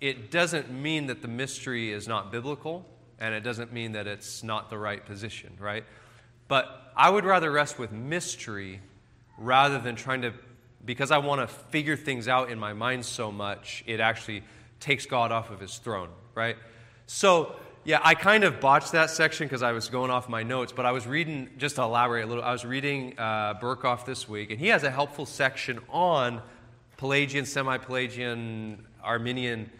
it 0.00 0.30
doesn't 0.30 0.70
mean 0.70 1.06
that 1.06 1.22
the 1.22 1.28
mystery 1.28 1.90
is 1.90 2.06
not 2.06 2.30
biblical, 2.30 2.86
and 3.18 3.34
it 3.34 3.40
doesn't 3.40 3.72
mean 3.72 3.92
that 3.92 4.06
it's 4.06 4.42
not 4.42 4.70
the 4.70 4.78
right 4.78 5.04
position, 5.04 5.56
right? 5.58 5.84
But 6.46 6.92
I 6.96 7.10
would 7.10 7.24
rather 7.24 7.50
rest 7.50 7.78
with 7.78 7.90
mystery 7.90 8.80
rather 9.38 9.78
than 9.78 9.96
trying 9.96 10.22
to, 10.22 10.32
because 10.84 11.10
I 11.10 11.18
want 11.18 11.40
to 11.40 11.46
figure 11.46 11.96
things 11.96 12.28
out 12.28 12.50
in 12.50 12.58
my 12.58 12.72
mind 12.72 13.04
so 13.04 13.32
much, 13.32 13.82
it 13.86 13.98
actually 13.98 14.44
takes 14.78 15.06
God 15.06 15.32
off 15.32 15.50
of 15.50 15.58
his 15.58 15.78
throne, 15.78 16.10
right? 16.34 16.56
So, 17.06 17.56
yeah, 17.84 18.00
I 18.02 18.14
kind 18.14 18.44
of 18.44 18.60
botched 18.60 18.92
that 18.92 19.10
section 19.10 19.46
because 19.46 19.62
I 19.62 19.72
was 19.72 19.88
going 19.88 20.10
off 20.10 20.28
my 20.28 20.42
notes, 20.42 20.72
but 20.72 20.86
I 20.86 20.92
was 20.92 21.06
reading, 21.06 21.50
just 21.58 21.76
to 21.76 21.82
elaborate 21.82 22.24
a 22.24 22.26
little, 22.26 22.42
I 22.42 22.52
was 22.52 22.64
reading 22.64 23.18
uh, 23.18 23.54
Berkhof 23.54 24.06
this 24.06 24.28
week, 24.28 24.50
and 24.50 24.58
he 24.58 24.68
has 24.68 24.84
a 24.84 24.90
helpful 24.90 25.26
section 25.26 25.80
on 25.90 26.40
Pelagian, 26.96 27.44
semi 27.44 27.76
Pelagian, 27.76 28.84
Arminian. 29.02 29.70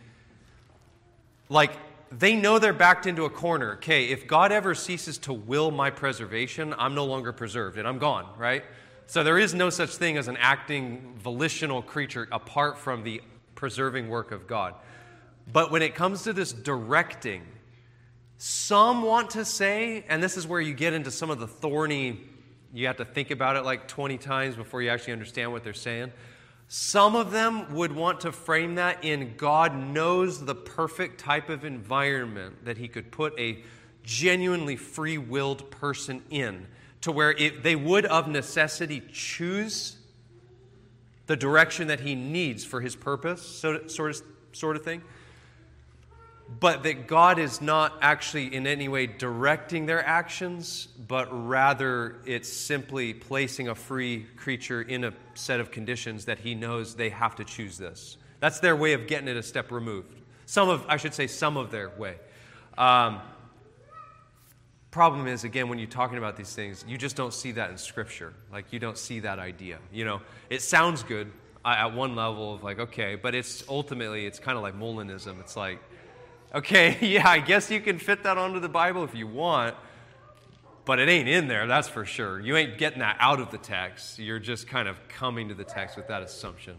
Like, 1.48 1.72
they 2.10 2.36
know 2.36 2.58
they're 2.58 2.72
backed 2.72 3.06
into 3.06 3.24
a 3.24 3.30
corner. 3.30 3.74
Okay, 3.74 4.06
if 4.06 4.26
God 4.26 4.52
ever 4.52 4.74
ceases 4.74 5.18
to 5.18 5.32
will 5.32 5.70
my 5.70 5.90
preservation, 5.90 6.74
I'm 6.78 6.94
no 6.94 7.04
longer 7.04 7.32
preserved 7.32 7.78
and 7.78 7.88
I'm 7.88 7.98
gone, 7.98 8.26
right? 8.38 8.64
So 9.06 9.24
there 9.24 9.38
is 9.38 9.54
no 9.54 9.70
such 9.70 9.96
thing 9.96 10.16
as 10.16 10.28
an 10.28 10.36
acting, 10.38 11.14
volitional 11.18 11.82
creature 11.82 12.28
apart 12.30 12.78
from 12.78 13.02
the 13.02 13.20
preserving 13.54 14.08
work 14.08 14.32
of 14.32 14.46
God. 14.46 14.74
But 15.52 15.70
when 15.70 15.82
it 15.82 15.94
comes 15.94 16.22
to 16.22 16.32
this 16.32 16.52
directing, 16.52 17.42
some 18.38 19.02
want 19.02 19.30
to 19.30 19.44
say, 19.44 20.04
and 20.08 20.22
this 20.22 20.36
is 20.36 20.46
where 20.46 20.60
you 20.60 20.74
get 20.74 20.92
into 20.92 21.10
some 21.10 21.30
of 21.30 21.38
the 21.38 21.46
thorny, 21.46 22.20
you 22.72 22.86
have 22.88 22.96
to 22.96 23.04
think 23.04 23.30
about 23.30 23.56
it 23.56 23.64
like 23.64 23.86
20 23.86 24.18
times 24.18 24.56
before 24.56 24.82
you 24.82 24.90
actually 24.90 25.12
understand 25.12 25.52
what 25.52 25.62
they're 25.62 25.72
saying. 25.72 26.12
Some 26.66 27.14
of 27.14 27.30
them 27.30 27.74
would 27.74 27.92
want 27.92 28.20
to 28.20 28.32
frame 28.32 28.76
that 28.76 29.04
in 29.04 29.34
God 29.36 29.76
knows 29.76 30.44
the 30.44 30.54
perfect 30.54 31.20
type 31.20 31.48
of 31.48 31.64
environment 31.64 32.64
that 32.64 32.78
He 32.78 32.88
could 32.88 33.12
put 33.12 33.38
a 33.38 33.62
genuinely 34.02 34.76
free 34.76 35.18
willed 35.18 35.70
person 35.70 36.22
in, 36.30 36.66
to 37.02 37.12
where 37.12 37.32
it, 37.32 37.62
they 37.62 37.76
would 37.76 38.06
of 38.06 38.28
necessity 38.28 39.02
choose 39.12 39.96
the 41.26 41.36
direction 41.36 41.88
that 41.88 42.00
He 42.00 42.14
needs 42.14 42.64
for 42.64 42.80
His 42.80 42.96
purpose, 42.96 43.42
so, 43.42 43.86
sort, 43.86 44.10
of, 44.10 44.22
sort 44.52 44.76
of 44.76 44.82
thing. 44.82 45.02
But 46.60 46.82
that 46.82 47.06
God 47.06 47.38
is 47.38 47.60
not 47.60 47.94
actually 48.02 48.54
in 48.54 48.66
any 48.66 48.88
way 48.88 49.06
directing 49.06 49.86
their 49.86 50.04
actions, 50.04 50.88
but 51.08 51.28
rather 51.30 52.16
it's 52.26 52.52
simply 52.52 53.14
placing 53.14 53.68
a 53.68 53.74
free 53.74 54.26
creature 54.36 54.82
in 54.82 55.04
a 55.04 55.12
set 55.34 55.60
of 55.60 55.70
conditions 55.70 56.26
that 56.26 56.38
he 56.38 56.54
knows 56.54 56.94
they 56.94 57.10
have 57.10 57.36
to 57.36 57.44
choose 57.44 57.78
this. 57.78 58.18
That's 58.40 58.60
their 58.60 58.76
way 58.76 58.92
of 58.92 59.06
getting 59.06 59.28
it 59.28 59.36
a 59.36 59.42
step 59.42 59.72
removed. 59.72 60.14
Some 60.46 60.68
of, 60.68 60.84
I 60.88 60.98
should 60.98 61.14
say, 61.14 61.26
some 61.26 61.56
of 61.56 61.70
their 61.70 61.88
way. 61.88 62.16
Um, 62.76 63.20
problem 64.90 65.26
is, 65.26 65.44
again, 65.44 65.68
when 65.68 65.78
you're 65.78 65.88
talking 65.88 66.18
about 66.18 66.36
these 66.36 66.54
things, 66.54 66.84
you 66.86 66.98
just 66.98 67.16
don't 67.16 67.32
see 67.32 67.52
that 67.52 67.70
in 67.70 67.78
Scripture. 67.78 68.34
Like, 68.52 68.70
you 68.70 68.78
don't 68.78 68.98
see 68.98 69.20
that 69.20 69.38
idea. 69.38 69.78
You 69.90 70.04
know, 70.04 70.20
it 70.50 70.60
sounds 70.60 71.02
good 71.02 71.32
at 71.64 71.94
one 71.94 72.14
level 72.14 72.54
of 72.54 72.62
like, 72.62 72.78
okay, 72.78 73.16
but 73.16 73.34
it's 73.34 73.64
ultimately, 73.66 74.26
it's 74.26 74.38
kind 74.38 74.58
of 74.58 74.62
like 74.62 74.78
Molinism. 74.78 75.40
It's 75.40 75.56
like, 75.56 75.80
Okay, 76.54 76.96
yeah, 77.00 77.28
I 77.28 77.40
guess 77.40 77.70
you 77.70 77.80
can 77.80 77.98
fit 77.98 78.22
that 78.22 78.38
onto 78.38 78.60
the 78.60 78.68
Bible 78.68 79.02
if 79.02 79.14
you 79.14 79.26
want, 79.26 79.74
but 80.84 81.00
it 81.00 81.08
ain't 81.08 81.28
in 81.28 81.48
there, 81.48 81.66
that's 81.66 81.88
for 81.88 82.04
sure. 82.04 82.40
You 82.40 82.56
ain't 82.56 82.78
getting 82.78 83.00
that 83.00 83.16
out 83.18 83.40
of 83.40 83.50
the 83.50 83.58
text. 83.58 84.20
You're 84.20 84.38
just 84.38 84.68
kind 84.68 84.86
of 84.86 84.96
coming 85.08 85.48
to 85.48 85.54
the 85.54 85.64
text 85.64 85.96
with 85.96 86.06
that 86.08 86.22
assumption. 86.22 86.76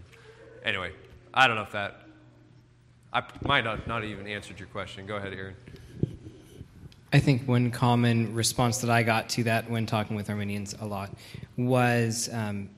Anyway, 0.64 0.94
I 1.34 1.48
don't 1.48 1.58
know 1.58 1.64
if 1.64 1.74
that, 1.74 2.08
I 3.12 3.24
might 3.44 3.66
not, 3.66 3.86
not 3.86 4.06
even 4.06 4.28
answered 4.28 4.60
your 4.60 4.70
question. 4.70 5.06
Go 5.06 5.18
ahead, 5.18 5.34
Aaron. 5.34 5.56
I 7.12 7.20
think 7.20 7.48
one 7.48 7.70
common 7.70 8.34
response 8.34 8.80
that 8.80 8.90
I 8.90 9.04
got 9.04 9.30
to 9.30 9.44
that 9.44 9.70
when 9.70 9.86
talking 9.86 10.16
with 10.16 10.30
Arminians 10.30 10.76
a 10.80 10.86
lot 10.86 11.12
was 11.58 12.30
um, 12.32 12.70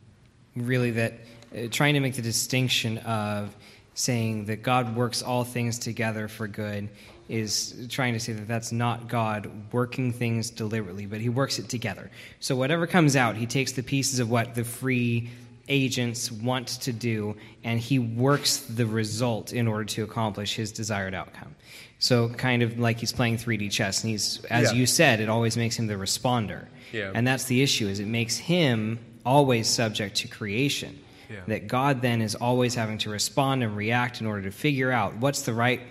really 0.56 0.92
that 0.92 1.14
uh, 1.56 1.68
trying 1.72 1.94
to 1.94 2.00
make 2.00 2.16
the 2.16 2.22
distinction 2.22 2.98
of 3.00 3.56
saying 3.98 4.46
that 4.46 4.62
God 4.62 4.96
works 4.96 5.24
all 5.24 5.44
things 5.44 5.80
together 5.80 6.28
for 6.28 6.48
good 6.48 6.88
is 7.28 7.88
trying 7.90 8.14
to 8.14 8.20
say 8.20 8.32
that 8.32 8.48
that's 8.48 8.72
not 8.72 9.08
God 9.08 9.50
working 9.74 10.14
things 10.14 10.52
deliberately, 10.52 11.08
but 11.08 11.20
he 11.20 11.30
works 11.30 11.58
it 11.58 11.68
together. 11.68 12.12
So 12.40 12.56
whatever 12.56 12.86
comes 12.86 13.16
out, 13.16 13.36
he 13.36 13.48
takes 13.48 13.72
the 13.72 13.82
pieces 13.82 14.20
of 14.20 14.30
what 14.30 14.54
the 14.54 14.64
free 14.64 15.32
agents 15.68 16.32
want 16.32 16.68
to 16.68 16.94
do 16.94 17.36
and 17.64 17.80
he 17.80 17.98
works 17.98 18.60
the 18.60 18.86
result 18.86 19.52
in 19.52 19.68
order 19.68 19.84
to 19.84 20.04
accomplish 20.04 20.54
his 20.56 20.72
desired 20.72 21.16
outcome. 21.16 21.56
So 21.98 22.30
kind 22.30 22.62
of 22.62 22.78
like 22.78 23.00
he's 23.00 23.12
playing 23.12 23.38
3D 23.38 23.72
chess 23.72 24.04
and 24.04 24.12
he's 24.12 24.46
as 24.46 24.72
yeah. 24.72 24.78
you 24.78 24.86
said, 24.86 25.20
it 25.22 25.28
always 25.28 25.58
makes 25.58 25.78
him 25.78 25.88
the 25.88 25.96
responder. 25.96 26.68
Yeah. 26.94 27.12
And 27.16 27.26
that's 27.26 27.46
the 27.46 27.64
issue 27.64 27.88
is 27.88 28.00
it 28.00 28.06
makes 28.08 28.38
him 28.38 29.00
always 29.26 29.68
subject 29.68 30.18
to 30.18 30.28
creation. 30.28 31.00
Yeah. 31.30 31.42
That 31.48 31.68
God 31.68 32.02
then 32.02 32.22
is 32.22 32.36
always 32.36 32.76
having 32.76 32.98
to 33.00 33.10
respond 33.10 33.64
and 33.64 33.76
react 33.76 34.22
in 34.22 34.28
order 34.28 34.44
to 34.44 34.52
figure 34.52 34.92
out 34.92 35.16
what's 35.18 35.42
the 35.42 35.54
right 35.54 35.82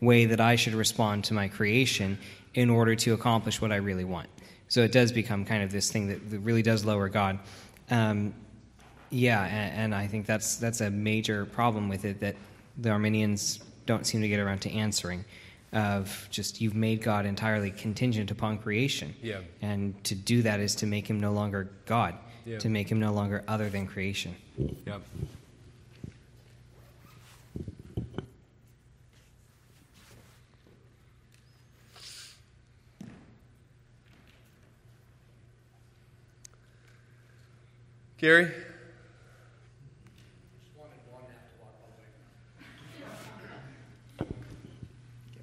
way 0.00 0.26
that 0.26 0.40
I 0.40 0.56
should 0.56 0.74
respond 0.74 1.24
to 1.24 1.34
my 1.34 1.48
creation 1.48 2.18
in 2.54 2.70
order 2.70 2.94
to 2.96 3.12
accomplish 3.12 3.60
what 3.60 3.72
I 3.72 3.76
really 3.76 4.04
want. 4.04 4.28
So 4.68 4.82
it 4.82 4.92
does 4.92 5.12
become 5.12 5.44
kind 5.44 5.62
of 5.62 5.70
this 5.70 5.90
thing 5.90 6.08
that, 6.08 6.30
that 6.30 6.40
really 6.40 6.62
does 6.62 6.84
lower 6.84 7.08
God. 7.08 7.38
Um, 7.90 8.34
yeah, 9.10 9.44
and, 9.44 9.80
and, 9.80 9.94
I 9.94 10.08
think 10.08 10.26
that's 10.26 10.56
that's 10.56 10.80
a 10.80 10.90
major 10.90 11.46
problem 11.46 11.88
with 11.88 12.04
it 12.04 12.18
that 12.20 12.34
the 12.76 12.90
Arminians 12.90 13.60
don't 13.86 14.04
seem 14.04 14.20
to 14.22 14.28
get 14.28 14.40
around 14.40 14.60
to 14.62 14.72
answering. 14.72 15.24
Of 15.72 16.26
just 16.30 16.60
you've 16.60 16.74
made 16.74 17.02
God 17.02 17.26
entirely 17.26 17.70
contingent 17.70 18.30
upon 18.30 18.58
creation, 18.58 19.14
yeah. 19.22 19.40
and 19.60 20.02
to 20.04 20.14
do 20.14 20.42
that 20.42 20.58
is 20.60 20.74
to 20.76 20.86
make 20.86 21.08
him 21.08 21.20
no 21.20 21.32
longer 21.32 21.70
God, 21.84 22.14
yeah. 22.46 22.58
to 22.58 22.68
make 22.68 22.90
him 22.90 23.00
no 23.00 23.12
longer 23.12 23.42
other 23.48 23.68
than 23.68 23.86
creation. 23.86 24.36
Yep. 24.86 25.02
Gary? 38.18 38.46
Get 38.46 38.54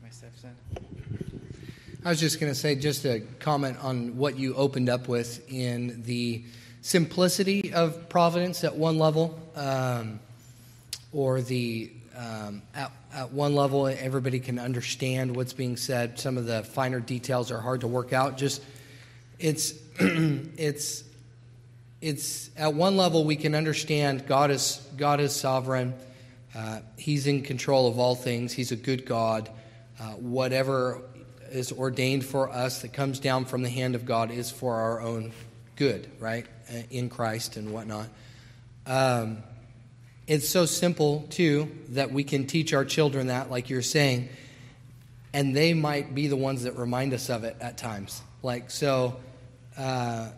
my 0.01 0.10
steps 0.10 0.43
in. 0.43 0.56
I 2.04 2.10
was 2.10 2.20
just 2.20 2.39
going 2.39 2.51
to 2.51 2.58
say, 2.58 2.74
just 2.76 3.06
a 3.06 3.22
comment 3.39 3.78
on 3.82 4.18
what 4.18 4.38
you 4.38 4.56
opened 4.56 4.89
up 4.89 5.08
with 5.08 5.49
in 5.51 6.01
the 6.04 6.43
simplicity 6.84 7.74
of 7.74 8.10
providence 8.10 8.64
at 8.64 8.76
one 8.76 9.00
level, 9.00 9.40
um, 9.56 10.20
or 11.12 11.42
the 11.42 11.92
um, 12.16 12.62
at, 12.76 12.92
at 13.12 13.32
one 13.32 13.56
level 13.56 13.88
everybody 13.88 14.40
can 14.40 14.60
understand 14.60 15.36
what's 15.36 15.54
being 15.54 15.78
said. 15.78 16.20
Some 16.20 16.38
of 16.38 16.46
the 16.46 16.62
finer 16.62 17.00
details 17.00 17.50
are 17.50 17.60
hard 17.60 17.82
to 17.82 17.88
work 17.88 18.14
out. 18.14 18.38
Just 18.38 18.62
it's 19.40 19.74
it's 20.00 21.04
it's 22.02 22.52
at 22.58 22.74
one 22.74 22.98
level 22.98 23.24
we 23.24 23.38
can 23.38 23.56
understand 23.56 24.28
God 24.28 24.52
is 24.52 24.86
God 24.98 25.20
is 25.20 25.34
sovereign. 25.34 25.96
Uh, 26.54 26.82
he's 26.98 27.26
in 27.26 27.42
control 27.42 27.88
of 27.88 27.98
all 27.98 28.14
things. 28.14 28.52
He's 28.52 28.72
a 28.72 28.76
good 28.76 29.06
God. 29.06 29.50
Uh, 30.00 30.12
whatever 30.12 31.02
is 31.50 31.72
ordained 31.72 32.26
for 32.26 32.50
us 32.50 32.82
that 32.82 32.94
comes 32.94 33.20
down 33.20 33.46
from 33.46 33.64
the 33.64 33.70
hand 33.70 33.96
of 33.96 34.06
God 34.06 34.32
is 34.32 34.52
for 34.52 34.76
our 34.76 35.02
own 35.02 35.32
good, 35.76 36.10
right? 36.20 36.46
Uh, 36.74 36.78
in 36.90 37.10
Christ 37.10 37.56
and 37.56 37.72
whatnot. 37.72 38.08
Um, 38.88 39.44
it's 40.26 40.50
so 40.50 40.66
simple, 40.66 41.28
too, 41.30 41.70
that 41.90 42.12
we 42.12 42.24
can 42.24 42.48
teach 42.48 42.74
our 42.74 42.86
children 42.86 43.28
that, 43.28 43.52
like 43.52 43.70
you're 43.70 43.84
saying, 43.84 44.30
and 45.34 45.56
they 45.56 45.74
might 45.74 46.16
be 46.16 46.28
the 46.28 46.36
ones 46.36 46.64
that 46.64 46.76
remind 46.78 47.14
us 47.14 47.30
of 47.30 47.44
it 47.44 47.58
at 47.62 47.78
times. 47.78 48.22
Like, 48.42 48.72
so 48.72 49.18
uh, 49.78 50.30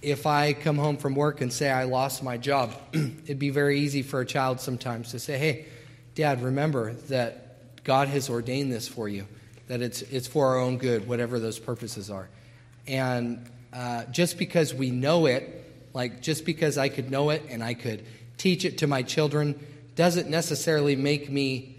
if 0.00 0.26
I 0.26 0.54
come 0.54 0.78
home 0.78 0.96
from 0.96 1.14
work 1.14 1.42
and 1.42 1.52
say 1.52 1.68
I 1.68 1.84
lost 1.84 2.22
my 2.22 2.38
job, 2.38 2.74
it'd 2.92 3.38
be 3.38 3.50
very 3.50 3.80
easy 3.80 4.02
for 4.02 4.20
a 4.20 4.26
child 4.26 4.60
sometimes 4.60 5.10
to 5.10 5.18
say, 5.18 5.36
hey, 5.36 5.66
Dad, 6.14 6.42
remember 6.42 6.94
that 7.08 7.82
God 7.84 8.08
has 8.08 8.30
ordained 8.30 8.72
this 8.72 8.88
for 8.88 9.10
you, 9.10 9.26
that 9.68 9.82
it's, 9.82 10.00
it's 10.02 10.26
for 10.26 10.46
our 10.46 10.58
own 10.58 10.78
good, 10.78 11.06
whatever 11.06 11.38
those 11.38 11.58
purposes 11.58 12.08
are. 12.08 12.30
And 12.86 13.46
uh, 13.72 14.04
just 14.06 14.38
because 14.38 14.74
we 14.74 14.90
know 14.90 15.26
it, 15.26 15.88
like 15.94 16.20
just 16.20 16.44
because 16.44 16.78
I 16.78 16.88
could 16.88 17.10
know 17.10 17.30
it 17.30 17.44
and 17.48 17.62
I 17.62 17.74
could 17.74 18.04
teach 18.36 18.64
it 18.64 18.78
to 18.78 18.86
my 18.86 19.02
children, 19.02 19.58
doesn't 19.96 20.28
necessarily 20.28 20.96
make 20.96 21.30
me 21.30 21.76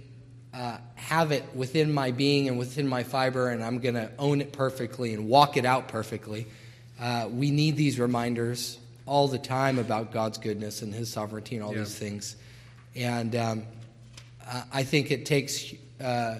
uh, 0.54 0.78
have 0.96 1.32
it 1.32 1.44
within 1.56 1.94
my 1.94 2.12
being 2.12 2.48
and 2.48 2.58
within 2.58 2.88
my 2.88 3.04
fiber, 3.04 3.50
and 3.50 3.64
I'm 3.64 3.80
going 3.80 3.96
to 3.96 4.12
own 4.20 4.42
it 4.42 4.52
perfectly 4.52 5.14
and 5.14 5.28
walk 5.28 5.58
it 5.58 5.66
out 5.66 5.88
perfectly. 5.88 6.48
Uh, 7.00 7.30
we 7.32 7.52
need 7.52 7.78
these 7.78 8.00
reminders 8.00 8.78
all 9.06 9.28
the 9.28 9.39
time 9.39 9.80
about 9.80 10.12
God's 10.12 10.38
goodness 10.38 10.82
and 10.82 10.94
His 10.94 11.12
sovereignty 11.12 11.56
and 11.56 11.64
all 11.66 11.72
yeah. 11.74 11.80
these 11.80 11.96
things. 11.96 12.36
And 12.96 13.36
um, 13.36 13.64
I 14.72 14.84
think 14.84 15.12
it 15.12 15.26
takes 15.26 15.74
uh, 16.02 16.39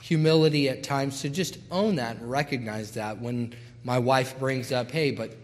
humility 0.00 0.68
at 0.68 0.82
times 0.82 1.22
to 1.22 1.30
just 1.30 1.58
own 1.70 1.96
that 1.96 2.16
and 2.16 2.30
recognize 2.30 2.92
that 2.92 3.20
when 3.20 3.54
my 3.84 3.98
wife 3.98 4.38
brings 4.38 4.72
up, 4.72 4.90
hey, 4.90 5.10
but, 5.10 5.34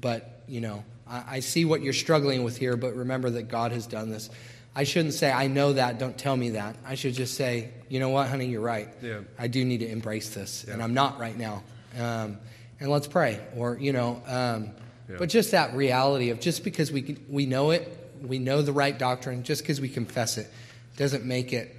but 0.00 0.42
you 0.46 0.60
know, 0.60 0.84
I, 1.06 1.24
I 1.28 1.40
see 1.40 1.64
what 1.64 1.82
you're 1.82 1.92
struggling 1.92 2.44
with 2.44 2.56
here, 2.56 2.76
but 2.76 2.94
remember 2.94 3.30
that 3.30 3.44
God 3.44 3.72
has 3.72 3.86
done 3.86 4.10
this. 4.10 4.30
I 4.74 4.84
shouldn't 4.84 5.14
say, 5.14 5.30
I 5.30 5.48
know 5.48 5.74
that, 5.74 5.98
don't 5.98 6.16
tell 6.16 6.36
me 6.36 6.50
that. 6.50 6.76
I 6.86 6.94
should 6.94 7.12
just 7.12 7.34
say, 7.34 7.70
you 7.88 8.00
know 8.00 8.08
what, 8.08 8.28
honey, 8.28 8.46
you're 8.46 8.62
right. 8.62 8.88
Yeah. 9.02 9.20
I 9.38 9.46
do 9.46 9.64
need 9.64 9.78
to 9.78 9.88
embrace 9.88 10.30
this, 10.30 10.64
yeah. 10.66 10.74
and 10.74 10.82
I'm 10.82 10.94
not 10.94 11.18
right 11.18 11.36
now. 11.36 11.62
Um, 11.98 12.38
and 12.80 12.90
let's 12.90 13.06
pray. 13.06 13.40
Or, 13.54 13.76
you 13.78 13.92
know, 13.92 14.22
um, 14.26 14.70
yeah. 15.10 15.16
but 15.18 15.28
just 15.28 15.50
that 15.50 15.74
reality 15.74 16.30
of 16.30 16.40
just 16.40 16.64
because 16.64 16.90
we, 16.90 17.18
we 17.28 17.44
know 17.44 17.70
it, 17.70 17.98
we 18.22 18.38
know 18.38 18.62
the 18.62 18.72
right 18.72 18.98
doctrine, 18.98 19.42
just 19.42 19.62
because 19.62 19.80
we 19.80 19.90
confess 19.90 20.38
it, 20.38 20.48
doesn't 20.96 21.24
make 21.24 21.52
it 21.52 21.76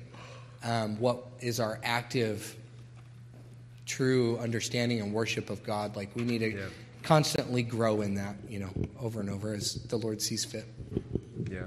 um, 0.63 0.99
what 0.99 1.25
is 1.39 1.59
our 1.59 1.79
active 1.83 2.55
true 3.85 4.37
understanding 4.37 5.01
and 5.01 5.13
worship 5.13 5.49
of 5.49 5.63
God. 5.63 5.95
Like 5.95 6.15
we 6.15 6.23
need 6.23 6.39
to 6.39 6.51
yeah. 6.51 6.65
constantly 7.01 7.63
grow 7.63 8.01
in 8.01 8.15
that, 8.15 8.35
you 8.47 8.59
know, 8.59 8.69
over 8.99 9.19
and 9.19 9.29
over 9.29 9.53
as 9.53 9.75
the 9.75 9.97
Lord 9.97 10.21
sees 10.21 10.45
fit. 10.45 10.65
Yeah. 11.49 11.63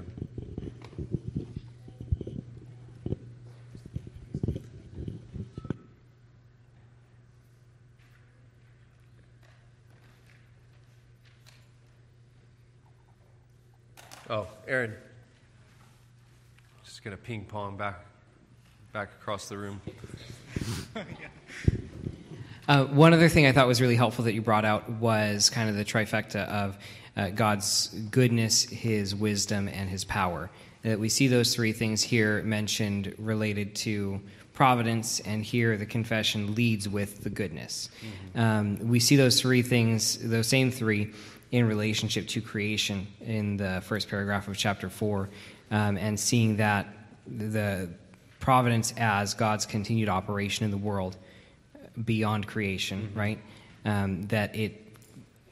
Oh, 14.29 14.47
Aaron. 14.67 14.93
Just 16.83 17.01
gonna 17.01 17.15
ping 17.15 17.45
pong 17.45 17.77
back 17.77 18.05
back 18.91 19.09
across 19.21 19.47
the 19.47 19.57
room. 19.57 19.79
Uh, 22.67 22.83
one 22.85 23.13
other 23.13 23.29
thing 23.29 23.45
I 23.45 23.53
thought 23.53 23.67
was 23.67 23.79
really 23.79 23.95
helpful 23.95 24.25
that 24.25 24.33
you 24.33 24.41
brought 24.41 24.65
out 24.65 24.89
was 24.89 25.49
kind 25.49 25.69
of 25.69 25.75
the 25.75 25.85
trifecta 25.85 26.47
of 26.47 26.77
uh, 27.15 27.29
God's 27.29 27.87
goodness, 28.11 28.63
His 28.63 29.15
wisdom, 29.15 29.67
and 29.69 29.89
His 29.89 30.03
power. 30.03 30.49
That 30.83 30.99
we 30.99 31.09
see 31.09 31.27
those 31.27 31.55
three 31.55 31.71
things 31.71 32.03
here 32.03 32.43
mentioned 32.43 33.15
related 33.17 33.73
to 33.75 34.21
providence, 34.53 35.21
and 35.21 35.43
here 35.43 35.77
the 35.77 35.85
confession 35.85 36.55
leads 36.55 36.89
with 36.89 37.23
the 37.23 37.29
goodness. 37.29 37.89
Mm-hmm. 38.01 38.39
Um, 38.39 38.87
we 38.87 38.99
see 38.99 39.15
those 39.15 39.39
three 39.39 39.61
things, 39.61 40.17
those 40.17 40.47
same 40.47 40.69
three, 40.69 41.13
in 41.51 41.65
relationship 41.65 42.27
to 42.27 42.41
creation 42.41 43.07
in 43.21 43.55
the 43.55 43.81
first 43.85 44.09
paragraph 44.09 44.49
of 44.49 44.57
chapter 44.57 44.89
4, 44.89 45.29
um, 45.71 45.97
and 45.97 46.19
seeing 46.19 46.57
that 46.57 46.87
the 47.25 47.89
providence 48.39 48.93
as 48.97 49.33
God's 49.33 49.65
continued 49.65 50.09
operation 50.09 50.65
in 50.65 50.71
the 50.71 50.77
world 50.77 51.15
beyond 52.03 52.47
creation, 52.47 53.09
mm-hmm. 53.09 53.19
right? 53.19 53.39
Um, 53.85 54.23
that 54.27 54.55
it 54.55 54.83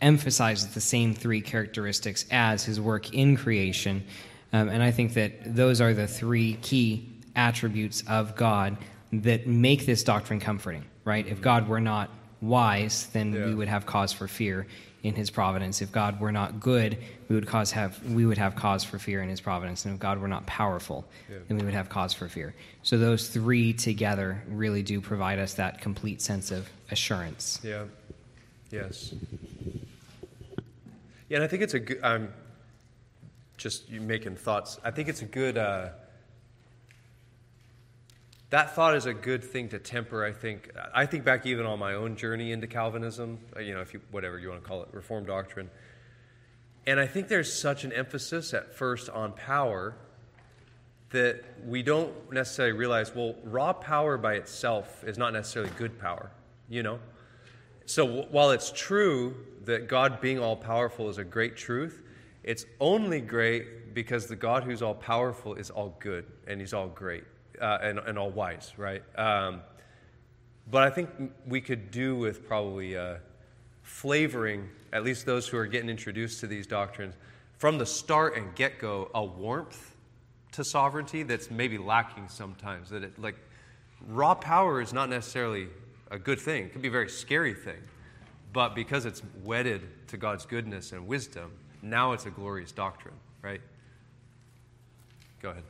emphasizes 0.01 0.73
the 0.73 0.81
same 0.81 1.13
three 1.13 1.41
characteristics 1.41 2.25
as 2.31 2.63
his 2.63 2.79
work 2.79 3.13
in 3.13 3.37
creation. 3.37 4.03
Um, 4.53 4.69
and 4.69 4.83
I 4.83 4.91
think 4.91 5.13
that 5.13 5.55
those 5.55 5.81
are 5.81 5.93
the 5.93 6.07
three 6.07 6.55
key 6.61 7.09
attributes 7.35 8.03
of 8.07 8.35
God 8.35 8.77
that 9.11 9.47
make 9.47 9.85
this 9.85 10.03
doctrine 10.03 10.39
comforting, 10.39 10.83
right? 11.05 11.25
If 11.27 11.41
God 11.41 11.67
were 11.67 11.81
not 11.81 12.09
wise, 12.41 13.07
then 13.07 13.33
yeah. 13.33 13.45
we 13.45 13.55
would 13.55 13.67
have 13.67 13.85
cause 13.85 14.11
for 14.11 14.27
fear 14.27 14.67
in 15.05 15.13
his 15.13 15.29
providence. 15.29 15.83
If 15.83 15.91
God 15.91 16.19
were 16.19 16.31
not 16.31 16.59
good, 16.59 16.97
we 17.29 17.35
would 17.35 17.45
cause 17.45 17.71
have 17.71 18.03
we 18.03 18.25
would 18.25 18.39
have 18.39 18.55
cause 18.55 18.83
for 18.83 18.97
fear 18.97 19.21
in 19.21 19.29
his 19.29 19.39
providence. 19.39 19.85
And 19.85 19.93
if 19.93 19.99
God 19.99 20.19
were 20.19 20.27
not 20.27 20.47
powerful, 20.47 21.05
yeah. 21.29 21.37
then 21.47 21.57
we 21.59 21.63
would 21.63 21.75
have 21.75 21.89
cause 21.89 22.11
for 22.11 22.27
fear. 22.27 22.55
So 22.81 22.97
those 22.97 23.27
three 23.27 23.71
together 23.71 24.41
really 24.47 24.81
do 24.81 24.99
provide 24.99 25.37
us 25.37 25.53
that 25.53 25.79
complete 25.79 26.23
sense 26.23 26.49
of 26.49 26.67
assurance. 26.89 27.59
Yeah. 27.63 27.83
Yes. 28.71 29.13
Yeah, 31.29 31.37
and 31.37 31.43
I 31.43 31.47
think 31.47 31.61
it's 31.61 31.75
a 31.75 31.79
good. 31.79 31.99
I'm 32.03 32.33
just 33.57 33.91
making 33.91 34.37
thoughts. 34.37 34.79
I 34.83 34.89
think 34.89 35.07
it's 35.07 35.21
a 35.21 35.25
good. 35.25 35.59
Uh, 35.59 35.89
that 38.51 38.75
thought 38.75 38.95
is 38.95 39.05
a 39.05 39.13
good 39.13 39.43
thing 39.43 39.69
to 39.69 39.79
temper. 39.79 40.23
I 40.23 40.31
think. 40.31 40.71
I 40.93 41.05
think 41.05 41.23
back 41.23 41.45
even 41.45 41.65
on 41.65 41.79
my 41.79 41.93
own 41.93 42.15
journey 42.15 42.51
into 42.51 42.67
Calvinism. 42.67 43.39
Uh, 43.55 43.59
you 43.59 43.73
know, 43.73 43.81
if 43.81 43.93
you 43.93 44.01
whatever 44.11 44.37
you 44.37 44.49
want 44.49 44.61
to 44.61 44.67
call 44.67 44.83
it, 44.83 44.89
Reformed 44.91 45.27
doctrine. 45.27 45.69
And 46.87 46.99
I 46.99 47.07
think 47.07 47.27
there's 47.27 47.51
such 47.51 47.83
an 47.83 47.91
emphasis 47.91 48.53
at 48.53 48.75
first 48.75 49.09
on 49.09 49.33
power 49.33 49.95
that 51.09 51.43
we 51.65 51.81
don't 51.81 52.13
necessarily 52.31 52.77
realize. 52.77 53.15
Well, 53.15 53.35
raw 53.43 53.73
power 53.73 54.17
by 54.17 54.35
itself 54.35 55.03
is 55.03 55.17
not 55.17 55.33
necessarily 55.33 55.71
good 55.77 55.99
power. 55.99 56.29
You 56.69 56.83
know. 56.83 56.99
So 57.87 58.23
while 58.29 58.51
it's 58.51 58.71
true 58.71 59.35
that 59.65 59.87
God 59.87 60.21
being 60.21 60.39
all 60.39 60.55
powerful 60.55 61.09
is 61.09 61.17
a 61.17 61.23
great 61.23 61.55
truth, 61.55 62.03
it's 62.43 62.65
only 62.79 63.21
great 63.21 63.93
because 63.93 64.27
the 64.27 64.35
God 64.35 64.63
who's 64.63 64.81
all 64.81 64.95
powerful 64.95 65.55
is 65.55 65.69
all 65.69 65.95
good 65.99 66.25
and 66.47 66.59
he's 66.59 66.73
all 66.73 66.87
great 66.87 67.23
uh, 67.61 67.79
and, 67.81 67.99
and 67.99 68.17
all 68.17 68.31
wise, 68.31 68.73
right? 68.77 69.03
Um, 69.17 69.61
but 70.69 70.83
I 70.83 70.89
think 70.89 71.09
we 71.47 71.61
could 71.61 71.91
do 71.91 72.15
with 72.15 72.47
probably 72.47 72.97
uh, 72.97 73.15
flavoring, 73.83 74.69
at 74.91 75.03
least 75.03 75.25
those 75.25 75.47
who 75.47 75.57
are 75.57 75.67
getting 75.67 75.89
introduced 75.89 76.39
to 76.39 76.47
these 76.47 76.65
doctrines, 76.65 77.15
from 77.57 77.77
the 77.77 77.85
start 77.85 78.35
and 78.35 78.53
get 78.55 78.79
go, 78.79 79.09
a 79.13 79.23
warmth 79.23 79.95
to 80.53 80.63
sovereignty 80.63 81.23
that's 81.23 81.51
maybe 81.51 81.77
lacking 81.77 82.27
sometimes. 82.29 82.89
That 82.89 83.03
it, 83.03 83.19
like, 83.19 83.35
raw 84.07 84.35
power 84.35 84.81
is 84.81 84.93
not 84.93 85.09
necessarily 85.09 85.67
a 86.11 86.19
good 86.19 86.39
thing, 86.39 86.65
it 86.65 86.71
can 86.71 86.81
be 86.81 86.87
a 86.87 86.91
very 86.91 87.09
scary 87.09 87.53
thing. 87.53 87.81
But 88.53 88.73
because 88.73 89.05
it's 89.05 89.21
wedded 89.43 89.81
to 90.07 90.17
God's 90.17 90.45
goodness 90.45 90.93
and 90.93 91.07
wisdom, 91.07 91.51
now 91.81 92.13
it's 92.13 92.25
a 92.25 92.29
glorious 92.29 92.71
doctrine, 92.71 93.15
right? 93.41 93.61
Go 95.41 95.49
ahead. 95.51 95.63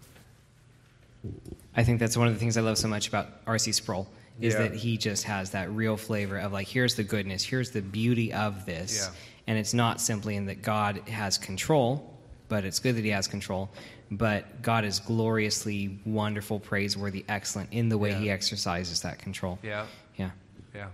I 1.75 1.83
think 1.83 1.99
that's 1.99 2.15
one 2.17 2.27
of 2.27 2.33
the 2.33 2.39
things 2.39 2.57
I 2.57 2.61
love 2.61 2.77
so 2.77 2.87
much 2.87 3.07
about 3.07 3.29
R.C. 3.45 3.71
Sproul 3.71 4.07
is 4.39 4.53
yeah. 4.53 4.63
that 4.63 4.75
he 4.75 4.97
just 4.97 5.23
has 5.25 5.51
that 5.51 5.71
real 5.71 5.97
flavor 5.97 6.37
of 6.37 6.51
like, 6.51 6.67
here's 6.67 6.95
the 6.95 7.03
goodness, 7.03 7.43
here's 7.43 7.71
the 7.71 7.81
beauty 7.81 8.33
of 8.33 8.65
this. 8.65 9.07
Yeah. 9.07 9.15
And 9.47 9.57
it's 9.57 9.73
not 9.73 10.01
simply 10.01 10.35
in 10.35 10.45
that 10.47 10.61
God 10.61 11.07
has 11.07 11.37
control, 11.37 12.13
but 12.47 12.65
it's 12.65 12.79
good 12.79 12.95
that 12.95 13.03
he 13.03 13.11
has 13.11 13.27
control. 13.27 13.69
But 14.11 14.61
God 14.61 14.85
is 14.85 14.99
gloriously 14.99 15.99
wonderful, 16.05 16.59
praiseworthy, 16.59 17.25
excellent 17.27 17.71
in 17.71 17.89
the 17.89 17.97
way 17.97 18.11
yeah. 18.11 18.19
he 18.19 18.29
exercises 18.29 19.01
that 19.01 19.19
control. 19.19 19.59
Yeah. 19.63 19.85
Yeah. 20.15 20.31
Yeah. 20.73 20.87